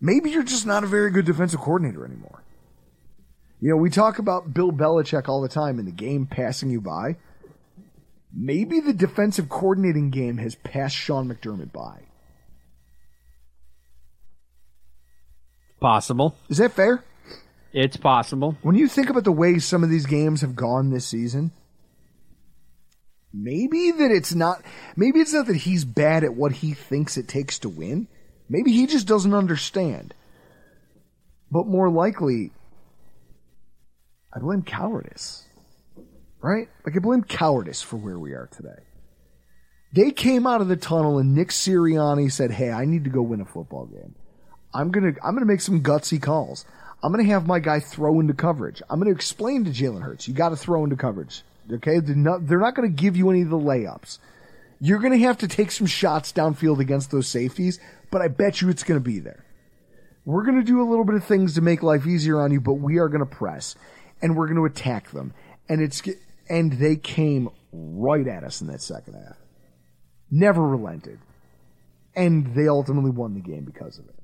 Maybe 0.02 0.30
you're 0.32 0.44
just 0.44 0.66
not 0.66 0.84
a 0.84 0.88
very 0.88 1.10
good 1.12 1.26
defensive 1.26 1.60
coordinator 1.60 2.06
anymore. 2.06 2.44
You 3.62 3.70
know, 3.70 3.78
we 3.78 3.90
talk 3.90 4.20
about 4.20 4.54
Bill 4.54 4.72
Belichick 4.72 5.28
all 5.28 5.42
the 5.42 5.48
time 5.48 5.80
in 5.80 5.86
the 5.86 5.92
game 5.92 6.26
passing 6.26 6.70
you 6.70 6.82
by. 6.82 7.16
Maybe 8.34 8.82
the 8.82 8.94
defensive 8.94 9.48
coordinating 9.48 10.10
game 10.10 10.38
has 10.38 10.56
passed 10.56 10.96
Sean 10.96 11.30
McDermott 11.30 11.72
by. 11.72 12.02
Possible. 15.80 16.36
Is 16.50 16.58
that 16.58 16.74
fair? 16.74 17.04
It's 17.72 17.98
possible. 17.98 18.58
When 18.62 18.76
you 18.76 18.88
think 18.88 19.10
about 19.10 19.24
the 19.24 19.32
way 19.32 19.60
some 19.60 19.84
of 19.84 19.90
these 19.90 20.06
games 20.06 20.42
have 20.42 20.56
gone 20.56 20.90
this 20.90 21.06
season, 21.06 21.52
maybe 23.34 23.92
that 23.92 24.12
it's 24.12 24.34
not 24.34 24.62
maybe 24.96 25.20
it's 25.20 25.34
not 25.34 25.48
that 25.48 25.58
he's 25.58 25.84
bad 25.84 26.24
at 26.24 26.34
what 26.34 26.54
he 26.54 26.74
thinks 26.74 27.18
it 27.18 27.28
takes 27.28 27.60
to 27.60 27.70
win. 27.70 28.08
Maybe 28.50 28.72
he 28.72 28.88
just 28.88 29.08
doesn't 29.08 29.34
understand. 29.34 30.14
But 31.52 31.68
more 31.68 31.90
likely, 31.90 32.52
I 34.34 34.40
blame 34.40 34.64
cowardice. 34.64 35.46
Right? 36.42 36.68
Like 36.86 36.96
I 36.96 37.00
blame 37.00 37.24
cowardice 37.24 37.82
for 37.82 37.98
where 37.98 38.20
we 38.20 38.34
are 38.34 38.48
today. 38.52 38.84
They 39.94 40.12
came 40.12 40.46
out 40.46 40.62
of 40.62 40.68
the 40.68 40.76
tunnel 40.76 41.18
and 41.18 41.34
Nick 41.34 41.50
Sirianni 41.50 42.32
said, 42.32 42.52
Hey, 42.52 42.70
I 42.70 42.86
need 42.86 43.06
to 43.06 43.10
go 43.10 43.22
win 43.22 43.42
a 43.42 43.46
football 43.46 43.86
game. 43.86 44.16
I'm 44.74 44.92
gonna 44.92 45.14
I'm 45.24 45.34
gonna 45.34 45.46
make 45.46 45.62
some 45.62 45.82
gutsy 45.82 46.22
calls. 46.22 46.66
I'm 47.02 47.12
gonna 47.12 47.24
have 47.24 47.48
my 47.48 47.60
guy 47.60 47.80
throw 47.80 48.20
into 48.20 48.34
coverage. 48.34 48.82
I'm 48.90 49.00
gonna 49.00 49.12
explain 49.12 49.64
to 49.66 49.72
Jalen 49.72 50.02
Hurts, 50.02 50.28
you 50.28 50.34
gotta 50.34 50.58
throw 50.58 50.84
into 50.84 50.98
coverage. 50.98 51.44
Okay? 51.72 52.00
They're 52.00 52.16
not, 52.16 52.46
they're 52.46 52.60
not 52.60 52.76
gonna 52.76 52.90
give 52.90 53.16
you 53.16 53.30
any 53.30 53.42
of 53.42 53.50
the 53.50 53.58
layups. 53.58 54.20
You're 54.80 55.00
gonna 55.00 55.18
have 55.18 55.38
to 55.40 55.48
take 55.48 55.72
some 55.72 55.88
shots 55.88 56.32
downfield 56.32 56.80
against 56.80 57.12
those 57.12 57.28
safeties, 57.28 57.80
but 58.12 58.22
I 58.22 58.28
bet 58.28 58.62
you 58.62 58.70
it's 58.70 58.84
gonna 58.84 59.00
be 59.00 59.20
there. 59.20 59.46
We're 60.26 60.44
gonna 60.44 60.64
do 60.64 60.82
a 60.82 60.90
little 60.90 61.06
bit 61.06 61.16
of 61.16 61.24
things 61.24 61.56
to 61.56 61.62
make 61.62 61.84
life 61.84 62.06
easier 62.08 62.42
on 62.42 62.52
you, 62.52 62.60
but 62.60 62.74
we 62.74 62.98
are 62.98 63.10
gonna 63.10 63.26
press. 63.26 63.76
And 64.22 64.36
we're 64.36 64.48
gonna 64.48 64.64
attack 64.64 65.12
them. 65.12 65.34
And 65.70 65.82
it's 65.82 66.02
and 66.50 66.74
they 66.74 66.96
came 66.96 67.50
right 67.72 68.28
at 68.28 68.44
us 68.44 68.62
in 68.62 68.68
that 68.68 68.82
second 68.82 69.16
half. 69.16 69.38
Never 70.32 70.66
relented. 70.68 71.20
And 72.16 72.56
they 72.56 72.68
ultimately 72.68 73.12
won 73.12 73.34
the 73.34 73.42
game 73.42 73.66
because 73.66 74.00
of 74.00 74.06
it. 74.08 74.16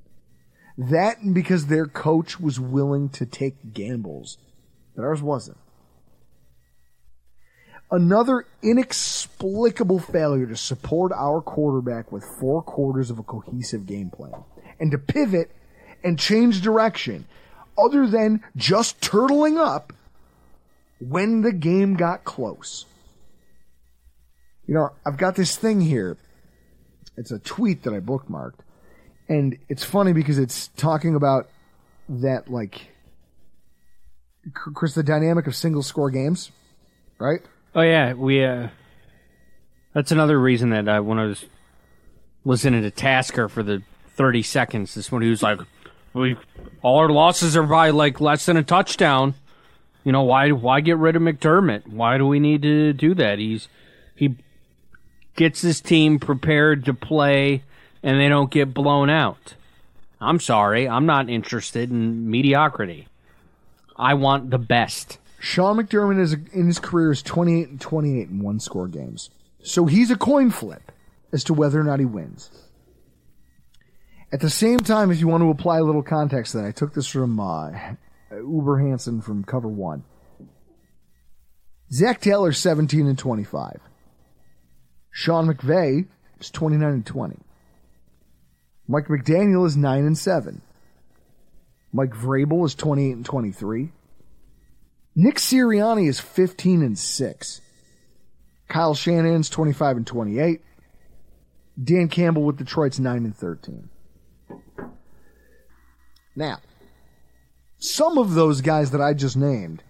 That 0.78 1.18
and 1.18 1.34
because 1.34 1.66
their 1.66 1.86
coach 1.86 2.40
was 2.40 2.58
willing 2.58 3.10
to 3.10 3.26
take 3.26 3.72
gambles 3.72 4.38
that 4.96 5.02
ours 5.02 5.22
wasn't. 5.22 5.58
Another 7.92 8.46
inexplicable 8.62 9.98
failure 9.98 10.46
to 10.46 10.56
support 10.56 11.12
our 11.12 11.42
quarterback 11.42 12.10
with 12.10 12.24
four 12.24 12.62
quarters 12.62 13.10
of 13.10 13.18
a 13.18 13.22
cohesive 13.22 13.84
game 13.84 14.08
plan 14.08 14.32
and 14.80 14.90
to 14.92 14.98
pivot 14.98 15.50
and 16.02 16.18
change 16.18 16.62
direction 16.62 17.26
other 17.76 18.06
than 18.06 18.42
just 18.56 18.98
turtling 19.02 19.58
up 19.58 19.92
when 21.00 21.42
the 21.42 21.52
game 21.52 21.94
got 21.94 22.24
close. 22.24 22.86
You 24.66 24.72
know, 24.72 24.92
I've 25.04 25.18
got 25.18 25.36
this 25.36 25.56
thing 25.56 25.82
here. 25.82 26.16
It's 27.18 27.30
a 27.30 27.38
tweet 27.38 27.82
that 27.82 27.92
I 27.92 28.00
bookmarked. 28.00 28.60
And 29.28 29.58
it's 29.68 29.84
funny 29.84 30.14
because 30.14 30.38
it's 30.38 30.68
talking 30.76 31.14
about 31.14 31.50
that, 32.08 32.50
like, 32.50 32.88
Chris, 34.54 34.94
the 34.94 35.02
dynamic 35.02 35.46
of 35.46 35.54
single 35.54 35.82
score 35.82 36.10
games, 36.10 36.50
right? 37.18 37.42
Oh 37.74 37.80
yeah, 37.80 38.12
we. 38.12 38.44
Uh, 38.44 38.68
that's 39.94 40.12
another 40.12 40.38
reason 40.38 40.70
that 40.70 40.88
I 40.88 41.00
when 41.00 41.18
I 41.18 41.24
was 41.24 41.46
listening 42.44 42.82
to 42.82 42.90
Tasker 42.90 43.48
for 43.48 43.62
the 43.62 43.82
thirty 44.14 44.42
seconds, 44.42 44.94
this 44.94 45.10
when 45.10 45.22
he 45.22 45.30
was 45.30 45.42
like, 45.42 45.60
"We 46.12 46.36
all 46.82 46.98
our 46.98 47.08
losses 47.08 47.56
are 47.56 47.62
by 47.62 47.90
like 47.90 48.20
less 48.20 48.46
than 48.46 48.56
a 48.56 48.62
touchdown." 48.62 49.34
You 50.04 50.12
know 50.12 50.22
why? 50.22 50.50
Why 50.50 50.80
get 50.80 50.98
rid 50.98 51.16
of 51.16 51.22
McDermott? 51.22 51.86
Why 51.86 52.18
do 52.18 52.26
we 52.26 52.40
need 52.40 52.62
to 52.62 52.92
do 52.92 53.14
that? 53.14 53.38
He's 53.38 53.68
he 54.14 54.36
gets 55.36 55.62
his 55.62 55.80
team 55.80 56.18
prepared 56.18 56.84
to 56.84 56.94
play, 56.94 57.62
and 58.02 58.20
they 58.20 58.28
don't 58.28 58.50
get 58.50 58.74
blown 58.74 59.08
out. 59.08 59.54
I'm 60.20 60.40
sorry, 60.40 60.88
I'm 60.88 61.06
not 61.06 61.30
interested 61.30 61.90
in 61.90 62.30
mediocrity. 62.30 63.08
I 63.96 64.14
want 64.14 64.50
the 64.50 64.58
best. 64.58 65.18
Sean 65.42 65.76
McDermott 65.76 66.20
is 66.20 66.34
in 66.52 66.66
his 66.68 66.78
career 66.78 67.10
is 67.10 67.20
28 67.20 67.68
and 67.68 67.80
28 67.80 68.28
in 68.28 68.38
one 68.38 68.60
score 68.60 68.86
games. 68.86 69.28
So 69.60 69.86
he's 69.86 70.12
a 70.12 70.16
coin 70.16 70.50
flip 70.50 70.92
as 71.32 71.42
to 71.44 71.52
whether 71.52 71.80
or 71.80 71.82
not 71.82 71.98
he 71.98 72.04
wins. 72.04 72.48
At 74.32 74.38
the 74.38 74.48
same 74.48 74.78
time, 74.78 75.10
if 75.10 75.18
you 75.18 75.26
want 75.26 75.42
to 75.42 75.50
apply 75.50 75.78
a 75.78 75.82
little 75.82 76.04
context 76.04 76.52
to 76.52 76.58
that, 76.58 76.66
I 76.66 76.70
took 76.70 76.94
this 76.94 77.08
from 77.08 77.40
uh, 77.40 77.72
Uber 78.30 78.78
Hansen 78.78 79.20
from 79.20 79.42
Cover 79.42 79.66
One. 79.66 80.04
Zac 81.92 82.20
Taylor 82.20 82.52
17 82.52 83.08
and 83.08 83.18
25. 83.18 83.80
Sean 85.10 85.52
McVay 85.52 86.06
is 86.38 86.50
29 86.52 86.88
and 86.88 87.04
20. 87.04 87.36
Mike 88.86 89.08
McDaniel 89.08 89.66
is 89.66 89.76
9 89.76 90.04
and 90.04 90.16
7. 90.16 90.62
Mike 91.92 92.12
Vrabel 92.12 92.64
is 92.64 92.76
28 92.76 93.16
and 93.16 93.26
23. 93.26 93.90
Nick 95.14 95.36
Sirianni 95.36 96.08
is 96.08 96.20
15 96.20 96.82
and 96.82 96.98
6. 96.98 97.60
Kyle 98.68 98.94
Shanahan's 98.94 99.50
25 99.50 99.98
and 99.98 100.06
28. 100.06 100.60
Dan 101.82 102.08
Campbell 102.08 102.42
with 102.42 102.56
Detroit's 102.56 102.98
9 102.98 103.16
and 103.24 103.36
13. 103.36 103.88
Now, 106.34 106.58
some 107.78 108.16
of 108.16 108.34
those 108.34 108.62
guys 108.62 108.92
that 108.92 109.02
I 109.02 109.12
just 109.12 109.36
named 109.36 109.82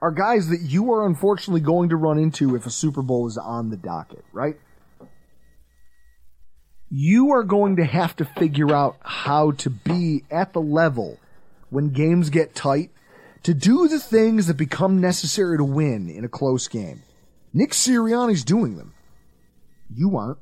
are 0.00 0.10
guys 0.10 0.48
that 0.48 0.60
you 0.60 0.92
are 0.92 1.06
unfortunately 1.06 1.60
going 1.60 1.90
to 1.90 1.96
run 1.96 2.18
into 2.18 2.56
if 2.56 2.66
a 2.66 2.70
Super 2.70 3.02
Bowl 3.02 3.28
is 3.28 3.38
on 3.38 3.70
the 3.70 3.76
docket, 3.76 4.24
right? 4.32 4.56
You 6.88 7.32
are 7.32 7.44
going 7.44 7.76
to 7.76 7.84
have 7.84 8.16
to 8.16 8.24
figure 8.24 8.74
out 8.74 8.96
how 9.02 9.52
to 9.52 9.70
be 9.70 10.24
at 10.30 10.52
the 10.52 10.60
level 10.60 11.20
when 11.68 11.90
games 11.90 12.30
get 12.30 12.54
tight 12.54 12.90
to 13.42 13.54
do 13.54 13.88
the 13.88 13.98
things 13.98 14.46
that 14.46 14.54
become 14.54 15.00
necessary 15.00 15.56
to 15.56 15.64
win 15.64 16.08
in 16.10 16.24
a 16.24 16.28
close 16.28 16.68
game. 16.68 17.02
Nick 17.52 17.70
Sirianni's 17.70 18.44
doing 18.44 18.76
them. 18.76 18.94
You 19.94 20.16
aren't. 20.16 20.38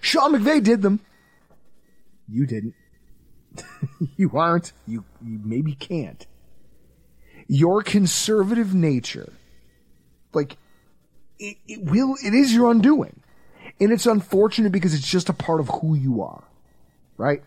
Sean 0.00 0.32
McVay 0.32 0.62
did 0.62 0.82
them. 0.82 1.00
You 2.28 2.46
didn't. 2.46 2.74
you 4.16 4.30
aren't. 4.34 4.72
You, 4.86 5.04
you 5.24 5.40
maybe 5.42 5.74
can't. 5.74 6.26
Your 7.48 7.82
conservative 7.82 8.74
nature, 8.74 9.32
like, 10.32 10.56
it, 11.38 11.56
it 11.66 11.82
will, 11.82 12.16
it 12.24 12.34
is 12.34 12.54
your 12.54 12.70
undoing. 12.70 13.20
And 13.80 13.92
it's 13.92 14.06
unfortunate 14.06 14.70
because 14.70 14.94
it's 14.94 15.10
just 15.10 15.28
a 15.28 15.32
part 15.32 15.60
of 15.60 15.68
who 15.68 15.94
you 15.94 16.22
are. 16.22 16.44
Right? 17.16 17.42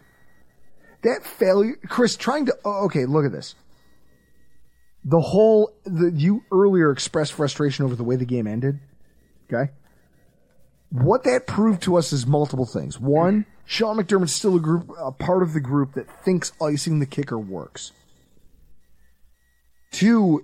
That 1.04 1.24
failure, 1.24 1.78
Chris, 1.88 2.18
trying 2.18 2.48
to, 2.48 2.58
oh, 2.66 2.86
okay, 2.86 3.06
look 3.06 3.26
at 3.26 3.32
this 3.32 3.56
the 5.06 5.22
whole 5.22 5.72
the 5.84 6.12
you 6.12 6.44
earlier 6.52 6.92
expressed 6.92 7.34
frustration 7.34 7.86
over 7.86 7.96
the 7.96 8.04
way 8.04 8.16
the 8.16 8.26
game 8.26 8.48
ended. 8.48 8.80
Okay. 9.48 9.72
What 10.90 11.24
that 11.24 11.46
proved 11.46 11.84
to 11.84 11.96
us 11.96 12.12
is 12.12 12.26
multiple 12.26 12.66
things. 12.66 13.00
One, 13.00 13.46
Sean 13.66 13.98
McDermott's 13.98 14.34
still 14.34 14.56
a 14.56 14.60
group 14.60 14.92
a 14.98 15.12
part 15.12 15.44
of 15.44 15.54
the 15.54 15.60
group 15.60 15.94
that 15.94 16.24
thinks 16.24 16.52
icing 16.62 17.00
the 17.00 17.06
kicker 17.06 17.38
works. 17.38 17.92
Two, 19.92 20.44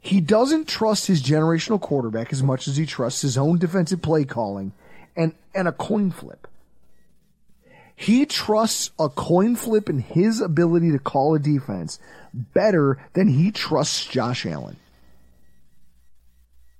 he 0.00 0.20
doesn't 0.20 0.68
trust 0.68 1.06
his 1.06 1.22
generational 1.22 1.80
quarterback 1.80 2.32
as 2.32 2.42
much 2.42 2.68
as 2.68 2.76
he 2.76 2.86
trusts 2.86 3.22
his 3.22 3.38
own 3.38 3.58
defensive 3.58 4.02
play 4.02 4.24
calling 4.24 4.72
and, 5.16 5.34
and 5.54 5.66
a 5.66 5.72
coin 5.72 6.10
flip. 6.10 6.46
He 7.96 8.26
trusts 8.26 8.90
a 8.98 9.08
coin 9.08 9.56
flip 9.56 9.88
in 9.88 9.98
his 9.98 10.42
ability 10.42 10.92
to 10.92 10.98
call 10.98 11.34
a 11.34 11.38
defense 11.38 11.98
better 12.34 12.98
than 13.14 13.26
he 13.26 13.50
trusts 13.50 14.04
Josh 14.04 14.44
Allen. 14.44 14.76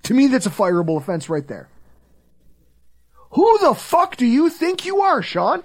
To 0.05 0.15
me, 0.15 0.27
that's 0.27 0.47
a 0.47 0.51
fireable 0.51 0.99
offense 0.99 1.31
right 1.31 1.47
there. 1.49 1.69
Who 3.31 3.59
the 3.59 3.75
fuck 3.75 4.17
do 4.17 4.27
you 4.27 4.51
think 4.51 4.85
you 4.85 5.01
are, 5.01 5.23
Sean? 5.23 5.63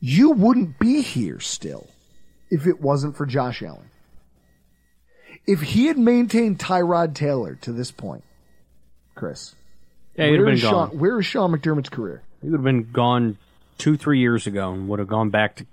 You 0.00 0.30
wouldn't 0.30 0.78
be 0.78 1.02
here 1.02 1.38
still 1.38 1.86
if 2.50 2.66
it 2.66 2.80
wasn't 2.80 3.16
for 3.16 3.26
Josh 3.26 3.62
Allen. 3.62 3.90
If 5.46 5.60
he 5.60 5.86
had 5.86 5.98
maintained 5.98 6.58
Tyrod 6.58 7.14
Taylor 7.14 7.56
to 7.56 7.72
this 7.72 7.90
point, 7.90 8.24
Chris, 9.14 9.54
yeah, 10.16 10.26
have 10.26 10.44
been 10.44 10.56
Sean, 10.56 10.88
gone. 10.88 10.98
where 10.98 11.20
is 11.20 11.26
Sean 11.26 11.52
McDermott's 11.52 11.88
career? 11.90 12.22
He 12.40 12.48
would 12.48 12.58
have 12.58 12.64
been 12.64 12.90
gone 12.90 13.38
two, 13.78 13.96
three 13.96 14.18
years 14.18 14.46
ago 14.46 14.72
and 14.72 14.88
would 14.88 14.98
have 14.98 15.08
gone 15.08 15.30
back 15.30 15.56
to 15.56 15.66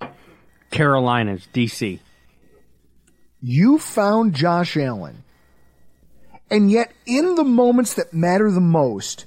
Carolinas, 0.71 1.47
D.C. 1.51 1.99
You 3.41 3.77
found 3.77 4.33
Josh 4.33 4.77
Allen. 4.77 5.23
And 6.49 6.71
yet, 6.71 6.91
in 7.05 7.35
the 7.35 7.43
moments 7.43 7.95
that 7.95 8.13
matter 8.13 8.51
the 8.51 8.61
most, 8.61 9.25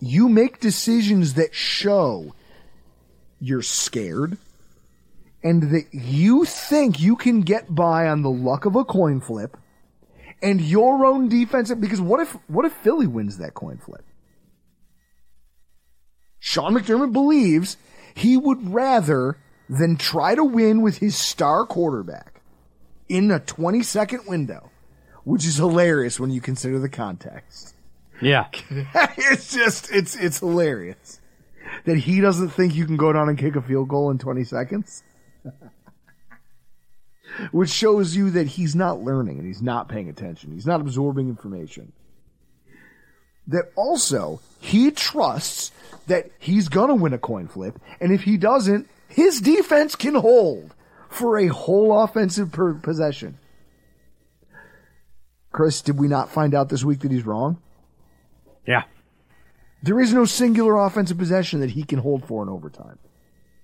you 0.00 0.28
make 0.28 0.60
decisions 0.60 1.34
that 1.34 1.54
show 1.54 2.34
you're 3.40 3.62
scared 3.62 4.38
and 5.42 5.70
that 5.70 5.86
you 5.92 6.44
think 6.44 7.00
you 7.00 7.16
can 7.16 7.42
get 7.42 7.72
by 7.72 8.08
on 8.08 8.22
the 8.22 8.30
luck 8.30 8.64
of 8.64 8.74
a 8.74 8.84
coin 8.84 9.20
flip 9.20 9.56
and 10.42 10.60
your 10.60 11.06
own 11.06 11.28
defense. 11.28 11.72
Because 11.74 12.00
what 12.00 12.20
if, 12.20 12.32
what 12.48 12.64
if 12.64 12.72
Philly 12.72 13.06
wins 13.06 13.38
that 13.38 13.54
coin 13.54 13.78
flip? 13.78 14.04
Sean 16.38 16.74
McDermott 16.74 17.12
believes 17.12 17.76
he 18.16 18.36
would 18.36 18.72
rather 18.72 19.36
than 19.68 19.96
try 19.96 20.34
to 20.34 20.42
win 20.42 20.80
with 20.80 20.98
his 20.98 21.16
star 21.16 21.66
quarterback 21.66 22.40
in 23.08 23.30
a 23.30 23.38
20 23.38 23.82
second 23.82 24.26
window, 24.26 24.70
which 25.24 25.44
is 25.44 25.56
hilarious 25.56 26.18
when 26.18 26.30
you 26.30 26.40
consider 26.40 26.78
the 26.78 26.88
context. 26.88 27.74
Yeah. 28.22 28.46
it's 28.70 29.52
just, 29.52 29.92
it's, 29.92 30.16
it's 30.16 30.38
hilarious 30.38 31.20
that 31.84 31.98
he 31.98 32.20
doesn't 32.20 32.48
think 32.48 32.74
you 32.74 32.86
can 32.86 32.96
go 32.96 33.12
down 33.12 33.28
and 33.28 33.36
kick 33.36 33.54
a 33.54 33.60
field 33.60 33.88
goal 33.88 34.10
in 34.10 34.18
20 34.18 34.44
seconds. 34.44 35.04
which 37.52 37.68
shows 37.68 38.16
you 38.16 38.30
that 38.30 38.46
he's 38.46 38.74
not 38.74 39.02
learning 39.02 39.38
and 39.38 39.46
he's 39.46 39.60
not 39.60 39.88
paying 39.88 40.08
attention. 40.08 40.52
He's 40.52 40.66
not 40.66 40.80
absorbing 40.80 41.28
information. 41.28 41.92
That 43.48 43.72
also, 43.76 44.40
he 44.60 44.90
trusts 44.90 45.70
that 46.06 46.30
he's 46.38 46.68
gonna 46.68 46.94
win 46.94 47.12
a 47.12 47.18
coin 47.18 47.48
flip, 47.48 47.78
and 48.00 48.12
if 48.12 48.22
he 48.22 48.36
doesn't, 48.36 48.88
his 49.08 49.40
defense 49.40 49.94
can 49.94 50.14
hold 50.14 50.74
for 51.08 51.38
a 51.38 51.46
whole 51.46 52.02
offensive 52.02 52.52
per- 52.52 52.74
possession. 52.74 53.38
Chris, 55.52 55.80
did 55.80 55.98
we 55.98 56.06
not 56.06 56.30
find 56.30 56.54
out 56.54 56.68
this 56.68 56.84
week 56.84 57.00
that 57.00 57.10
he's 57.10 57.24
wrong? 57.24 57.58
Yeah. 58.66 58.82
There 59.82 60.00
is 60.00 60.12
no 60.12 60.24
singular 60.24 60.76
offensive 60.76 61.16
possession 61.16 61.60
that 61.60 61.70
he 61.70 61.84
can 61.84 61.98
hold 61.98 62.26
for 62.26 62.42
in 62.42 62.48
overtime. 62.48 62.98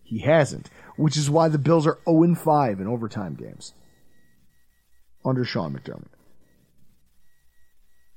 He 0.02 0.20
hasn't, 0.20 0.70
which 0.96 1.16
is 1.16 1.28
why 1.28 1.48
the 1.48 1.58
Bills 1.58 1.86
are 1.86 1.98
0 2.08 2.34
5 2.34 2.80
in 2.80 2.86
overtime 2.86 3.34
games 3.34 3.74
under 5.24 5.44
Sean 5.44 5.74
McDermott. 5.74 6.08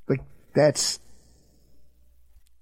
Like, 0.08 0.22
that's. 0.54 1.00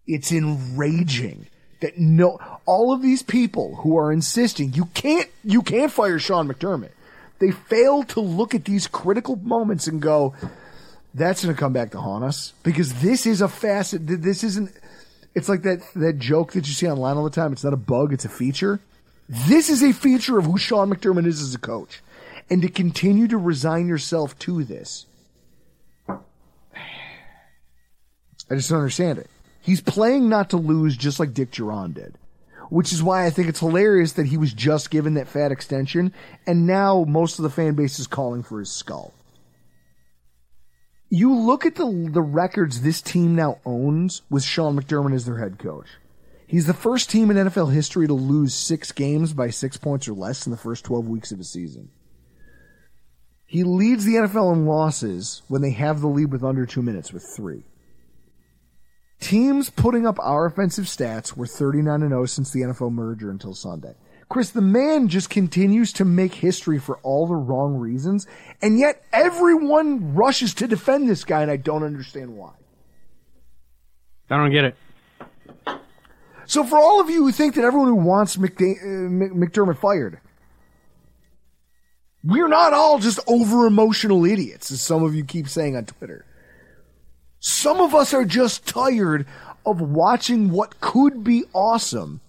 It's 0.08 0.32
enraging 0.32 1.48
that 1.80 1.98
no, 1.98 2.40
all 2.66 2.94
of 2.94 3.02
these 3.02 3.24
people 3.24 3.76
who 3.78 3.98
are 3.98 4.12
insisting 4.12 4.74
you 4.74 4.86
can't, 4.94 5.30
you 5.44 5.62
can't 5.62 5.92
fire 5.92 6.20
Sean 6.20 6.48
McDermott. 6.48 6.92
They 7.40 7.52
fail 7.52 8.04
to 8.04 8.22
look 8.22 8.56
at 8.56 8.66
these 8.66 8.88
critical 8.88 9.36
moments 9.36 9.88
and 9.88 10.02
go, 10.02 10.34
that's 11.14 11.44
going 11.44 11.54
to 11.54 11.60
come 11.60 11.74
back 11.74 11.92
to 11.92 12.00
haunt 12.00 12.24
us 12.24 12.54
because 12.64 13.02
this 13.02 13.26
is 13.26 13.42
a 13.42 13.48
facet. 13.48 14.02
This 14.06 14.44
isn't. 14.44 14.72
It's 15.36 15.50
like 15.50 15.64
that 15.64 15.82
that 15.96 16.20
joke 16.20 16.54
that 16.54 16.68
you 16.68 16.74
see 16.74 16.88
online 16.88 17.18
all 17.18 17.24
the 17.24 17.30
time. 17.30 17.54
It's 17.54 17.64
not 17.64 17.74
a 17.74 17.78
bug. 17.78 18.14
It's 18.14 18.26
a 18.26 18.30
feature. 18.30 18.80
This 19.30 19.70
is 19.70 19.84
a 19.84 19.94
feature 19.94 20.38
of 20.38 20.46
who 20.46 20.58
Sean 20.58 20.90
McDermott 20.94 21.26
is 21.26 21.42
as 21.42 21.56
a 21.56 21.60
coach, 21.60 22.02
and 22.50 22.62
to 22.62 22.68
continue 22.68 23.28
to 23.28 23.38
resign 23.38 23.88
yourself 23.88 24.38
to 24.40 24.64
this, 24.64 25.06
I 26.10 26.16
just 28.52 28.70
don't 28.70 28.80
understand 28.80 29.20
it. 29.20 29.30
He's 29.64 29.80
playing 29.80 30.28
not 30.28 30.50
to 30.50 30.58
lose 30.58 30.98
just 30.98 31.22
like 31.22 31.34
Dick 31.34 31.52
Jauron 31.52 31.94
did. 31.94 32.18
Which 32.70 32.92
is 32.92 33.02
why 33.02 33.26
I 33.26 33.30
think 33.30 33.48
it's 33.48 33.62
hilarious 33.62 34.12
that 34.14 34.26
he 34.26 34.36
was 34.36 34.52
just 34.52 34.90
given 34.90 35.14
that 35.14 35.30
fat 35.30 35.54
extension 35.54 36.14
and 36.46 36.68
now 36.68 37.06
most 37.08 37.40
of 37.40 37.44
the 37.44 37.50
fan 37.50 37.74
base 37.74 37.98
is 37.98 38.08
calling 38.08 38.44
for 38.44 38.60
his 38.60 38.70
skull. 38.70 39.14
You 41.10 41.34
look 41.34 41.66
at 41.66 41.76
the 41.76 42.10
the 42.12 42.22
records 42.22 42.82
this 42.82 43.02
team 43.02 43.36
now 43.36 43.60
owns 43.66 44.24
with 44.30 44.44
Sean 44.44 44.78
McDermott 44.78 45.16
as 45.16 45.26
their 45.26 45.38
head 45.38 45.60
coach. 45.60 45.88
He's 46.46 46.68
the 46.68 46.74
first 46.74 47.10
team 47.10 47.32
in 47.32 47.38
NFL 47.38 47.72
history 47.72 48.06
to 48.08 48.14
lose 48.14 48.54
six 48.54 48.92
games 48.92 49.32
by 49.32 49.50
six 49.50 49.78
points 49.78 50.10
or 50.10 50.14
less 50.14 50.46
in 50.46 50.52
the 50.52 50.58
first 50.58 50.84
12 50.84 51.08
weeks 51.08 51.32
of 51.32 51.40
a 51.40 51.44
season. 51.46 51.90
He 53.46 53.64
leads 53.64 54.04
the 54.04 54.16
NFL 54.16 54.54
in 54.54 54.66
losses 54.66 55.42
when 55.48 55.62
they 55.62 55.72
have 55.72 56.02
the 56.02 56.08
lead 56.08 56.32
with 56.32 56.44
under 56.44 56.66
two 56.66 56.82
minutes 56.82 57.14
with 57.14 57.24
three. 57.24 57.64
Teams 59.24 59.70
putting 59.70 60.06
up 60.06 60.20
our 60.20 60.46
offensive 60.46 60.84
stats 60.84 61.38
were 61.38 61.48
39 61.48 62.02
and 62.02 62.12
0 62.12 62.26
since 62.26 62.52
the 62.52 62.60
NFL 62.60 62.92
merger 62.92 63.32
until 63.32 63.54
Sunday. 63.54 63.96
Chris, 64.28 64.50
the 64.50 64.62
man 64.62 65.08
just 65.08 65.30
continues 65.30 65.94
to 65.94 66.04
make 66.04 66.34
history 66.34 66.78
for 66.78 66.98
all 67.04 67.26
the 67.26 67.36
wrong 67.36 67.78
reasons, 67.78 68.28
and 68.62 68.78
yet 68.78 69.02
everyone 69.14 70.14
rushes 70.14 70.54
to 70.56 70.68
defend 70.68 71.08
this 71.08 71.24
guy, 71.24 71.42
and 71.42 71.50
I 71.50 71.56
don't 71.56 71.84
understand 71.84 72.36
why. 72.36 72.52
I 74.30 74.36
don't 74.36 74.52
get 74.52 74.66
it. 74.66 74.76
So, 76.46 76.66
for 76.66 76.78
all 76.78 77.00
of 77.00 77.10
you 77.10 77.24
who 77.24 77.32
think 77.32 77.56
that 77.56 77.64
everyone 77.64 77.88
who 77.88 77.96
wants 77.96 78.36
McDa- 78.36 78.82
uh, 78.82 79.34
McDermott 79.34 79.78
fired, 79.78 80.20
we're 82.26 82.50
not 82.50 82.74
all 82.74 83.00
just 83.00 83.22
over 83.26 83.68
emotional 83.68 84.26
idiots, 84.26 84.70
as 84.70 84.82
some 84.82 85.02
of 85.02 85.16
you 85.16 85.24
keep 85.24 85.48
saying 85.48 85.78
on 85.78 85.86
Twitter. 85.86 86.26
Some 87.46 87.82
of 87.82 87.94
us 87.94 88.14
are 88.14 88.24
just 88.24 88.66
tired 88.66 89.28
of 89.66 89.82
watching 89.82 90.50
what 90.50 90.80
could 90.80 91.26
be 91.26 91.44
awesome, 91.54 92.22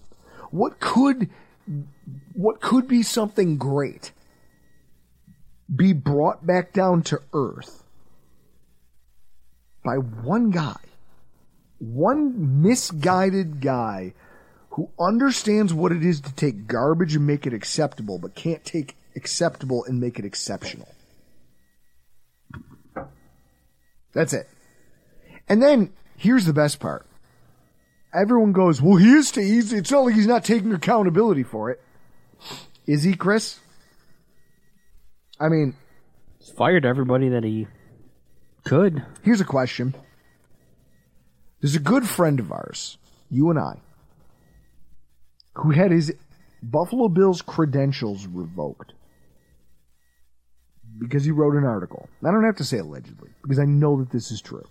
what 0.51 0.81
could 0.81 1.29
what 2.33 2.59
could 2.59 2.85
be 2.85 3.01
something 3.01 3.57
great 3.57 4.11
be 5.73 5.93
brought 5.93 6.45
back 6.45 6.73
down 6.73 7.01
to 7.03 7.21
earth 7.33 7.85
by 9.85 9.95
one 9.95 10.51
guy, 10.51 10.81
one 11.79 12.61
misguided 12.61 13.61
guy 13.61 14.13
who 14.71 14.89
understands 14.99 15.73
what 15.73 15.93
it 15.93 16.03
is 16.03 16.19
to 16.19 16.33
take 16.33 16.67
garbage 16.67 17.15
and 17.15 17.25
make 17.25 17.47
it 17.47 17.53
acceptable, 17.53 18.19
but 18.19 18.35
can't 18.35 18.65
take 18.65 18.97
acceptable 19.15 19.85
and 19.85 20.01
make 20.01 20.19
it 20.19 20.25
exceptional. 20.25 20.89
That's 24.11 24.33
it. 24.33 24.49
And 25.47 25.61
then 25.61 25.93
here's 26.17 26.45
the 26.45 26.53
best 26.53 26.79
part. 26.79 27.05
Everyone 28.13 28.53
goes, 28.53 28.81
well, 28.81 28.95
he 28.95 29.11
is, 29.11 29.31
he's, 29.35 29.73
it's 29.73 29.91
not 29.91 30.05
like 30.05 30.15
he's 30.15 30.27
not 30.27 30.45
taking 30.45 30.73
accountability 30.73 31.43
for 31.43 31.69
it. 31.69 31.81
Is 32.87 33.03
he, 33.03 33.15
Chris? 33.15 33.59
I 35.39 35.49
mean, 35.49 35.75
He's 36.39 36.49
fired 36.49 36.85
everybody 36.85 37.29
that 37.29 37.43
he 37.43 37.67
could. 38.63 39.03
here's 39.23 39.41
a 39.41 39.45
question. 39.45 39.95
There's 41.61 41.75
a 41.75 41.79
good 41.79 42.07
friend 42.07 42.39
of 42.39 42.51
ours, 42.51 42.97
you 43.29 43.49
and 43.49 43.57
I, 43.59 43.79
who 45.55 45.71
had 45.71 45.91
his 45.91 46.13
Buffalo 46.61 47.09
Bills 47.09 47.41
credentials 47.41 48.27
revoked 48.27 48.93
because 50.99 51.25
he 51.25 51.31
wrote 51.31 51.55
an 51.55 51.65
article. 51.65 52.07
I 52.23 52.31
don't 52.31 52.45
have 52.45 52.57
to 52.57 52.63
say 52.63 52.77
allegedly 52.77 53.31
because 53.41 53.59
I 53.59 53.65
know 53.65 53.97
that 53.99 54.11
this 54.11 54.31
is 54.31 54.41
true. 54.41 54.63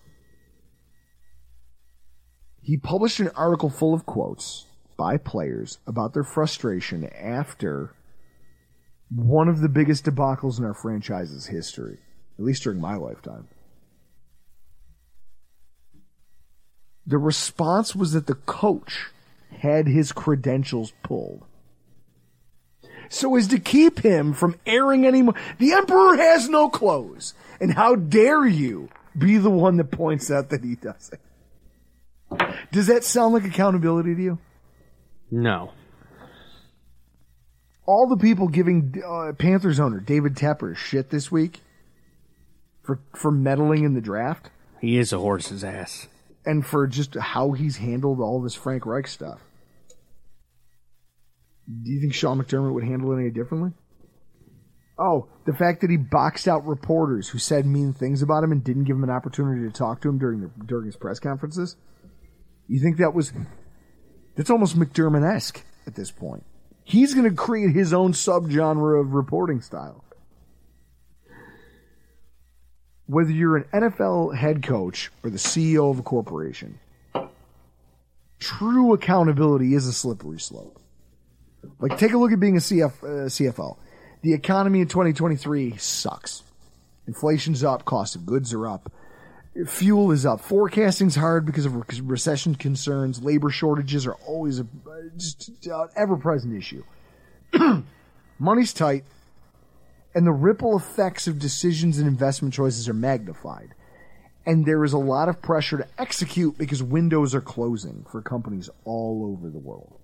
He 2.65 2.79
published 2.79 3.21
an 3.21 3.29
article 3.37 3.69
full 3.69 3.93
of 3.93 4.07
quotes 4.07 4.65
by 4.97 5.19
players 5.19 5.79
about 5.87 6.15
their 6.15 6.25
frustration 6.25 7.05
after 7.05 7.95
one 9.15 9.49
of 9.49 9.61
the 9.61 9.69
biggest 9.69 10.07
debacles 10.07 10.59
in 10.59 10.65
our 10.65 10.73
franchise's 10.73 11.47
history, 11.47 11.99
at 12.39 12.45
least 12.45 12.63
during 12.63 12.81
my 12.81 12.97
lifetime. 12.97 13.49
The 17.07 17.19
response 17.19 17.95
was 17.95 18.13
that 18.13 18.27
the 18.27 18.35
coach 18.35 19.09
had 19.59 19.87
his 19.87 20.11
credentials 20.11 20.95
pulled. 21.03 21.45
So 23.11 23.37
as 23.37 23.47
to 23.49 23.61
keep 23.61 24.01
him 24.01 24.33
from 24.33 24.59
airing 24.65 25.07
anymore, 25.07 25.35
the 25.59 25.75
emperor 25.75 26.17
has 26.17 26.49
no 26.49 26.71
clothes. 26.71 27.35
And 27.61 27.75
how 27.75 27.95
dare 27.95 28.47
you 28.47 28.89
be 29.17 29.37
the 29.37 29.51
one 29.51 29.77
that 29.77 29.91
points 29.91 30.31
out 30.31 30.49
that 30.49 30.65
he 30.65 30.77
doesn't? 30.77 31.21
Does 32.73 32.87
that 32.89 33.05
sound 33.05 33.35
like 33.35 33.45
accountability 33.45 34.15
to 34.15 34.23
you? 34.23 34.39
No. 35.31 35.73
all 37.87 38.09
the 38.09 38.17
people 38.17 38.49
giving 38.49 39.03
uh, 39.07 39.33
Panthers 39.33 39.81
owner 39.81 40.01
David 40.01 40.35
Tepper 40.37 40.77
shit 40.77 41.11
this 41.11 41.31
week 41.31 41.61
for 42.83 43.01
for 43.15 43.31
meddling 43.31 43.85
in 43.85 43.95
the 43.95 44.01
draft 44.01 44.51
He 44.81 44.97
is 44.99 45.13
a 45.13 45.19
horse's 45.19 45.65
ass. 45.65 46.09
and 46.47 46.65
for 46.65 46.87
just 46.87 47.15
how 47.15 47.53
he's 47.53 47.79
handled 47.79 48.21
all 48.21 48.41
this 48.43 48.55
Frank 48.55 48.87
Reich 48.87 49.07
stuff. 49.07 49.41
Do 51.67 51.91
you 51.91 52.01
think 52.01 52.13
Sean 52.15 52.39
McDermott 52.43 52.75
would 52.75 52.85
handle 52.85 53.13
it 53.13 53.21
any 53.21 53.31
differently? 53.31 53.73
Oh, 54.99 55.29
the 55.47 55.55
fact 55.55 55.81
that 55.81 55.91
he 55.91 55.97
boxed 55.97 56.47
out 56.47 56.65
reporters 56.67 57.29
who 57.31 57.39
said 57.39 57.67
mean 57.67 57.93
things 57.93 58.23
about 58.23 58.45
him 58.45 58.53
and 58.53 58.63
didn't 58.63 58.85
give 58.85 58.97
him 58.97 59.03
an 59.05 59.11
opportunity 59.11 59.63
to 59.67 59.73
talk 59.73 60.01
to 60.03 60.09
him 60.09 60.19
during 60.19 60.41
the 60.41 60.51
during 60.67 60.87
his 60.87 60.97
press 60.97 61.19
conferences. 61.19 61.77
You 62.69 62.81
think 62.81 62.99
that 62.99 63.15
was 63.15 63.33
that's 64.37 64.51
almost 64.51 64.79
McDermott 64.79 65.25
esque 65.25 65.63
at 65.87 65.95
this 65.95 66.11
point. 66.11 66.45
He's 66.83 67.15
going 67.15 67.29
to 67.29 67.35
create 67.35 67.75
his 67.75 67.93
own 67.93 68.13
subgenre 68.13 69.01
of 69.01 69.15
reporting 69.15 69.61
style. 69.61 70.05
Whether 73.07 73.33
you're 73.33 73.57
an 73.57 73.65
NFL 73.73 74.37
head 74.37 74.63
coach 74.63 75.11
or 75.23 75.31
the 75.31 75.39
CEO 75.39 75.91
of 75.91 75.99
a 75.99 76.03
corporation, 76.03 76.79
true 78.39 78.93
accountability 78.95 79.75
is 79.75 79.87
a 79.87 79.93
slippery 79.93 80.41
slope. 80.41 80.81
Like, 81.81 81.99
take 81.99 82.13
a 82.13 82.19
look 82.19 82.33
at 82.33 82.41
being 82.41 82.57
a 82.57 82.61
CF, 82.61 83.03
uh, 83.03 83.29
CFO. 83.29 83.79
The 84.23 84.33
economy 84.33 84.81
in 84.81 84.89
2023 84.89 85.77
sucks. 85.77 86.43
Inflation's 87.07 87.63
up, 87.63 87.85
cost 87.85 88.17
of 88.17 88.25
goods 88.25 88.53
are 88.55 88.67
up, 88.67 88.91
fuel 89.67 90.11
is 90.11 90.27
up. 90.27 90.41
Forecasting's 90.41 91.15
hard 91.15 91.47
because 91.47 91.67
of 91.67 91.75
re- 91.75 92.01
recession 92.03 92.55
concerns. 92.55 93.23
Labor 93.23 93.51
shortages 93.51 94.07
are 94.07 94.15
always 94.27 94.59
a 94.61 94.67
just 95.17 95.67
an 95.67 95.89
ever-present 95.97 96.57
issue. 96.57 96.83
Money's 98.39 98.73
tight, 98.73 99.05
and 100.15 100.27
the 100.27 100.33
ripple 100.33 100.77
effects 100.77 101.27
of 101.27 101.39
decisions 101.39 101.99
and 101.99 102.09
investment 102.09 102.55
choices 102.55 102.89
are 102.89 102.95
magnified. 102.95 103.75
And 104.47 104.67
there 104.67 104.85
is 104.85 104.93
a 104.93 104.99
lot 104.99 105.29
of 105.29 105.41
pressure 105.41 105.79
to 105.79 105.89
execute 105.99 106.59
because 106.59 106.83
windows 106.83 107.35
are 107.35 107.41
closing 107.41 108.05
for 108.11 108.21
companies 108.21 108.69
all 108.85 109.25
over 109.33 109.49
the 109.49 109.59
world. 109.59 109.99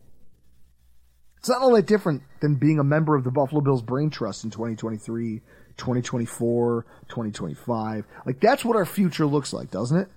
It's 1.38 1.48
not 1.48 1.62
all 1.62 1.74
that 1.74 1.86
different 1.86 2.22
than 2.40 2.56
being 2.56 2.78
a 2.78 2.84
member 2.84 3.16
of 3.16 3.24
the 3.24 3.30
Buffalo 3.30 3.60
Bills 3.60 3.82
Brain 3.82 4.10
Trust 4.10 4.44
in 4.44 4.50
2023, 4.50 5.40
2024, 5.80 6.86
2025. 7.08 8.06
Like, 8.24 8.38
that's 8.40 8.64
what 8.64 8.76
our 8.76 8.86
future 8.86 9.26
looks 9.26 9.52
like, 9.52 9.70
doesn't 9.70 9.98
it? 9.98 10.08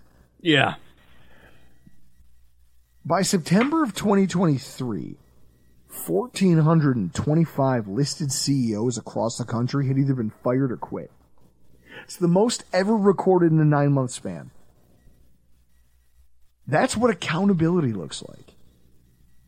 Yeah. 0.41 0.76
By 3.05 3.24
September 3.24 3.84
of 3.84 3.95
2023, 3.95 5.18
1,425 6.07 7.88
listed 7.88 8.32
CEOs 8.32 8.97
across 8.97 9.38
the 9.38 9.45
country 9.45 9.88
had 9.88 9.97
either 9.97 10.14
been 10.14 10.32
fired 10.43 10.72
or 10.72 10.78
quit. 10.78 11.11
It's 12.03 12.18
the 12.18 12.28
most 12.28 12.64
ever 12.74 12.95
recorded 12.95 13.51
in 13.51 13.59
a 13.59 13.66
nine 13.66 13.93
month 13.93 14.11
span. 14.11 14.51
That's 16.68 16.95
what 16.95 17.11
accountability 17.11 17.93
looks 17.93 18.24
like. 18.24 18.53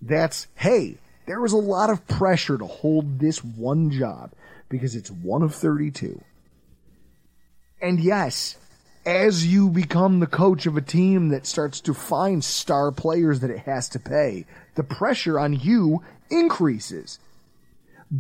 That's, 0.02 0.48
hey, 0.56 0.98
there 1.26 1.42
was 1.42 1.54
a 1.54 1.58
lot 1.58 1.90
of 1.90 2.08
pressure 2.08 2.58
to 2.58 2.66
hold 2.66 3.20
this 3.20 3.44
one 3.44 3.90
job 3.90 4.32
because 4.76 4.96
it's 4.96 5.12
one 5.12 5.42
of 5.42 5.54
32. 5.56 6.22
And 7.82 8.00
yes, 8.00 8.58
as 9.06 9.46
you 9.46 9.70
become 9.70 10.20
the 10.20 10.28
coach 10.28 10.66
of 10.66 10.76
a 10.76 10.82
team 10.82 11.30
that 11.30 11.46
starts 11.46 11.80
to 11.82 11.94
find 11.94 12.44
star 12.44 12.92
players 12.92 13.42
that 13.42 13.52
it 13.52 13.60
has 13.60 13.88
to 13.90 14.00
pay, 14.00 14.46
the 14.76 14.84
pressure 14.84 15.40
on 15.40 15.54
you 15.54 16.04
increases. 16.30 17.20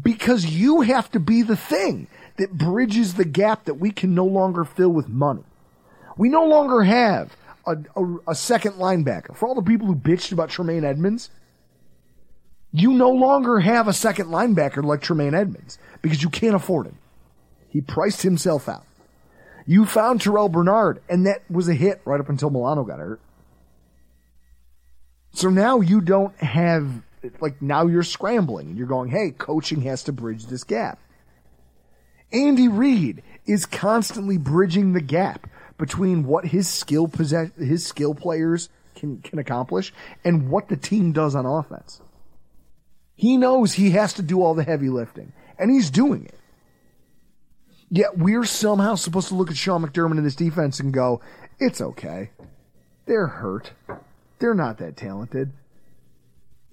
Because 0.01 0.45
you 0.45 0.81
have 0.81 1.11
to 1.11 1.19
be 1.19 1.41
the 1.41 1.55
thing 1.55 2.07
that 2.37 2.57
bridges 2.57 3.13
the 3.13 3.25
gap 3.25 3.65
that 3.65 3.75
we 3.75 3.91
can 3.91 4.13
no 4.13 4.25
longer 4.25 4.63
fill 4.63 4.89
with 4.89 5.07
money. 5.07 5.43
We 6.17 6.29
no 6.29 6.45
longer 6.45 6.83
have 6.83 7.35
a, 7.65 7.77
a, 7.95 8.17
a 8.29 8.35
second 8.35 8.73
linebacker. 8.73 9.35
For 9.35 9.47
all 9.47 9.55
the 9.55 9.61
people 9.61 9.87
who 9.87 9.95
bitched 9.95 10.31
about 10.31 10.49
Tremaine 10.49 10.83
Edmunds, 10.83 11.29
you 12.79 12.93
no 12.93 13.09
longer 13.09 13.59
have 13.59 13.87
a 13.87 13.93
second 13.93 14.27
linebacker 14.27 14.83
like 14.83 15.01
Tremaine 15.01 15.33
Edmunds 15.33 15.77
because 16.01 16.21
you 16.21 16.29
can't 16.29 16.55
afford 16.55 16.87
him. 16.87 16.97
He 17.69 17.81
priced 17.81 18.21
himself 18.21 18.67
out. 18.67 18.85
You 19.67 19.85
found 19.85 20.21
Terrel 20.21 20.51
Bernard, 20.51 21.01
and 21.09 21.25
that 21.25 21.49
was 21.49 21.67
a 21.67 21.73
hit 21.73 22.01
right 22.05 22.19
up 22.19 22.29
until 22.29 22.49
Milano 22.49 22.83
got 22.83 22.99
hurt. 22.99 23.19
So 25.33 25.49
now 25.49 25.81
you 25.81 26.01
don't 26.01 26.35
have, 26.37 27.01
like, 27.41 27.61
now 27.61 27.87
you're 27.87 28.03
scrambling 28.03 28.69
and 28.69 28.77
you're 28.77 28.87
going, 28.87 29.09
hey, 29.09 29.31
coaching 29.31 29.81
has 29.81 30.03
to 30.03 30.13
bridge 30.13 30.45
this 30.45 30.63
gap. 30.63 30.99
Andy 32.31 32.67
Reid 32.67 33.23
is 33.45 33.65
constantly 33.65 34.37
bridging 34.37 34.93
the 34.93 35.01
gap 35.01 35.49
between 35.77 36.25
what 36.25 36.45
his 36.45 36.69
skill 36.69 37.07
possess 37.07 37.51
his 37.57 37.85
skill 37.85 38.15
players 38.15 38.69
can 38.95 39.21
can 39.21 39.39
accomplish 39.39 39.93
and 40.23 40.49
what 40.49 40.69
the 40.69 40.77
team 40.77 41.11
does 41.11 41.35
on 41.35 41.45
offense. 41.45 42.01
He 43.15 43.37
knows 43.37 43.73
he 43.73 43.91
has 43.91 44.13
to 44.13 44.21
do 44.21 44.41
all 44.41 44.53
the 44.53 44.63
heavy 44.63 44.89
lifting, 44.89 45.33
and 45.57 45.71
he's 45.71 45.89
doing 45.89 46.25
it. 46.25 46.39
Yet 47.89 48.17
we're 48.17 48.45
somehow 48.45 48.95
supposed 48.95 49.29
to 49.29 49.35
look 49.35 49.49
at 49.49 49.57
Sean 49.57 49.85
McDermott 49.85 50.17
and 50.17 50.25
this 50.25 50.35
defense 50.35 50.79
and 50.79 50.93
go, 50.93 51.21
"It's 51.59 51.79
okay. 51.79 52.31
They're 53.05 53.27
hurt. 53.27 53.71
They're 54.39 54.55
not 54.55 54.79
that 54.79 54.97
talented." 54.97 55.53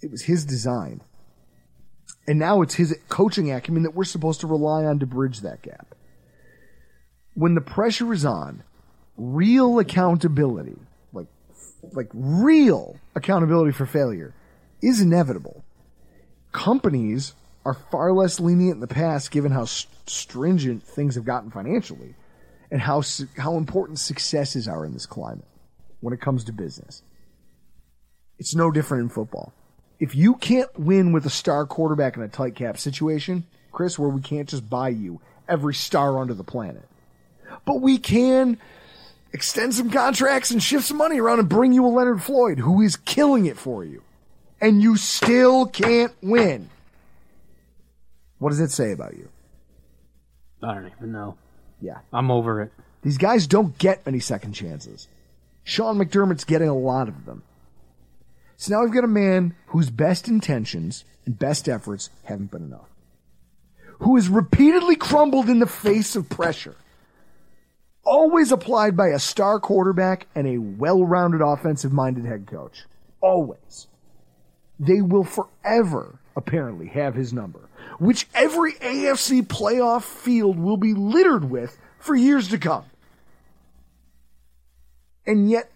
It 0.01 0.11
was 0.11 0.23
his 0.23 0.45
design. 0.45 1.03
And 2.27 2.39
now 2.39 2.63
it's 2.63 2.75
his 2.75 2.97
coaching 3.09 3.53
acumen 3.53 3.85
that 3.85 3.95
we're 3.95 4.05
supposed 4.05 4.41
to 4.41 4.47
rely 4.47 4.85
on 4.85 4.99
to 4.99 5.07
bridge 5.07 5.41
that 5.41 5.63
gap. 5.63 5.95
When 7.35 7.55
the 7.55 7.61
pressure 7.61 8.13
is 8.13 8.25
on, 8.25 8.63
real 9.17 9.79
accountability, 9.79 10.79
like, 11.13 11.29
like 11.93 12.11
real 12.13 12.97
accountability 13.15 13.73
for 13.73 13.87
failure, 13.87 14.35
is 14.81 15.01
inevitable. 15.01 15.65
Companies 16.53 17.35
are 17.65 17.75
far 17.75 18.13
less 18.13 18.41
lenient 18.41 18.75
in 18.75 18.81
the 18.81 18.87
past 18.87 19.31
given 19.31 19.53
how 19.53 19.65
stringent 19.65 20.83
things 20.83 21.15
have 21.15 21.25
gotten 21.25 21.51
financially 21.51 22.15
and 22.71 22.81
how, 22.81 23.03
how 23.39 23.57
important 23.57 23.99
successes 23.99 24.69
are 24.69 24.85
in 24.85 24.93
this 24.93 25.07
climate 25.07 25.47
when 26.01 26.13
it 26.13 26.21
comes 26.21 26.45
to 26.45 26.53
business. 26.53 27.03
It's 28.39 28.55
no 28.55 28.71
different 28.71 29.05
in 29.05 29.09
football 29.09 29.53
if 30.03 30.17
you 30.17 30.35
can't 30.35 30.77
win 30.77 31.13
with 31.13 31.25
a 31.27 31.31
star 31.31 31.65
quarterback 31.65 32.17
in 32.17 32.25
a 32.25 32.29
tight 32.29 32.57
cap 32.57 32.77
situation, 32.77 33.47
Chris, 33.71 33.97
where 33.97 34.09
we 34.09 34.21
can't 34.21 34.49
just 34.49 34.69
buy 34.69 34.89
you 34.89 35.21
every 35.49 35.75
star 35.75 36.19
under 36.19 36.35
the 36.35 36.43
planet, 36.43 36.83
but 37.65 37.81
we 37.81 37.99
can 37.99 38.59
extend 39.33 39.73
some 39.73 39.91
contracts 39.91 40.51
and 40.51 40.61
shift 40.61 40.87
some 40.87 40.97
money 40.97 41.21
around 41.21 41.39
and 41.39 41.49
bring 41.49 41.73
you 41.73 41.87
a 41.87 41.89
Leonard 41.89 42.21
Floyd 42.21 42.59
who 42.59 42.83
is 42.83 42.97
killing 42.97 43.47
it 43.47 43.57
for 43.57 43.85
you, 43.85 44.03
and 44.63 44.81
you 44.81 44.97
still 44.97 45.67
can't 45.67 46.15
win. 46.23 46.71
What 48.39 48.51
does 48.51 48.61
it 48.61 48.71
say 48.71 48.93
about 48.93 49.17
you? 49.17 49.29
I 50.63 50.75
don't 50.75 50.91
even 50.97 51.13
know. 51.13 51.37
Yeah. 51.81 51.99
I'm 52.13 52.31
over 52.31 52.63
it. 52.63 52.73
These 53.03 53.19
guys 53.19 53.49
don't 53.49 53.77
get 53.77 54.07
many 54.07 54.21
second 54.21 54.53
chances. 54.53 55.09
Sean 55.65 55.99
McDermott's 55.99 56.45
getting 56.45 56.69
a 56.69 56.79
lot 56.79 57.09
of 57.09 57.27
them. 57.27 57.43
So 58.57 58.73
now 58.73 58.85
we've 58.85 58.95
got 58.95 59.03
a 59.03 59.09
man 59.09 59.57
whose 59.67 59.91
best 59.91 60.29
intentions 60.29 61.05
and 61.27 61.37
best 61.37 61.69
efforts 61.69 62.11
haven't 62.25 62.53
been 62.53 62.63
enough. 62.63 62.89
Who 63.99 64.15
has 64.15 64.29
repeatedly 64.29 64.95
crumbled 64.95 65.49
in 65.49 65.59
the 65.59 65.67
face 65.67 66.15
of 66.15 66.29
pressure. 66.29 66.77
Always 68.05 68.53
applied 68.53 68.97
by 68.97 69.09
a 69.09 69.19
star 69.19 69.59
quarterback 69.59 70.29
and 70.37 70.47
a 70.47 70.59
well-rounded 70.59 71.41
offensive 71.41 71.93
minded 71.93 72.25
head 72.25 72.47
coach. 72.47 72.85
Always. 73.21 73.89
They 74.83 75.01
will 75.01 75.23
forever 75.23 76.19
apparently 76.35 76.89
have 76.89 77.15
his 77.15 77.33
number, 77.33 77.61
which 78.01 78.27
every 78.35 78.73
AFC 78.73 79.47
playoff 79.47 80.03
field 80.03 80.59
will 80.59 80.77
be 80.77 80.93
littered 80.93 81.49
with 81.49 81.79
for 82.01 82.17
years 82.17 82.49
to 82.49 82.59
come. 82.59 82.85
And 85.25 85.49
yet 85.49 85.71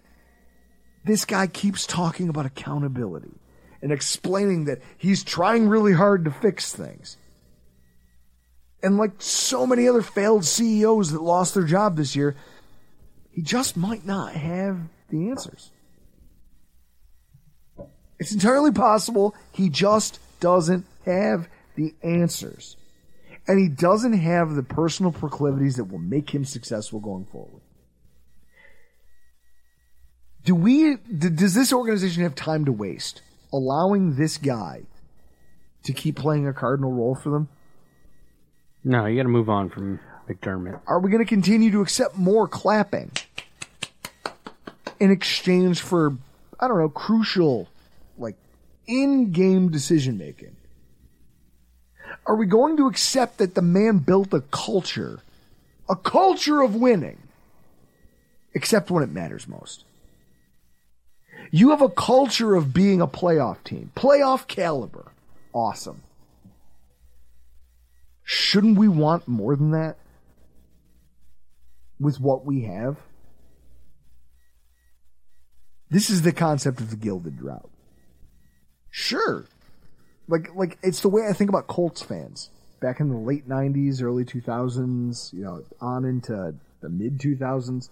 this 1.05 1.23
guy 1.23 1.47
keeps 1.47 1.87
talking 1.87 2.27
about 2.27 2.45
accountability 2.45 3.39
and 3.81 3.93
explaining 3.93 4.65
that 4.65 4.81
he's 4.97 5.23
trying 5.23 5.69
really 5.69 5.93
hard 5.93 6.25
to 6.25 6.31
fix 6.31 6.75
things. 6.75 7.15
And 8.83 8.97
like 8.97 9.13
so 9.19 9.65
many 9.65 9.87
other 9.87 10.01
failed 10.01 10.43
CEOs 10.43 11.13
that 11.13 11.21
lost 11.21 11.53
their 11.53 11.63
job 11.63 11.95
this 11.95 12.13
year, 12.13 12.35
he 13.31 13.41
just 13.41 13.77
might 13.77 14.05
not 14.05 14.33
have 14.33 14.79
the 15.09 15.29
answers. 15.29 15.71
It's 18.19 18.31
entirely 18.31 18.71
possible 18.71 19.35
he 19.51 19.69
just 19.69 20.19
doesn't 20.39 20.85
have 21.05 21.47
the 21.75 21.93
answers. 22.03 22.75
And 23.47 23.59
he 23.59 23.69
doesn't 23.69 24.13
have 24.13 24.55
the 24.55 24.63
personal 24.63 25.11
proclivities 25.11 25.77
that 25.77 25.85
will 25.85 25.99
make 25.99 26.31
him 26.31 26.43
successful 26.43 26.99
going 26.99 27.25
forward 27.25 27.61
do 30.47 30.55
we 30.55 30.95
does 30.95 31.53
this 31.53 31.73
organization 31.73 32.23
have 32.23 32.33
time 32.33 32.63
to 32.63 32.71
waste 32.71 33.21
allowing 33.51 34.15
this 34.15 34.37
guy 34.37 34.81
to 35.83 35.91
keep 35.91 36.15
playing 36.15 36.47
a 36.47 36.53
cardinal 36.53 36.91
role 36.91 37.15
for 37.15 37.29
them? 37.29 37.49
No, 38.81 39.05
you 39.05 39.17
got 39.17 39.23
to 39.23 39.29
move 39.29 39.49
on 39.49 39.69
from 39.69 39.99
McDermott. 40.29 40.79
Are 40.87 41.01
we 41.01 41.11
going 41.11 41.23
to 41.23 41.27
continue 41.27 41.69
to 41.71 41.81
accept 41.81 42.17
more 42.17 42.47
clapping 42.47 43.11
in 45.01 45.11
exchange 45.11 45.81
for 45.81 46.13
I 46.61 46.69
don't 46.69 46.79
know 46.79 46.89
crucial 46.89 47.67
like 48.87 48.95
in-game 48.95 49.69
decision 49.69 50.17
making? 50.17 50.55
Are 52.25 52.35
we 52.35 52.45
going 52.45 52.77
to 52.77 52.87
accept 52.87 53.37
that 53.37 53.55
the 53.55 53.61
man 53.61 53.99
built 53.99 54.33
a 54.33 54.41
culture, 54.41 55.19
a 55.89 55.95
culture 55.95 56.61
of 56.61 56.75
winning, 56.75 57.19
except 58.53 58.91
when 58.91 59.03
it 59.03 59.11
matters 59.11 59.47
most? 59.47 59.85
You 61.51 61.69
have 61.69 61.81
a 61.81 61.89
culture 61.89 62.55
of 62.55 62.73
being 62.73 63.01
a 63.01 63.07
playoff 63.07 63.63
team, 63.63 63.91
playoff 63.95 64.47
caliber. 64.47 65.11
Awesome. 65.53 66.03
Shouldn't 68.23 68.77
we 68.77 68.89
want 68.89 69.27
more 69.27 69.55
than 69.55 69.71
that 69.71 69.97
with 71.99 72.19
what 72.19 72.45
we 72.45 72.63
have? 72.63 72.97
This 75.89 76.09
is 76.09 76.23
the 76.23 76.33
concept 76.33 76.81
of 76.81 76.89
the 76.89 76.97
gilded 76.97 77.37
drought. 77.37 77.69
Sure. 78.99 79.45
Like 80.27 80.55
like 80.55 80.79
it's 80.81 81.01
the 81.01 81.07
way 81.07 81.27
I 81.29 81.33
think 81.33 81.51
about 81.51 81.67
Colts 81.67 82.01
fans 82.01 82.49
back 82.81 82.99
in 82.99 83.09
the 83.09 83.15
late 83.15 83.47
90s, 83.47 84.01
early 84.01 84.25
2000s, 84.25 85.31
you 85.33 85.43
know, 85.43 85.63
on 85.79 86.03
into 86.03 86.55
the 86.81 86.89
mid 86.89 87.19
2000s 87.19 87.89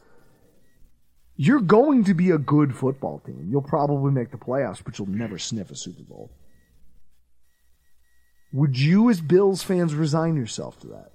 you're 1.37 1.61
going 1.61 2.05
to 2.05 2.15
be 2.15 2.31
a 2.31 2.39
good 2.39 2.75
football 2.75 3.19
team. 3.19 3.49
You'll 3.51 3.61
probably 3.61 4.11
make 4.11 4.31
the 4.31 4.37
playoffs, 4.37 4.81
but 4.83 4.97
you'll 4.97 5.09
never 5.09 5.37
sniff 5.37 5.69
a 5.69 5.75
Super 5.75 6.01
Bowl. 6.01 6.31
Would 8.53 8.79
you, 8.79 9.09
as 9.09 9.19
Bills 9.19 9.61
fans, 9.61 9.93
resign 9.93 10.37
yourself 10.37 10.79
to 10.79 10.87
that? 10.87 11.11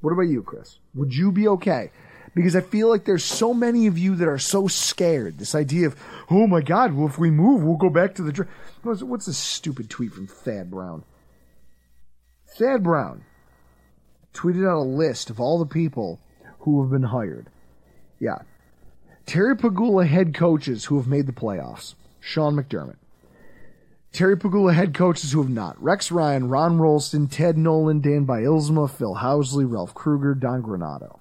What 0.00 0.12
about 0.12 0.22
you, 0.22 0.42
Chris? 0.42 0.78
Would 0.94 1.14
you 1.14 1.30
be 1.30 1.46
okay? 1.46 1.92
Because 2.34 2.56
I 2.56 2.62
feel 2.62 2.88
like 2.88 3.04
there's 3.04 3.24
so 3.24 3.52
many 3.52 3.86
of 3.86 3.98
you 3.98 4.14
that 4.16 4.28
are 4.28 4.38
so 4.38 4.66
scared. 4.66 5.38
This 5.38 5.54
idea 5.54 5.86
of, 5.86 5.96
oh 6.30 6.46
my 6.46 6.62
God, 6.62 6.94
well, 6.94 7.06
if 7.06 7.18
we 7.18 7.30
move, 7.30 7.62
we'll 7.62 7.76
go 7.76 7.90
back 7.90 8.14
to 8.14 8.22
the. 8.22 8.32
Dr-. 8.32 8.48
What's 8.82 9.26
this 9.26 9.38
stupid 9.38 9.90
tweet 9.90 10.12
from 10.12 10.26
Thad 10.26 10.70
Brown? 10.70 11.04
Thad 12.46 12.82
Brown 12.82 13.24
tweeted 14.32 14.66
out 14.66 14.78
a 14.78 14.82
list 14.82 15.28
of 15.28 15.40
all 15.40 15.58
the 15.58 15.66
people 15.66 16.20
who 16.60 16.80
have 16.82 16.90
been 16.90 17.02
hired. 17.02 17.48
Yeah. 18.18 18.38
Terry 19.26 19.56
Pegula 19.56 20.06
head 20.06 20.34
coaches 20.34 20.86
who 20.86 20.96
have 20.96 21.06
made 21.06 21.26
the 21.26 21.32
playoffs. 21.32 21.94
Sean 22.20 22.56
McDermott. 22.56 22.96
Terry 24.12 24.36
Pegula 24.36 24.74
head 24.74 24.94
coaches 24.94 25.32
who 25.32 25.42
have 25.42 25.50
not. 25.50 25.82
Rex 25.82 26.12
Ryan, 26.12 26.48
Ron 26.48 26.78
Rolston, 26.78 27.28
Ted 27.28 27.56
Nolan, 27.56 28.00
Dan 28.00 28.26
Bylsma, 28.26 28.90
Phil 28.90 29.16
Housley, 29.16 29.70
Ralph 29.70 29.94
Krueger, 29.94 30.34
Don 30.34 30.62
Granato. 30.62 31.18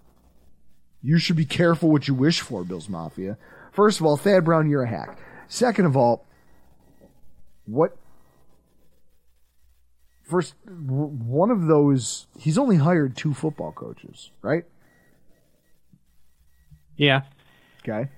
You 1.02 1.18
should 1.18 1.36
be 1.36 1.46
careful 1.46 1.90
what 1.92 2.08
you 2.08 2.14
wish 2.14 2.42
for, 2.42 2.64
Bills 2.64 2.90
Mafia. 2.90 3.38
First 3.72 4.00
of 4.00 4.06
all, 4.06 4.18
Thad 4.18 4.46
Brown, 4.46 4.70
you're 4.70 4.84
a 4.84 4.90
hack. 4.90 5.18
Second 5.48 5.86
of 5.86 5.98
all, 5.98 6.26
what 7.66 7.96
first 10.24 10.56
one 10.66 11.52
of 11.52 11.68
those 11.68 12.28
he's 12.38 12.58
only 12.58 12.78
hired 12.78 13.18
two 13.18 13.34
football 13.34 13.72
coaches, 13.72 14.32
right? 14.42 14.66
Yeah. 16.96 17.22
Okay. 17.84 18.10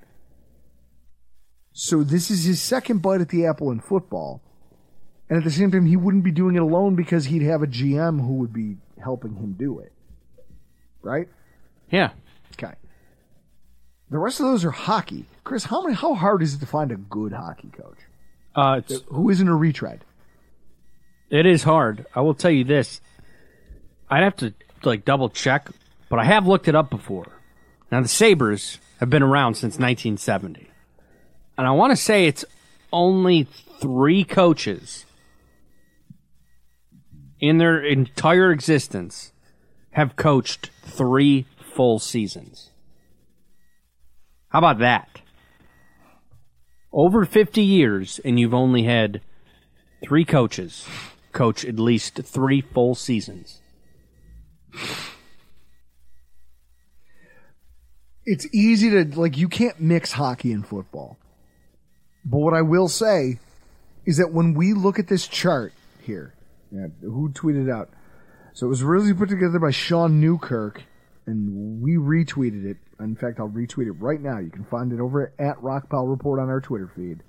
So 1.72 2.04
this 2.04 2.30
is 2.30 2.44
his 2.44 2.62
second 2.62 3.02
bite 3.02 3.22
at 3.22 3.30
the 3.30 3.46
apple 3.46 3.72
in 3.72 3.80
football. 3.80 4.42
And 5.30 5.38
at 5.38 5.44
the 5.44 5.52
same 5.52 5.72
time, 5.72 5.86
he 5.86 5.96
wouldn't 5.96 6.24
be 6.24 6.32
doing 6.32 6.56
it 6.56 6.62
alone 6.62 6.96
because 6.96 7.26
he'd 7.26 7.42
have 7.42 7.64
a 7.64 7.68
GM 7.68 8.20
who 8.20 8.34
would 8.36 8.54
be 8.54 8.78
helping 9.02 9.36
him 9.36 9.56
do 9.58 9.80
it. 9.80 9.92
Right? 11.02 11.30
Yeah. 11.90 12.12
Okay. 12.54 12.74
The 14.10 14.20
rest 14.20 14.40
of 14.40 14.46
those 14.46 14.64
are 14.64 14.72
hockey. 14.72 15.26
Chris, 15.44 15.66
how 15.66 15.82
many, 15.82 15.96
how 15.96 16.14
hard 16.14 16.42
is 16.44 16.54
it 16.54 16.60
to 16.60 16.66
find 16.66 16.92
a 16.92 16.98
good 16.98 17.34
hockey 17.34 17.70
coach? 17.70 17.98
Uh, 18.56 18.82
who 19.08 19.30
isn't 19.30 19.48
a 19.48 19.56
retread? 19.56 20.06
It 21.30 21.46
is 21.46 21.64
hard. 21.64 22.06
I 22.14 22.22
will 22.22 22.36
tell 22.36 22.52
you 22.52 22.64
this. 22.64 23.02
I'd 24.10 24.24
have 24.24 24.36
to 24.38 24.54
like 24.84 25.06
double 25.06 25.30
check, 25.30 25.70
but 26.10 26.20
I 26.20 26.26
have 26.26 26.46
looked 26.46 26.68
it 26.68 26.76
up 26.76 26.90
before. 26.92 27.28
Now, 27.92 28.02
the 28.02 28.08
Sabres 28.08 28.78
have 29.00 29.10
been 29.10 29.24
around 29.24 29.56
since 29.56 29.74
1970. 29.74 30.70
And 31.58 31.68
I 31.68 31.72
want 31.72 31.92
to 31.92 31.98
say 31.98 32.26
it's 32.28 32.46
only 32.92 33.48
three 33.80 34.24
coaches 34.24 35.06
in 37.40 37.58
their 37.58 37.84
entire 37.84 38.52
existence 38.52 39.32
have 39.92 40.16
coached 40.16 40.70
three 40.84 41.46
full 41.74 42.00
seasons. 42.00 42.70
How 44.50 44.60
about 44.60 44.80
that? 44.80 45.22
Over 46.92 47.26
50 47.26 47.62
years, 47.62 48.20
and 48.24 48.40
you've 48.40 48.54
only 48.54 48.84
had 48.84 49.22
three 50.04 50.26
coaches 50.26 50.86
coach 51.32 51.66
at 51.66 51.80
least 51.80 52.22
three 52.24 52.62
full 52.62 52.96
seasons. 52.96 53.60
It's 58.26 58.48
easy 58.54 58.90
to 58.92 59.20
like 59.20 59.38
you 59.38 59.50
can't 59.50 59.80
mix 59.82 60.14
hockey 60.14 60.54
and 60.54 60.66
football. 60.66 61.18
But 62.24 62.38
what 62.38 62.54
I 62.54 62.62
will 62.62 62.88
say 62.88 63.40
is 64.06 64.18
that 64.18 64.32
when 64.32 64.54
we 64.54 64.74
look 64.74 64.98
at 64.98 65.08
this 65.08 65.28
chart 65.28 65.74
here, 66.02 66.34
yeah, 66.72 66.88
who 67.02 67.30
tweeted 67.30 67.72
out? 67.72 67.90
So 68.54 68.68
it 68.68 68.70
was 68.70 68.82
originally 68.82 69.14
put 69.14 69.30
together 69.30 69.60
by 69.60 69.72
Sean 69.72 70.22
Newkirk, 70.22 70.84
and 71.26 71.82
we 71.82 71.96
retweeted 71.96 72.66
it. 72.66 72.78
In 73.00 73.16
fact, 73.16 73.40
I'll 73.40 73.50
retweet 73.50 73.88
it 73.88 73.94
right 73.94 74.22
now. 74.22 74.40
You 74.40 74.50
can 74.50 74.66
find 74.66 74.92
it 74.92 75.00
over 75.00 75.34
at 75.40 75.58
Rockpile 75.58 76.10
Report 76.10 76.40
on 76.40 76.50
our 76.50 76.62
Twitter 76.62 76.92
feed. 76.96 77.24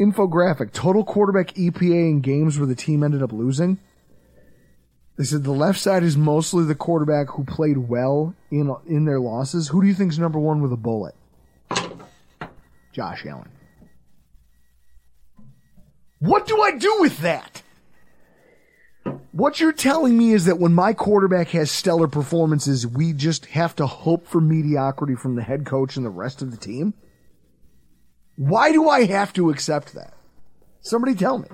Infographic: 0.00 0.72
Total 0.72 1.04
quarterback 1.04 1.54
EPA 1.54 2.10
in 2.10 2.20
games 2.20 2.58
where 2.58 2.66
the 2.66 2.74
team 2.74 3.02
ended 3.02 3.22
up 3.22 3.32
losing. 3.32 3.78
They 5.16 5.24
said 5.24 5.44
the 5.44 5.50
left 5.50 5.78
side 5.78 6.02
is 6.02 6.16
mostly 6.16 6.64
the 6.64 6.74
quarterback 6.74 7.28
who 7.28 7.44
played 7.44 7.76
well 7.76 8.34
in 8.50 8.74
in 8.86 9.04
their 9.04 9.20
losses. 9.20 9.68
Who 9.68 9.82
do 9.82 9.88
you 9.88 9.94
think 9.94 10.12
is 10.12 10.18
number 10.18 10.38
one 10.38 10.62
with 10.62 10.72
a 10.72 10.76
bullet? 10.76 11.14
Josh 12.92 13.26
Allen. 13.26 13.50
What 16.18 16.46
do 16.46 16.60
I 16.60 16.72
do 16.76 16.96
with 17.00 17.18
that? 17.18 17.62
What 19.32 19.60
you're 19.60 19.72
telling 19.72 20.18
me 20.18 20.32
is 20.32 20.46
that 20.46 20.58
when 20.58 20.72
my 20.72 20.92
quarterback 20.92 21.48
has 21.50 21.70
stellar 21.70 22.08
performances, 22.08 22.86
we 22.86 23.12
just 23.12 23.46
have 23.46 23.76
to 23.76 23.86
hope 23.86 24.26
for 24.26 24.40
mediocrity 24.40 25.14
from 25.14 25.36
the 25.36 25.42
head 25.42 25.64
coach 25.64 25.96
and 25.96 26.04
the 26.04 26.10
rest 26.10 26.42
of 26.42 26.50
the 26.50 26.56
team? 26.56 26.94
Why 28.36 28.72
do 28.72 28.88
I 28.88 29.04
have 29.04 29.32
to 29.34 29.50
accept 29.50 29.94
that? 29.94 30.14
Somebody 30.80 31.14
tell 31.14 31.38
me. 31.38 31.48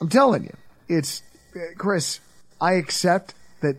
I'm 0.00 0.08
telling 0.08 0.44
you, 0.44 0.56
it's 0.88 1.22
uh, 1.56 1.60
Chris. 1.76 2.20
I 2.60 2.74
accept 2.74 3.34
that 3.62 3.76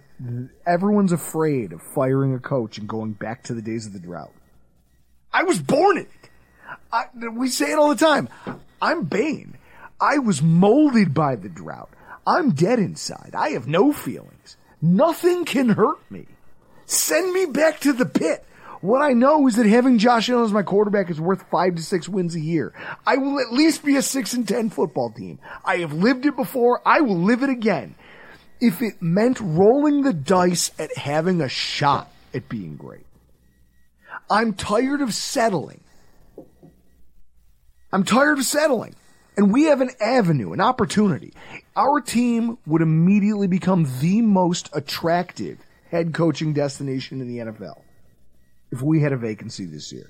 everyone's 0.66 1.12
afraid 1.12 1.72
of 1.72 1.82
firing 1.82 2.34
a 2.34 2.39
coach 2.39 2.78
and 2.78 2.89
going 2.89 3.14
back 3.14 3.43
to 3.43 3.53
the 3.53 3.62
days 3.62 3.86
of 3.86 3.93
the 3.93 3.99
drought. 3.99 4.34
I 5.32 5.43
was 5.43 5.60
born 5.60 5.97
in 5.97 6.03
it. 6.03 6.30
I, 6.91 7.05
we 7.30 7.49
say 7.49 7.72
it 7.72 7.78
all 7.78 7.89
the 7.89 7.95
time. 7.95 8.28
I'm 8.82 9.05
Bane. 9.05 9.58
I 9.99 10.19
was 10.19 10.41
molded 10.41 11.13
by 11.13 11.35
the 11.35 11.49
drought. 11.49 11.89
I'm 12.25 12.51
dead 12.51 12.79
inside. 12.79 13.33
I 13.35 13.49
have 13.49 13.67
no 13.67 13.91
feelings. 13.91 14.57
Nothing 14.81 15.45
can 15.45 15.69
hurt 15.69 15.99
me. 16.11 16.27
Send 16.85 17.33
me 17.33 17.45
back 17.45 17.79
to 17.81 17.93
the 17.93 18.05
pit. 18.05 18.43
What 18.81 19.01
I 19.01 19.13
know 19.13 19.47
is 19.47 19.55
that 19.55 19.65
having 19.65 19.97
Josh 19.97 20.29
Allen 20.29 20.45
as 20.45 20.51
my 20.51 20.61
quarterback 20.61 21.09
is 21.09 21.19
worth 21.19 21.49
five 21.49 21.75
to 21.75 21.81
six 21.81 22.07
wins 22.07 22.35
a 22.35 22.39
year. 22.39 22.73
I 23.07 23.17
will 23.17 23.39
at 23.39 23.51
least 23.51 23.83
be 23.83 23.95
a 23.95 24.01
six 24.01 24.33
and 24.33 24.47
ten 24.47 24.69
football 24.69 25.09
team. 25.09 25.39
I 25.65 25.77
have 25.77 25.93
lived 25.93 26.25
it 26.25 26.35
before. 26.35 26.81
I 26.85 27.01
will 27.01 27.17
live 27.17 27.41
it 27.41 27.49
again. 27.49 27.95
If 28.61 28.81
it 28.81 29.01
meant 29.01 29.39
rolling 29.39 30.03
the 30.03 30.13
dice 30.13 30.71
at 30.77 30.95
having 30.95 31.41
a 31.41 31.49
shot 31.49 32.11
at 32.33 32.49
being 32.49 32.75
great. 32.75 33.05
I'm 34.29 34.53
tired 34.53 35.01
of 35.01 35.13
settling. 35.13 35.81
I'm 37.91 38.03
tired 38.03 38.37
of 38.37 38.45
settling. 38.45 38.95
And 39.38 39.53
we 39.53 39.65
have 39.65 39.81
an 39.81 39.91
avenue, 40.01 40.51
an 40.51 40.59
opportunity. 40.59 41.31
Our 41.75 42.01
team 42.01 42.57
would 42.65 42.81
immediately 42.81 43.47
become 43.47 43.88
the 43.99 44.23
most 44.23 44.69
attractive 44.73 45.59
head 45.91 46.13
coaching 46.13 46.53
destination 46.53 47.21
in 47.21 47.27
the 47.27 47.38
NFL 47.38 47.81
if 48.71 48.81
we 48.81 49.01
had 49.01 49.13
a 49.13 49.17
vacancy 49.17 49.65
this 49.65 49.93
year. 49.93 50.09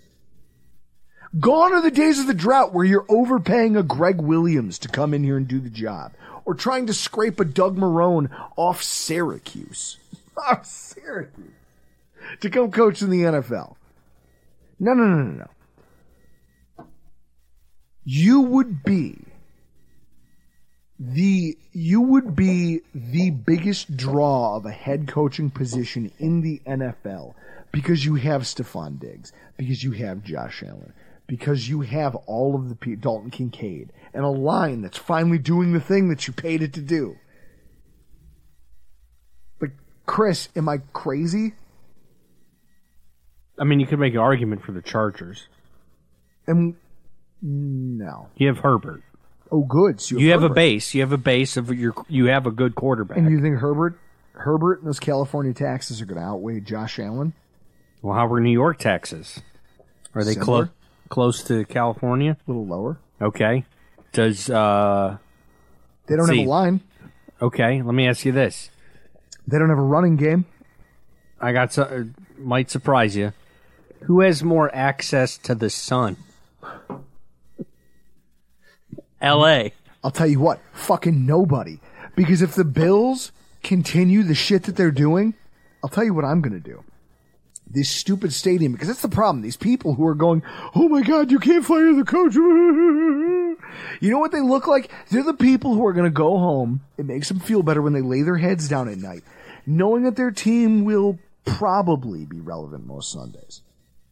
Gone 1.38 1.74
are 1.74 1.82
the 1.82 1.92
days 1.92 2.20
of 2.20 2.28
the 2.28 2.34
drought 2.34 2.74
where 2.74 2.86
you're 2.86 3.06
overpaying 3.10 3.76
a 3.76 3.84
Gregg 3.84 4.22
Williams 4.22 4.80
to 4.80 4.88
come 4.88 5.14
in 5.14 5.26
here 5.26 5.36
and 5.36 5.48
do 5.48 5.60
the 5.60 5.70
job, 5.70 6.14
or 6.46 6.54
trying 6.54 6.88
to 6.88 6.94
scrape 6.94 7.40
a 7.40 7.46
Doug 7.46 7.76
Marrone 7.76 8.30
off 8.56 8.82
Syracuse. 8.82 9.98
Off 10.50 10.66
Syracuse. 10.66 11.52
To 12.42 12.50
come 12.50 12.72
coach 12.72 13.02
in 13.02 13.10
the 13.10 13.24
NFL. 13.24 13.76
No, 14.80 14.94
no, 14.94 15.04
no, 15.04 15.24
no, 15.24 15.32
no. 15.32 15.48
You 18.10 18.40
would 18.40 18.84
be 18.84 19.18
the 20.98 21.58
you 21.74 22.00
would 22.00 22.38
be 22.38 22.80
the 22.96 23.32
biggest 23.32 23.98
draw 23.98 24.56
of 24.56 24.66
a 24.66 24.72
head 24.72 25.10
coaching 25.10 25.50
position 25.50 26.10
in 26.18 26.40
the 26.40 26.62
NFL 26.66 27.34
because 27.74 28.06
you 28.06 28.16
have 28.16 28.44
Stefon 28.44 28.98
Diggs, 28.98 29.34
because 29.58 29.84
you 29.84 29.92
have 29.92 30.24
Josh 30.24 30.64
Allen, 30.64 30.94
because 31.28 31.68
you 31.68 31.82
have 31.82 32.16
all 32.28 32.56
of 32.56 32.70
the 32.70 32.76
people, 32.76 33.02
Dalton 33.02 33.30
Kincaid, 33.30 33.92
and 34.14 34.24
a 34.24 34.30
line 34.30 34.84
that's 34.84 34.98
finally 34.98 35.38
doing 35.38 35.74
the 35.74 35.82
thing 35.82 36.08
that 36.08 36.28
you 36.28 36.34
paid 36.34 36.62
it 36.62 36.72
to 36.76 36.82
do. 36.82 37.18
But 39.60 39.72
Chris, 40.06 40.48
am 40.56 40.70
I 40.70 40.78
crazy? 40.94 41.56
I 43.60 43.66
mean, 43.66 43.82
you 43.82 43.86
could 43.86 44.00
make 44.00 44.14
an 44.14 44.20
argument 44.20 44.64
for 44.64 44.72
the 44.72 44.82
Chargers. 44.82 45.50
And 46.48 46.78
no. 47.42 48.30
You 48.36 48.48
have 48.48 48.60
Herbert. 48.60 49.04
Oh, 49.52 49.64
good. 49.64 50.02
So 50.02 50.18
You 50.18 50.32
have 50.32 50.44
a 50.44 50.50
base. 50.50 50.94
You 50.94 51.02
have 51.02 51.12
a 51.14 51.18
base 51.18 51.56
of 51.58 51.70
your. 51.74 51.94
You 52.10 52.26
have 52.26 52.46
a 52.46 52.52
good 52.52 52.76
quarterback. 52.76 53.18
And 53.18 53.30
you 53.32 53.42
think 53.42 53.58
Herbert, 53.60 53.98
Herbert, 54.34 54.80
and 54.80 54.88
those 54.88 55.00
California 55.00 55.54
taxes 55.54 56.02
are 56.02 56.06
going 56.06 56.20
to 56.20 56.28
outweigh 56.28 56.60
Josh 56.60 57.00
Allen? 57.00 57.34
well, 58.02 58.14
how 58.16 58.28
were 58.28 58.40
New 58.42 58.52
York 58.52 58.78
taxes? 58.80 59.42
Are 60.14 60.24
they 60.24 60.36
close 60.36 60.68
close 61.10 61.44
to 61.44 61.64
California? 61.66 62.38
A 62.48 62.52
little 62.52 62.66
lower. 62.66 63.00
Okay. 63.22 63.64
Does 64.12 64.50
uh 64.50 65.18
They 66.08 66.16
don't 66.16 66.28
See. 66.28 66.40
have 66.40 66.48
a 66.48 66.50
line. 66.50 66.82
okay? 67.42 67.82
Let 67.82 67.94
me 67.96 68.08
ask 68.08 68.26
you 68.26 68.32
this. 68.32 68.70
They 69.48 69.58
don't 69.60 69.70
have 69.70 69.78
a 69.78 69.82
running 69.82 70.16
game. 70.18 70.46
I 71.40 71.52
got 71.54 71.72
so, 71.72 72.10
might 72.38 72.70
surprise 72.70 73.16
you. 73.16 73.32
Who 74.04 74.22
has 74.22 74.44
more 74.44 74.74
access 74.76 75.38
to 75.40 75.56
the 75.56 75.70
sun? 75.70 76.18
L.A. 79.22 79.74
I'll 80.04 80.12
tell 80.12 80.28
you 80.28 80.40
what, 80.40 80.60
fucking 80.74 81.26
nobody. 81.26 81.80
Because 82.16 82.42
if 82.42 82.56
the 82.56 82.66
Bills 82.66 83.32
continue 83.64 84.24
the 84.24 84.36
shit 84.36 84.64
that 84.64 84.76
they're 84.76 84.92
doing, 84.92 85.34
I'll 85.84 85.90
tell 85.90 86.04
you 86.04 86.14
what 86.14 86.26
I'm 86.26 86.42
going 86.42 86.54
to 86.54 86.60
do. 86.60 86.84
This 87.70 87.90
stupid 87.90 88.32
stadium, 88.32 88.72
because 88.72 88.88
that's 88.88 89.02
the 89.02 89.10
problem. 89.10 89.42
These 89.42 89.58
people 89.58 89.96
who 89.96 90.06
are 90.06 90.16
going, 90.16 90.42
oh 90.74 90.88
my 90.88 91.02
god, 91.02 91.32
you 91.32 91.40
can't 91.40 91.66
fire 91.66 91.94
the 91.94 92.06
coach. 92.06 92.36
You 94.00 94.12
know 94.12 94.20
what 94.20 94.32
they 94.32 94.42
look 94.42 94.68
like? 94.68 94.92
They're 95.10 95.24
the 95.24 95.34
people 95.34 95.74
who 95.74 95.86
are 95.86 95.94
going 95.94 96.06
to 96.06 96.12
go 96.12 96.38
home. 96.38 96.82
It 96.98 97.06
makes 97.06 97.28
them 97.28 97.40
feel 97.40 97.64
better 97.64 97.82
when 97.82 97.94
they 97.94 98.02
lay 98.02 98.22
their 98.22 98.38
heads 98.38 98.70
down 98.70 98.88
at 98.88 98.98
night, 98.98 99.24
knowing 99.66 100.04
that 100.04 100.16
their 100.16 100.32
team 100.32 100.86
will 100.86 101.20
probably 101.46 102.26
be 102.26 102.40
relevant 102.40 102.86
most 102.86 103.12
Sundays. 103.12 103.62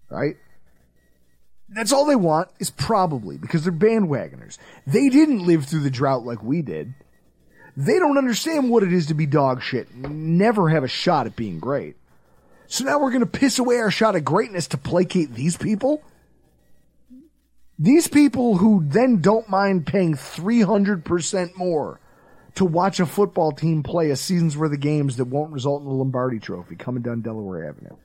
Right? 0.09 0.37
That's 1.67 1.91
all 1.91 2.05
they 2.05 2.15
want 2.15 2.49
is 2.59 2.69
probably 2.69 3.37
because 3.37 3.63
they're 3.63 3.73
bandwagoners. 3.73 4.57
They 4.85 5.09
didn't 5.09 5.45
live 5.45 5.65
through 5.65 5.81
the 5.81 5.89
drought 5.89 6.25
like 6.25 6.43
we 6.43 6.61
did. 6.61 6.93
They 7.75 7.99
don't 7.99 8.17
understand 8.17 8.69
what 8.69 8.83
it 8.83 8.93
is 8.93 9.07
to 9.07 9.13
be 9.13 9.25
dog 9.25 9.61
shit, 9.61 9.93
never 9.93 10.69
have 10.69 10.83
a 10.83 10.87
shot 10.87 11.25
at 11.25 11.35
being 11.35 11.59
great. 11.59 11.97
So 12.67 12.83
now 12.83 12.99
we're 12.99 13.11
going 13.11 13.19
to 13.21 13.25
piss 13.25 13.59
away 13.59 13.77
our 13.77 13.91
shot 13.91 14.15
at 14.15 14.23
greatness 14.23 14.67
to 14.67 14.77
placate 14.77 15.33
these 15.33 15.57
people? 15.57 16.01
These 17.77 18.07
people 18.07 18.57
who 18.57 18.83
then 18.85 19.19
don't 19.19 19.49
mind 19.49 19.85
paying 19.85 20.13
300% 20.13 21.57
more 21.57 21.99
to 22.55 22.63
watch 22.63 23.01
a 23.01 23.05
football 23.05 23.51
team 23.51 23.83
play 23.83 24.09
a 24.09 24.15
season's 24.15 24.55
worth 24.55 24.71
of 24.71 24.79
games 24.79 25.17
that 25.17 25.25
won't 25.25 25.51
result 25.51 25.81
in 25.81 25.89
the 25.89 25.93
Lombardi 25.93 26.39
trophy 26.39 26.77
coming 26.77 27.03
down 27.03 27.21
Delaware 27.21 27.67
Avenue. 27.67 27.97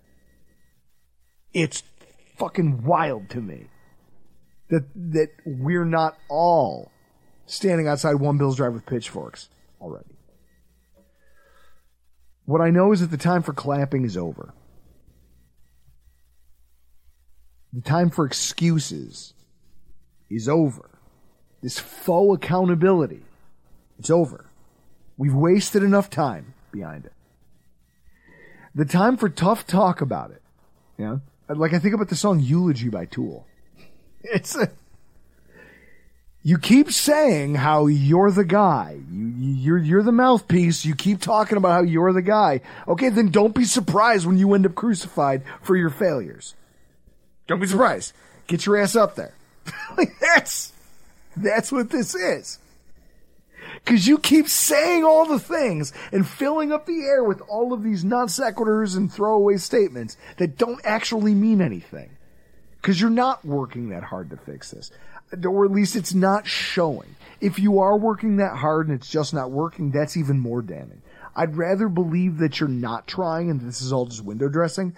It's 1.52 1.84
fucking 2.40 2.82
wild 2.82 3.28
to 3.30 3.40
me 3.40 3.66
that 4.70 4.84
that 4.94 5.28
we're 5.44 5.84
not 5.84 6.16
all 6.28 6.90
standing 7.46 7.86
outside 7.86 8.14
one 8.14 8.38
Bills 8.38 8.56
drive 8.56 8.72
with 8.72 8.86
pitchforks 8.86 9.48
already. 9.80 10.16
What 12.46 12.60
I 12.60 12.70
know 12.70 12.92
is 12.92 13.00
that 13.00 13.10
the 13.10 13.16
time 13.16 13.42
for 13.42 13.52
clapping 13.52 14.04
is 14.04 14.16
over. 14.16 14.54
The 17.72 17.82
time 17.82 18.10
for 18.10 18.24
excuses 18.24 19.34
is 20.28 20.48
over. 20.48 20.90
This 21.62 21.78
faux 21.78 22.36
accountability, 22.36 23.22
it's 23.98 24.10
over. 24.10 24.46
We've 25.18 25.34
wasted 25.34 25.82
enough 25.82 26.08
time 26.08 26.54
behind 26.72 27.04
it. 27.04 27.12
The 28.74 28.86
time 28.86 29.18
for 29.18 29.28
tough 29.28 29.66
talk 29.66 30.00
about 30.00 30.30
it. 30.30 30.42
Yeah. 30.96 31.18
Like 31.58 31.72
I 31.74 31.78
think 31.78 31.94
about 31.94 32.08
the 32.08 32.16
song 32.16 32.40
Eulogy 32.40 32.88
by 32.88 33.06
Tool. 33.06 33.46
It's 34.22 34.54
a 34.56 34.70
You 36.42 36.58
keep 36.58 36.92
saying 36.92 37.56
how 37.56 37.86
you're 37.86 38.30
the 38.30 38.44
guy. 38.44 39.00
You, 39.10 39.26
you- 39.26 39.54
you're 39.54 39.78
you're 39.78 40.02
the 40.02 40.12
mouthpiece. 40.12 40.84
You 40.84 40.94
keep 40.94 41.20
talking 41.20 41.56
about 41.58 41.72
how 41.72 41.82
you're 41.82 42.12
the 42.12 42.22
guy. 42.22 42.60
Okay, 42.86 43.08
then 43.08 43.30
don't 43.30 43.54
be 43.54 43.64
surprised 43.64 44.26
when 44.26 44.38
you 44.38 44.54
end 44.54 44.64
up 44.66 44.74
crucified 44.74 45.42
for 45.62 45.76
your 45.76 45.90
failures. 45.90 46.54
Don't 47.46 47.60
be 47.60 47.66
surprised. 47.66 48.12
Get 48.46 48.64
your 48.66 48.76
ass 48.78 48.94
up 48.96 49.16
there. 49.16 49.34
that's 50.20 50.72
that's 51.36 51.72
what 51.72 51.90
this 51.90 52.14
is. 52.14 52.58
Cause 53.84 54.06
you 54.06 54.18
keep 54.18 54.48
saying 54.48 55.04
all 55.04 55.26
the 55.26 55.40
things 55.40 55.92
and 56.12 56.28
filling 56.28 56.70
up 56.70 56.86
the 56.86 57.00
air 57.00 57.24
with 57.24 57.40
all 57.48 57.72
of 57.72 57.82
these 57.82 58.04
non 58.04 58.28
sequiturs 58.28 58.96
and 58.96 59.12
throwaway 59.12 59.56
statements 59.56 60.16
that 60.36 60.56
don't 60.56 60.80
actually 60.84 61.34
mean 61.34 61.60
anything. 61.60 62.10
Cause 62.82 63.00
you're 63.00 63.10
not 63.10 63.44
working 63.44 63.88
that 63.88 64.04
hard 64.04 64.30
to 64.30 64.36
fix 64.36 64.70
this. 64.70 64.90
Or 65.44 65.64
at 65.64 65.70
least 65.70 65.96
it's 65.96 66.14
not 66.14 66.46
showing. 66.46 67.16
If 67.40 67.58
you 67.58 67.80
are 67.80 67.96
working 67.96 68.36
that 68.36 68.56
hard 68.56 68.88
and 68.88 68.96
it's 68.98 69.10
just 69.10 69.34
not 69.34 69.50
working, 69.50 69.90
that's 69.90 70.16
even 70.16 70.38
more 70.38 70.62
damning. 70.62 71.02
I'd 71.34 71.56
rather 71.56 71.88
believe 71.88 72.38
that 72.38 72.60
you're 72.60 72.68
not 72.68 73.06
trying 73.06 73.50
and 73.50 73.60
this 73.60 73.80
is 73.80 73.92
all 73.92 74.06
just 74.06 74.24
window 74.24 74.48
dressing. 74.48 74.94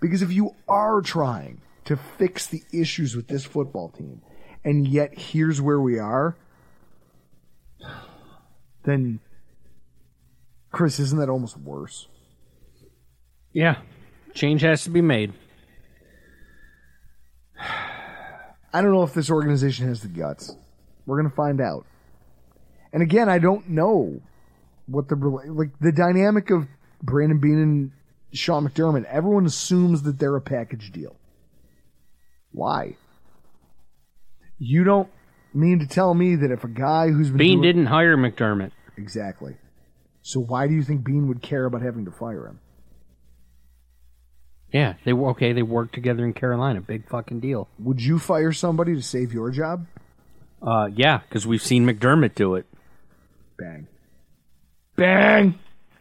Because 0.00 0.22
if 0.22 0.32
you 0.32 0.54
are 0.68 1.00
trying 1.00 1.60
to 1.86 1.96
fix 1.96 2.46
the 2.46 2.62
issues 2.72 3.16
with 3.16 3.28
this 3.28 3.44
football 3.44 3.88
team, 3.88 4.20
and 4.64 4.86
yet 4.86 5.16
here's 5.16 5.60
where 5.60 5.80
we 5.80 5.98
are, 5.98 6.36
then 8.86 9.20
Chris, 10.72 10.98
isn't 10.98 11.18
that 11.18 11.28
almost 11.28 11.58
worse? 11.58 12.06
Yeah, 13.52 13.76
change 14.34 14.62
has 14.62 14.84
to 14.84 14.90
be 14.90 15.00
made. 15.02 15.32
I 18.72 18.82
don't 18.82 18.92
know 18.92 19.02
if 19.02 19.14
this 19.14 19.30
organization 19.30 19.88
has 19.88 20.00
the 20.02 20.08
guts. 20.08 20.54
We're 21.06 21.16
gonna 21.16 21.34
find 21.34 21.60
out. 21.60 21.86
And 22.92 23.02
again, 23.02 23.28
I 23.28 23.38
don't 23.38 23.68
know 23.70 24.20
what 24.86 25.08
the 25.08 25.16
like 25.16 25.78
the 25.80 25.92
dynamic 25.92 26.50
of 26.50 26.66
Brandon 27.02 27.38
Beane 27.40 27.58
and 27.62 27.90
Sean 28.32 28.68
McDermott. 28.68 29.04
Everyone 29.04 29.46
assumes 29.46 30.02
that 30.02 30.18
they're 30.18 30.36
a 30.36 30.40
package 30.40 30.92
deal. 30.92 31.16
Why? 32.52 32.96
You 34.58 34.84
don't 34.84 35.08
mean 35.54 35.78
to 35.78 35.86
tell 35.86 36.12
me 36.14 36.36
that 36.36 36.50
if 36.50 36.64
a 36.64 36.68
guy 36.68 37.08
who's 37.10 37.28
been 37.28 37.38
Beane 37.38 37.58
doing- 37.60 37.62
didn't 37.62 37.86
hire 37.86 38.16
McDermott. 38.16 38.72
Exactly. 38.96 39.56
So 40.22 40.40
why 40.40 40.66
do 40.66 40.74
you 40.74 40.82
think 40.82 41.04
Beane 41.04 41.28
would 41.28 41.42
care 41.42 41.64
about 41.64 41.82
having 41.82 42.04
to 42.06 42.10
fire 42.10 42.46
him? 42.46 42.60
Yeah, 44.72 44.94
they 45.04 45.12
were 45.12 45.30
okay. 45.30 45.52
They 45.52 45.62
worked 45.62 45.94
together 45.94 46.24
in 46.24 46.32
Carolina. 46.32 46.80
Big 46.80 47.08
fucking 47.08 47.40
deal. 47.40 47.68
Would 47.78 48.02
you 48.02 48.18
fire 48.18 48.52
somebody 48.52 48.94
to 48.94 49.02
save 49.02 49.32
your 49.32 49.50
job? 49.50 49.86
Uh, 50.60 50.88
yeah, 50.94 51.18
because 51.18 51.46
we've 51.46 51.62
seen 51.62 51.86
McDermott 51.86 52.34
do 52.34 52.56
it. 52.56 52.66
Bang. 53.58 53.86
Bang! 54.96 55.58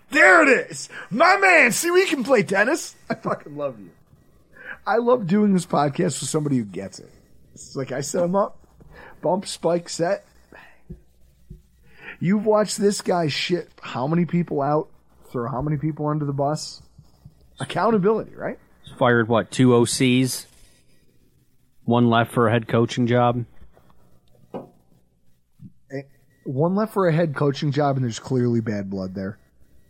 There 0.10 0.44
it 0.44 0.70
is! 0.72 0.90
My 1.10 1.38
man! 1.38 1.72
See, 1.72 1.92
we 1.92 2.06
can 2.06 2.24
play 2.24 2.44
tennis! 2.44 2.96
I 3.10 3.16
fucking 3.16 3.58
love 3.58 3.80
you. 3.80 3.92
I 4.88 4.98
love 4.98 5.28
doing 5.28 5.54
this 5.54 5.66
podcast 5.66 6.20
with 6.22 6.30
somebody 6.30 6.58
who 6.58 6.64
gets 6.64 7.00
it. 7.00 7.10
It's 7.54 7.76
like 7.76 7.92
I 7.92 8.02
set 8.02 8.24
him 8.24 8.36
up, 8.36 8.58
bump, 9.22 9.46
spike, 9.46 9.90
set. 9.90 10.26
You've 12.26 12.48
watched 12.48 12.80
this 12.80 13.02
guy 13.02 13.28
shit 13.28 13.70
how 13.80 14.08
many 14.08 14.26
people 14.26 14.60
out, 14.60 14.90
throw 15.32 15.48
how 15.48 15.62
many 15.62 15.78
people 15.78 16.08
under 16.08 16.26
the 16.26 16.34
bus? 16.34 16.82
Accountability, 17.60 18.34
right? 18.34 18.58
Fired 18.98 19.28
what? 19.28 19.52
Two 19.52 19.68
OCs. 19.68 20.48
One 21.84 22.10
left 22.10 22.32
for 22.32 22.48
a 22.48 22.52
head 22.52 22.68
coaching 22.68 23.06
job. 23.06 23.46
Eh, 24.56 26.02
one 26.46 26.74
left 26.74 26.96
for 26.96 27.08
a 27.08 27.14
head 27.14 27.36
coaching 27.36 27.72
job, 27.72 27.96
and 27.96 28.04
there's 28.04 28.18
clearly 28.18 28.60
bad 28.60 28.90
blood 28.90 29.14
there. 29.14 29.38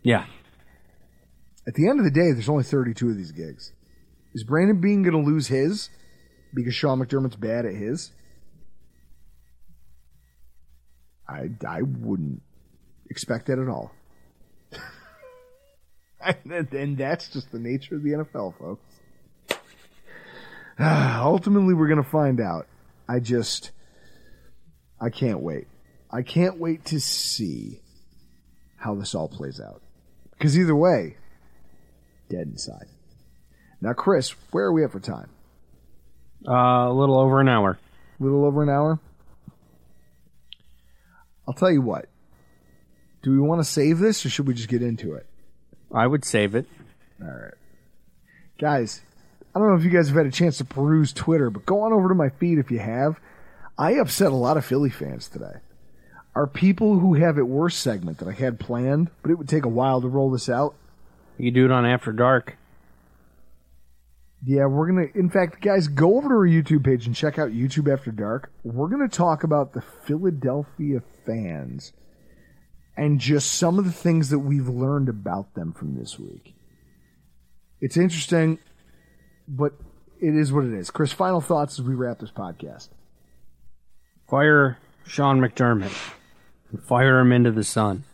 Yeah, 0.02 0.26
At 1.66 1.72
the 1.72 1.88
end 1.88 2.00
of 2.00 2.04
the 2.04 2.10
day, 2.10 2.32
there's 2.32 2.50
only 2.50 2.64
32 2.64 3.08
of 3.08 3.16
these 3.16 3.32
gigs. 3.32 3.72
Is 4.34 4.44
Brandon 4.44 4.78
Beane 4.78 5.02
going 5.02 5.24
to 5.24 5.26
lose 5.26 5.46
his 5.46 5.88
because 6.52 6.74
Sean 6.74 6.98
McDermott's 6.98 7.36
bad 7.36 7.64
at 7.64 7.74
his? 7.74 8.12
I, 11.28 11.50
I 11.66 11.82
wouldn't 11.82 12.42
expect 13.10 13.46
that 13.46 13.58
at 13.58 13.68
all. 13.68 13.92
and, 16.20 16.72
and 16.72 16.96
that's 16.98 17.28
just 17.28 17.50
the 17.52 17.58
nature 17.58 17.96
of 17.96 18.02
the 18.02 18.10
NFL, 18.10 18.54
folks. 18.58 19.60
Ultimately, 20.80 21.74
we're 21.74 21.88
going 21.88 22.02
to 22.02 22.08
find 22.08 22.40
out. 22.40 22.66
I 23.08 23.20
just, 23.20 23.70
I 25.00 25.10
can't 25.10 25.40
wait. 25.40 25.66
I 26.10 26.22
can't 26.22 26.58
wait 26.58 26.84
to 26.86 27.00
see 27.00 27.80
how 28.76 28.94
this 28.94 29.14
all 29.14 29.28
plays 29.28 29.60
out. 29.60 29.82
Because 30.32 30.58
either 30.58 30.76
way, 30.76 31.16
dead 32.28 32.46
inside. 32.46 32.86
Now, 33.80 33.92
Chris, 33.92 34.30
where 34.50 34.66
are 34.66 34.72
we 34.72 34.84
at 34.84 34.92
for 34.92 35.00
time? 35.00 35.30
uh, 36.46 36.52
a 36.88 36.92
little 36.92 37.18
over 37.18 37.40
an 37.40 37.48
hour. 37.48 37.78
A 38.20 38.22
little 38.22 38.44
over 38.44 38.62
an 38.62 38.68
hour? 38.68 39.00
I'll 41.46 41.54
tell 41.54 41.70
you 41.70 41.82
what. 41.82 42.08
Do 43.22 43.32
we 43.32 43.38
want 43.40 43.60
to 43.60 43.64
save 43.64 43.98
this 43.98 44.24
or 44.24 44.30
should 44.30 44.46
we 44.46 44.54
just 44.54 44.68
get 44.68 44.82
into 44.82 45.14
it? 45.14 45.26
I 45.92 46.06
would 46.06 46.24
save 46.24 46.54
it. 46.54 46.66
All 47.20 47.28
right. 47.28 47.54
Guys, 48.58 49.02
I 49.54 49.58
don't 49.58 49.68
know 49.68 49.76
if 49.76 49.84
you 49.84 49.90
guys 49.90 50.08
have 50.08 50.16
had 50.16 50.26
a 50.26 50.30
chance 50.30 50.58
to 50.58 50.64
peruse 50.64 51.12
Twitter, 51.12 51.50
but 51.50 51.66
go 51.66 51.82
on 51.82 51.92
over 51.92 52.08
to 52.08 52.14
my 52.14 52.28
feed 52.28 52.58
if 52.58 52.70
you 52.70 52.78
have. 52.78 53.18
I 53.78 53.92
upset 53.92 54.32
a 54.32 54.36
lot 54.36 54.56
of 54.56 54.64
Philly 54.64 54.90
fans 54.90 55.28
today. 55.28 55.60
Our 56.34 56.46
people 56.46 56.98
who 56.98 57.14
have 57.14 57.38
it 57.38 57.48
worse 57.48 57.76
segment 57.76 58.18
that 58.18 58.28
I 58.28 58.32
had 58.32 58.60
planned, 58.60 59.10
but 59.22 59.30
it 59.30 59.34
would 59.38 59.48
take 59.48 59.64
a 59.64 59.68
while 59.68 60.00
to 60.00 60.08
roll 60.08 60.30
this 60.30 60.48
out. 60.48 60.74
You 61.38 61.50
do 61.50 61.64
it 61.64 61.70
on 61.70 61.86
After 61.86 62.12
Dark. 62.12 62.56
Yeah, 64.48 64.66
we're 64.66 64.86
gonna. 64.86 65.06
In 65.16 65.28
fact, 65.28 65.60
guys, 65.60 65.88
go 65.88 66.16
over 66.16 66.28
to 66.28 66.34
our 66.36 66.46
YouTube 66.46 66.84
page 66.84 67.04
and 67.04 67.16
check 67.16 67.36
out 67.36 67.50
YouTube 67.50 67.92
After 67.92 68.12
Dark. 68.12 68.52
We're 68.62 68.86
gonna 68.86 69.08
talk 69.08 69.42
about 69.42 69.72
the 69.72 69.80
Philadelphia 69.80 71.02
fans 71.26 71.92
and 72.96 73.18
just 73.18 73.50
some 73.50 73.80
of 73.80 73.84
the 73.84 73.90
things 73.90 74.30
that 74.30 74.38
we've 74.38 74.68
learned 74.68 75.08
about 75.08 75.54
them 75.54 75.72
from 75.72 75.96
this 75.96 76.16
week. 76.16 76.54
It's 77.80 77.96
interesting, 77.96 78.60
but 79.48 79.72
it 80.20 80.36
is 80.36 80.52
what 80.52 80.64
it 80.64 80.72
is. 80.72 80.92
Chris, 80.92 81.10
final 81.10 81.40
thoughts 81.40 81.80
as 81.80 81.84
we 81.84 81.96
wrap 81.96 82.20
this 82.20 82.30
podcast. 82.30 82.90
Fire 84.30 84.78
Sean 85.08 85.40
McDermott. 85.40 85.90
Fire 86.86 87.18
him 87.18 87.32
into 87.32 87.50
the 87.50 87.64
sun. 87.64 88.04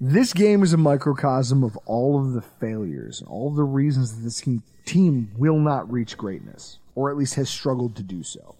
This 0.00 0.34
game 0.34 0.62
is 0.62 0.74
a 0.74 0.78
microcosm 0.78 1.64
of 1.64 1.76
all 1.86 2.20
of 2.20 2.34
the 2.34 2.42
failures 2.42 3.22
all 3.26 3.48
of 3.48 3.56
the 3.56 3.64
reasons 3.64 4.14
that 4.14 4.22
this 4.22 4.44
team 4.84 5.30
will 5.36 5.58
not 5.58 5.90
reach 5.90 6.18
greatness, 6.18 6.78
or 6.94 7.10
at 7.10 7.16
least 7.16 7.34
has 7.36 7.48
struggled 7.48 7.96
to 7.96 8.02
do 8.02 8.22
so. 8.22 8.56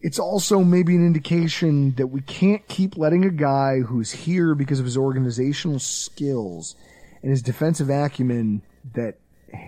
It's 0.00 0.18
also 0.18 0.60
maybe 0.60 0.94
an 0.94 1.06
indication 1.06 1.94
that 1.96 2.08
we 2.08 2.20
can't 2.20 2.66
keep 2.68 2.96
letting 2.96 3.24
a 3.24 3.30
guy 3.30 3.80
who's 3.80 4.12
here 4.12 4.54
because 4.54 4.78
of 4.78 4.84
his 4.84 4.98
organizational 4.98 5.78
skills 5.78 6.76
and 7.22 7.30
his 7.30 7.42
defensive 7.42 7.88
acumen 7.88 8.62
that 8.94 9.18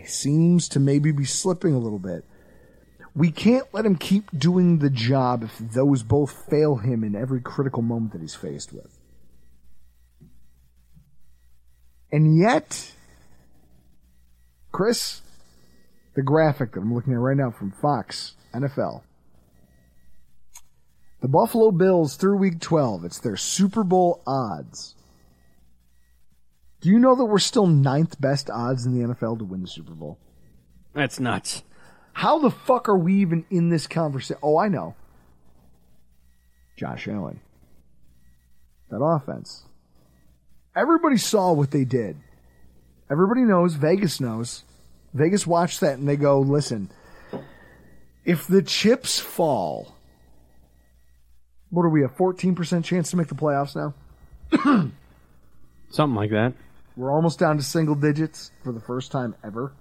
seems 0.04 0.68
to 0.70 0.80
maybe 0.80 1.12
be 1.12 1.24
slipping 1.24 1.74
a 1.74 1.78
little 1.78 1.98
bit. 1.98 2.24
We 3.16 3.30
can't 3.30 3.66
let 3.72 3.86
him 3.86 3.96
keep 3.96 4.30
doing 4.38 4.78
the 4.78 4.90
job 4.90 5.42
if 5.42 5.58
those 5.58 6.02
both 6.02 6.48
fail 6.50 6.76
him 6.76 7.02
in 7.02 7.16
every 7.16 7.40
critical 7.40 7.82
moment 7.82 8.12
that 8.12 8.20
he's 8.20 8.34
faced 8.34 8.74
with. 8.74 8.98
And 12.12 12.38
yet, 12.38 12.92
Chris, 14.70 15.22
the 16.14 16.22
graphic 16.22 16.72
that 16.72 16.80
I'm 16.80 16.94
looking 16.94 17.14
at 17.14 17.18
right 17.18 17.36
now 17.36 17.50
from 17.50 17.72
Fox 17.72 18.34
NFL. 18.54 19.02
The 21.22 21.28
Buffalo 21.28 21.70
Bills 21.70 22.16
through 22.16 22.36
week 22.36 22.60
12, 22.60 23.06
it's 23.06 23.18
their 23.18 23.36
Super 23.36 23.82
Bowl 23.82 24.22
odds. 24.26 24.94
Do 26.82 26.90
you 26.90 26.98
know 26.98 27.14
that 27.14 27.24
we're 27.24 27.38
still 27.38 27.66
ninth 27.66 28.20
best 28.20 28.50
odds 28.50 28.84
in 28.84 28.92
the 28.92 29.14
NFL 29.14 29.38
to 29.38 29.44
win 29.44 29.62
the 29.62 29.68
Super 29.68 29.94
Bowl? 29.94 30.18
That's 30.92 31.18
nuts. 31.18 31.62
How 32.16 32.38
the 32.38 32.50
fuck 32.50 32.88
are 32.88 32.96
we 32.96 33.16
even 33.16 33.44
in 33.50 33.68
this 33.68 33.86
conversation? 33.86 34.38
Oh, 34.42 34.56
I 34.56 34.68
know. 34.68 34.94
Josh 36.74 37.06
Allen. 37.08 37.40
That 38.88 39.04
offense. 39.04 39.64
Everybody 40.74 41.18
saw 41.18 41.52
what 41.52 41.72
they 41.72 41.84
did. 41.84 42.16
Everybody 43.10 43.42
knows, 43.42 43.74
Vegas 43.74 44.18
knows. 44.18 44.64
Vegas 45.12 45.46
watched 45.46 45.80
that 45.80 45.98
and 45.98 46.08
they 46.08 46.16
go, 46.16 46.40
listen, 46.40 46.88
if 48.24 48.46
the 48.46 48.62
chips 48.62 49.18
fall, 49.18 49.94
what 51.68 51.82
are 51.82 51.90
we, 51.90 52.02
a 52.02 52.08
14% 52.08 52.82
chance 52.82 53.10
to 53.10 53.18
make 53.18 53.28
the 53.28 53.34
playoffs 53.34 53.76
now? 53.76 53.92
Something 55.90 56.16
like 56.16 56.30
that. 56.30 56.54
We're 56.96 57.12
almost 57.12 57.38
down 57.38 57.58
to 57.58 57.62
single 57.62 57.94
digits 57.94 58.52
for 58.64 58.72
the 58.72 58.80
first 58.80 59.12
time 59.12 59.34
ever. 59.44 59.74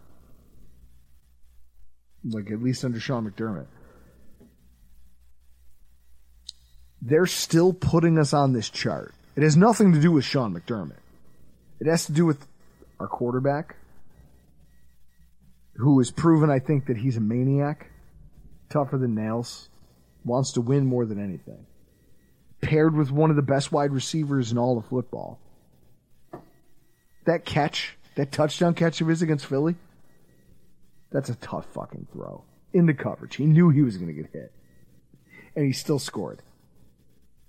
Like 2.30 2.52
at 2.52 2.62
least 2.62 2.84
under 2.84 3.00
Sean 3.00 3.30
McDermott. 3.30 3.68
They're 7.02 7.28
still 7.28 7.72
putting 7.72 8.18
us 8.18 8.34
on 8.34 8.54
this 8.54 8.70
chart. 8.70 9.14
It 9.36 9.44
has 9.44 9.56
nothing 9.56 9.94
to 9.94 10.02
do 10.02 10.12
with 10.12 10.26
Sean 10.26 10.54
McDermott. 10.54 10.98
It 11.80 11.88
has 11.88 12.06
to 12.06 12.14
do 12.14 12.26
with 12.26 12.46
our 13.00 13.08
quarterback, 13.08 13.76
who 15.76 16.00
has 16.00 16.10
proven, 16.10 16.50
I 16.50 16.60
think, 16.60 16.88
that 16.88 16.98
he's 16.98 17.18
a 17.18 17.22
maniac, 17.22 17.92
tougher 18.70 18.98
than 18.98 19.14
nails, 19.14 19.70
wants 20.24 20.54
to 20.54 20.62
win 20.62 20.86
more 20.86 21.06
than 21.06 21.24
anything. 21.24 21.66
Paired 22.62 22.96
with 22.96 23.12
one 23.12 23.30
of 23.30 23.36
the 23.36 23.42
best 23.42 23.72
wide 23.72 23.92
receivers 23.92 24.52
in 24.52 24.58
all 24.58 24.78
of 24.78 24.86
football. 24.86 25.38
That 27.26 27.46
catch, 27.46 27.98
that 28.16 28.32
touchdown 28.32 28.74
catch 28.74 29.02
of 29.02 29.08
his 29.08 29.22
against 29.22 29.46
Philly, 29.46 29.76
that's 31.16 31.30
a 31.30 31.36
tough 31.36 31.66
fucking 31.68 32.08
throw. 32.12 32.44
Into 32.74 32.94
coverage. 32.94 33.38
He 33.38 33.46
knew 33.46 33.70
he 33.70 33.84
was 33.84 33.96
going 33.96 34.14
to 34.14 34.22
get 34.22 34.34
hit. 34.34 34.52
And 35.56 35.66
he 35.66 35.72
still 35.72 35.98
scored. 35.98 36.42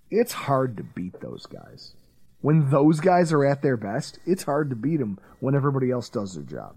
It's 0.09 0.33
hard 0.33 0.77
to 0.77 0.85
beat 0.85 1.21
those 1.21 1.47
guys. 1.47 1.95
When 2.43 2.71
those 2.71 3.01
guys 3.01 3.33
are 3.33 3.45
at 3.45 3.63
their 3.63 3.77
best, 3.77 4.21
it's 4.25 4.45
hard 4.45 4.71
to 4.71 4.77
beat 4.77 4.99
them 4.99 5.19
when 5.41 5.57
everybody 5.57 5.91
else 5.91 6.09
does 6.09 6.35
their 6.35 6.45
job. 6.45 6.77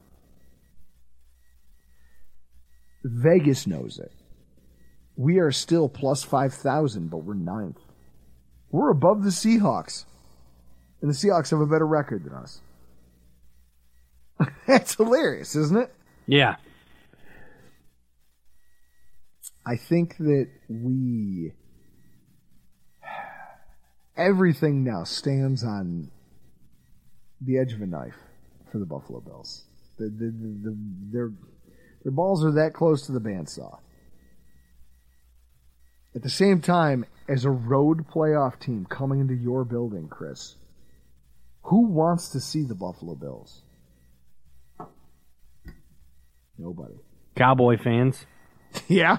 Vegas 3.03 3.67
knows 3.67 3.99
it. 3.99 4.11
We 5.15 5.37
are 5.37 5.51
still 5.51 5.89
plus 5.89 6.23
5,000, 6.23 7.11
but 7.11 7.17
we're 7.17 7.35
ninth. 7.35 7.77
We're 8.71 8.89
above 8.89 9.23
the 9.23 9.29
Seahawks. 9.29 10.05
And 11.03 11.11
the 11.11 11.15
Seahawks 11.15 11.51
have 11.51 11.61
a 11.61 11.67
better 11.67 11.85
record 11.85 12.23
than 12.23 12.33
us. 12.33 12.61
That's 14.65 14.95
hilarious, 14.95 15.55
isn't 15.55 15.77
it? 15.77 15.93
Yeah. 16.25 16.55
I 19.69 19.75
think 19.75 20.17
that 20.17 20.47
we 20.67 21.53
everything 24.17 24.83
now 24.83 25.03
stands 25.03 25.63
on 25.63 26.09
the 27.39 27.59
edge 27.59 27.73
of 27.73 27.81
a 27.83 27.85
knife 27.85 28.17
for 28.71 28.79
the 28.79 28.87
Buffalo 28.87 29.19
Bills. 29.19 29.65
The, 29.99 30.05
the, 30.05 30.09
the, 30.09 30.59
the, 30.63 30.77
their, 31.11 31.31
their 32.01 32.11
balls 32.11 32.43
are 32.43 32.53
that 32.53 32.73
close 32.73 33.05
to 33.05 33.11
the 33.11 33.19
bandsaw. 33.19 33.77
At 36.15 36.23
the 36.23 36.31
same 36.31 36.61
time, 36.61 37.05
as 37.27 37.45
a 37.45 37.51
road 37.51 38.07
playoff 38.07 38.59
team 38.59 38.87
coming 38.89 39.19
into 39.19 39.35
your 39.35 39.65
building, 39.65 40.07
Chris, 40.09 40.55
who 41.61 41.85
wants 41.89 42.29
to 42.29 42.39
see 42.39 42.63
the 42.63 42.73
Buffalo 42.73 43.13
Bills? 43.13 43.61
Nobody. 46.57 46.95
Cowboy 47.35 47.77
fans. 47.77 48.25
Yeah. 48.87 49.17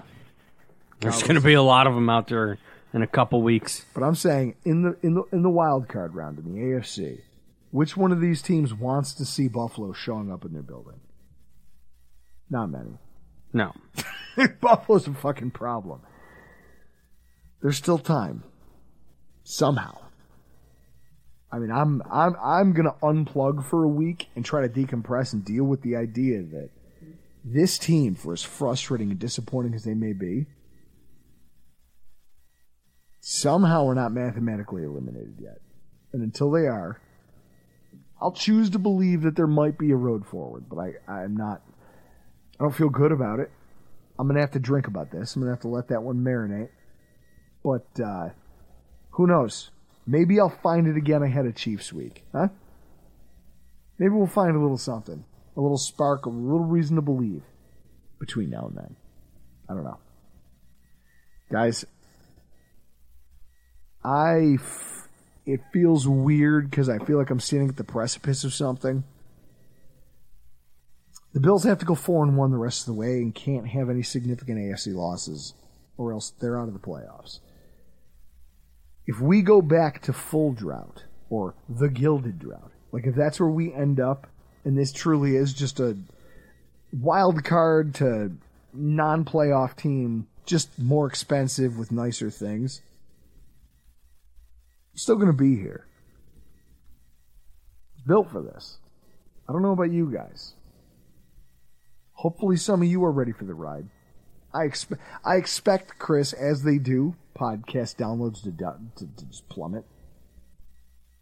There's 1.01 1.23
going 1.23 1.37
to 1.37 1.41
be 1.41 1.55
a 1.55 1.63
lot 1.63 1.87
of 1.87 1.95
them 1.95 2.11
out 2.11 2.29
there 2.29 2.59
in 2.93 3.03
a 3.03 3.07
couple 3.07 3.43
weeks. 3.43 3.85
But 3.95 4.03
I'm 4.03 4.15
saying 4.15 4.57
in 4.65 4.83
the 4.83 4.97
in 5.03 5.15
the 5.15 5.23
in 5.33 5.43
the 5.43 5.51
wild 5.51 5.89
card 5.89 6.15
round 6.15 6.39
in 6.39 6.45
the 6.53 6.61
AFC, 6.61 7.21
which 7.71 7.97
one 7.97 8.13
of 8.13 8.21
these 8.21 8.43
teams 8.43 8.75
wants 8.75 9.15
to 9.15 9.25
see 9.25 9.49
Buffalo 9.49 9.93
showing 9.93 10.31
up 10.31 10.45
in 10.45 10.53
their 10.53 10.63
building? 10.63 11.01
Not 12.51 12.71
many. 12.71 12.99
No. 13.53 13.73
Buffalo's 14.61 15.07
a 15.07 15.15
fucking 15.15 15.53
problem. 15.53 16.01
There's 17.63 17.77
still 17.77 17.99
time. 17.99 18.45
Somehow. 19.45 19.99
I 21.53 21.59
mean, 21.59 21.71
I'm 21.71 22.03
I'm 22.11 22.37
I'm 22.43 22.73
gonna 22.73 22.95
unplug 23.03 23.65
for 23.65 23.85
a 23.85 23.89
week 23.89 24.29
and 24.37 24.45
try 24.45 24.67
to 24.67 24.69
decompress 24.69 25.33
and 25.33 25.45
deal 25.45 25.65
with 25.65 25.83
the 25.83 25.97
idea 25.97 26.43
that 26.43 26.71
this 27.45 27.79
team, 27.79 28.15
for 28.15 28.33
as 28.33 28.43
frustrating 28.43 29.11
and 29.11 29.19
disappointing 29.19 29.75
as 29.75 29.85
they 29.85 29.95
may 29.95 30.13
be, 30.13 30.47
somehow 33.21 33.87
are 33.87 33.95
not 33.95 34.13
mathematically 34.13 34.83
eliminated 34.83 35.37
yet. 35.39 35.59
And 36.13 36.23
until 36.23 36.51
they 36.51 36.67
are, 36.67 37.01
I'll 38.21 38.33
choose 38.33 38.71
to 38.71 38.79
believe 38.79 39.23
that 39.23 39.37
there 39.37 39.47
might 39.47 39.79
be 39.79 39.91
a 39.93 39.97
road 39.97 40.27
forward, 40.27 40.65
but 40.69 40.79
I, 40.79 40.93
I'm 41.09 41.37
not, 41.37 41.63
I 42.59 42.65
don't 42.65 42.75
feel 42.75 42.89
good 42.89 43.13
about 43.13 43.41
it. 43.41 43.51
I'm 44.19 44.27
going 44.27 44.35
to 44.35 44.43
have 44.43 44.51
to 44.53 44.59
drink 44.59 44.87
about 44.87 45.11
this. 45.11 45.35
I'm 45.35 45.43
going 45.43 45.49
to 45.49 45.55
have 45.55 45.63
to 45.63 45.69
let 45.69 45.89
that 45.89 46.03
one 46.03 46.17
marinate. 46.17 46.69
But, 47.65 47.87
uh, 48.03 48.31
who 49.13 49.27
knows? 49.27 49.71
Maybe 50.07 50.41
I'll 50.41 50.49
find 50.49 50.87
it 50.87 50.97
again 50.97 51.23
ahead 51.23 51.47
of 51.47 51.55
Chiefs 51.55 51.93
week, 51.93 52.25
huh? 52.33 52.49
Maybe 53.99 54.11
we'll 54.11 54.27
find 54.27 54.57
a 54.57 54.61
little 54.61 54.79
something, 54.79 55.25
a 55.57 55.61
little 55.61 55.79
spark, 55.79 56.27
a 56.27 56.31
little 56.31 56.65
reason 56.67 56.97
to 56.97 57.03
believe 57.03 57.43
between 58.19 58.51
now 58.51 58.67
and 58.67 58.77
then. 58.77 58.97
I 59.69 59.75
don't 59.75 59.85
know. 59.85 59.99
Guys, 61.51 61.85
I 64.05 64.55
f- 64.55 65.09
it 65.45 65.61
feels 65.73 66.09
weird 66.09 66.71
because 66.71 66.89
I 66.89 66.99
feel 66.99 67.19
like 67.19 67.31
I'm 67.31 67.41
standing 67.41 67.69
at 67.69 67.77
the 67.77 67.85
precipice 67.85 68.45
of 68.45 68.55
something. 68.55 69.05
The 71.33 71.41
Bills 71.41 71.65
have 71.65 71.79
to 71.79 71.87
go 71.87 71.95
four 71.95 72.25
and 72.25 72.37
one 72.37 72.51
the 72.51 72.57
rest 72.57 72.83
of 72.83 72.87
the 72.87 73.01
way 73.01 73.19
and 73.19 73.35
can't 73.35 73.69
have 73.69 73.89
any 73.89 74.03
significant 74.03 74.59
AFC 74.59 74.95
losses, 74.95 75.55
or 75.97 76.13
else 76.13 76.31
they're 76.31 76.59
out 76.59 76.69
of 76.69 76.75
the 76.75 76.81
playoffs. 76.81 77.39
If 79.07 79.21
we 79.21 79.43
go 79.43 79.63
back 79.63 80.03
to 80.03 80.13
full 80.13 80.53
drought 80.53 81.05
or 81.29 81.55
the 81.69 81.89
gilded 81.89 82.39
drought, 82.39 82.73
like 82.91 83.07
if 83.07 83.15
that's 83.15 83.39
where 83.39 83.49
we 83.49 83.73
end 83.73 84.01
up, 84.01 84.27
and 84.65 84.77
this 84.77 84.93
truly 84.93 85.37
is 85.37 85.53
just 85.53 85.79
a 85.79 85.97
wild 86.93 87.45
card 87.45 87.95
to 87.97 88.33
non-playoff 88.73 89.77
team, 89.77 90.27
just 90.47 90.79
more 90.79 91.07
expensive 91.07 91.79
with 91.79 91.93
nicer 91.93 92.31
things 92.31 92.83
still 95.01 95.17
going 95.17 95.27
to 95.29 95.33
be 95.33 95.57
here. 95.57 95.87
It's 97.95 98.07
built 98.07 98.31
for 98.31 98.43
this. 98.43 98.79
I 99.49 99.53
don't 99.53 99.63
know 99.63 99.73
about 99.73 99.91
you 99.91 100.11
guys. 100.13 100.55
Hopefully, 102.13 102.57
some 102.57 102.83
of 102.83 102.89
you 102.89 103.05
are 103.05 103.11
ready 103.13 103.33
for 103.33 103.45
the 103.45 103.55
ride. 103.55 103.89
I 104.53 104.65
expect, 104.65 105.01
I 105.25 105.37
expect, 105.37 105.99
Chris, 105.99 106.33
as 106.33 106.63
they 106.65 106.79
do, 106.79 107.15
podcast 107.39 107.97
downloads 107.97 108.43
to, 108.43 108.51
to, 108.51 109.17
to 109.17 109.25
just 109.27 109.49
plummet 109.49 109.85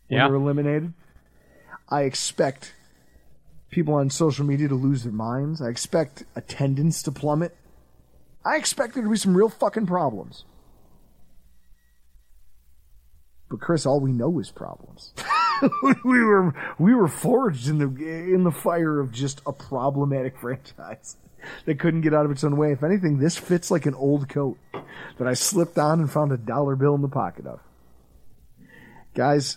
when 0.09 0.19
Yeah. 0.19 0.27
they're 0.27 0.37
eliminated. 0.37 0.93
I 1.89 2.03
expect 2.03 2.75
people 3.71 3.95
on 3.95 4.11
social 4.11 4.45
media 4.45 4.69
to 4.69 4.75
lose 4.75 5.05
their 5.05 5.13
minds. 5.13 5.61
I 5.63 5.69
expect 5.69 6.25
attendance 6.35 7.03
to 7.05 7.13
plummet. 7.13 7.55
I 8.45 8.57
expect 8.57 8.95
there 8.95 9.03
to 9.05 9.11
be 9.11 9.17
some 9.17 9.37
real 9.37 9.51
fucking 9.51 9.87
problems. 9.87 10.45
But 13.49 13.61
Chris, 13.61 13.87
all 13.87 14.01
we 14.01 14.13
know 14.13 14.39
is 14.39 14.51
problems. 14.51 15.15
we 16.05 16.23
were 16.23 16.55
we 16.79 16.95
were 16.95 17.09
forged 17.09 17.69
in 17.69 17.79
the 17.79 17.87
in 17.87 18.45
the 18.45 18.53
fire 18.53 19.01
of 19.01 19.13
just 19.13 19.41
a 19.47 19.53
problematic 19.53 20.39
franchise 20.41 21.17
that 21.65 21.79
couldn't 21.79 22.03
get 22.03 22.15
out 22.15 22.25
of 22.25 22.31
its 22.31 22.45
own 22.45 22.57
way. 22.57 22.73
If 22.73 22.83
anything, 22.83 23.19
this 23.19 23.37
fits 23.37 23.71
like 23.71 23.87
an 23.87 23.95
old 23.95 24.29
coat 24.29 24.59
that 25.19 25.27
I 25.27 25.35
slipped 25.35 25.79
on 25.79 26.01
and 26.01 26.11
found 26.11 26.33
a 26.33 26.37
dollar 26.37 26.77
bill 26.77 26.95
in 26.95 27.03
the 27.03 27.09
pocket 27.09 27.47
of. 27.47 27.61
Guys, 29.15 29.57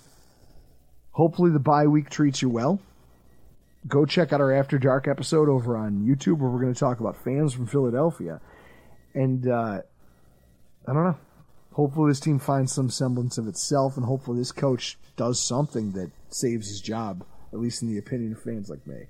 hopefully 1.12 1.52
the 1.52 1.60
bye 1.60 1.88
week 1.88 2.10
treats 2.10 2.42
you 2.42 2.50
well. 2.50 2.80
Go 3.88 4.06
check 4.06 4.32
out 4.32 4.42
our 4.42 4.54
After 4.54 4.78
Dark 4.78 5.08
episode 5.08 5.50
over 5.50 5.76
on 5.76 6.06
YouTube 6.06 6.38
where 6.38 6.50
we're 6.50 6.62
going 6.62 6.74
to 6.74 6.80
talk 6.80 7.00
about 7.00 7.24
fans 7.24 7.54
from 7.54 7.66
Philadelphia. 7.66 8.40
And 9.14 9.48
uh, 9.48 9.82
I 10.88 10.94
don't 10.94 11.04
know. 11.04 11.18
Hopefully 11.74 12.12
this 12.12 12.20
team 12.20 12.38
finds 12.38 12.74
some 12.74 12.90
semblance 12.90 13.38
of 13.38 13.48
itself, 13.48 13.96
and 13.96 14.06
hopefully 14.06 14.38
this 14.38 14.52
coach 14.52 14.98
does 15.16 15.40
something 15.40 15.94
that 15.94 16.12
saves 16.30 16.68
his 16.68 16.82
job, 16.82 17.24
at 17.54 17.60
least 17.60 17.82
in 17.82 17.88
the 17.88 17.98
opinion 17.98 18.34
of 18.34 18.42
fans 18.42 18.70
like 18.70 18.86
me. 18.86 19.06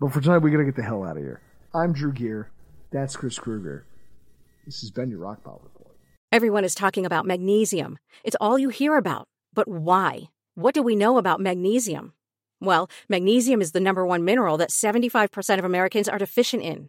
But 0.00 0.12
for 0.12 0.20
tonight, 0.20 0.38
we 0.38 0.50
got 0.50 0.58
to 0.58 0.64
get 0.64 0.76
the 0.76 0.82
hell 0.82 1.04
out 1.04 1.16
of 1.16 1.22
here. 1.22 1.42
I'm 1.74 1.92
Drew 1.92 2.12
Gear. 2.12 2.50
That's 2.90 3.16
Chris 3.16 3.38
Kruger. 3.38 3.86
This 4.64 4.80
has 4.80 4.90
been 4.90 5.10
your 5.10 5.20
Rockpile 5.20 5.62
Report. 5.62 5.96
Everyone 6.32 6.64
is 6.64 6.74
talking 6.74 7.04
about 7.04 7.26
magnesium. 7.26 7.98
It's 8.24 8.36
all 8.40 8.58
you 8.58 8.70
hear 8.70 8.96
about. 8.96 9.28
But 9.52 9.68
why? 9.68 10.28
What 10.54 10.74
do 10.74 10.82
we 10.82 10.96
know 10.96 11.18
about 11.18 11.40
magnesium? 11.40 12.14
Well, 12.60 12.88
magnesium 13.08 13.60
is 13.60 13.72
the 13.72 13.80
number 13.80 14.06
one 14.06 14.24
mineral 14.24 14.56
that 14.56 14.70
75% 14.70 15.58
of 15.58 15.64
Americans 15.64 16.08
are 16.08 16.18
deficient 16.18 16.62
in. 16.62 16.88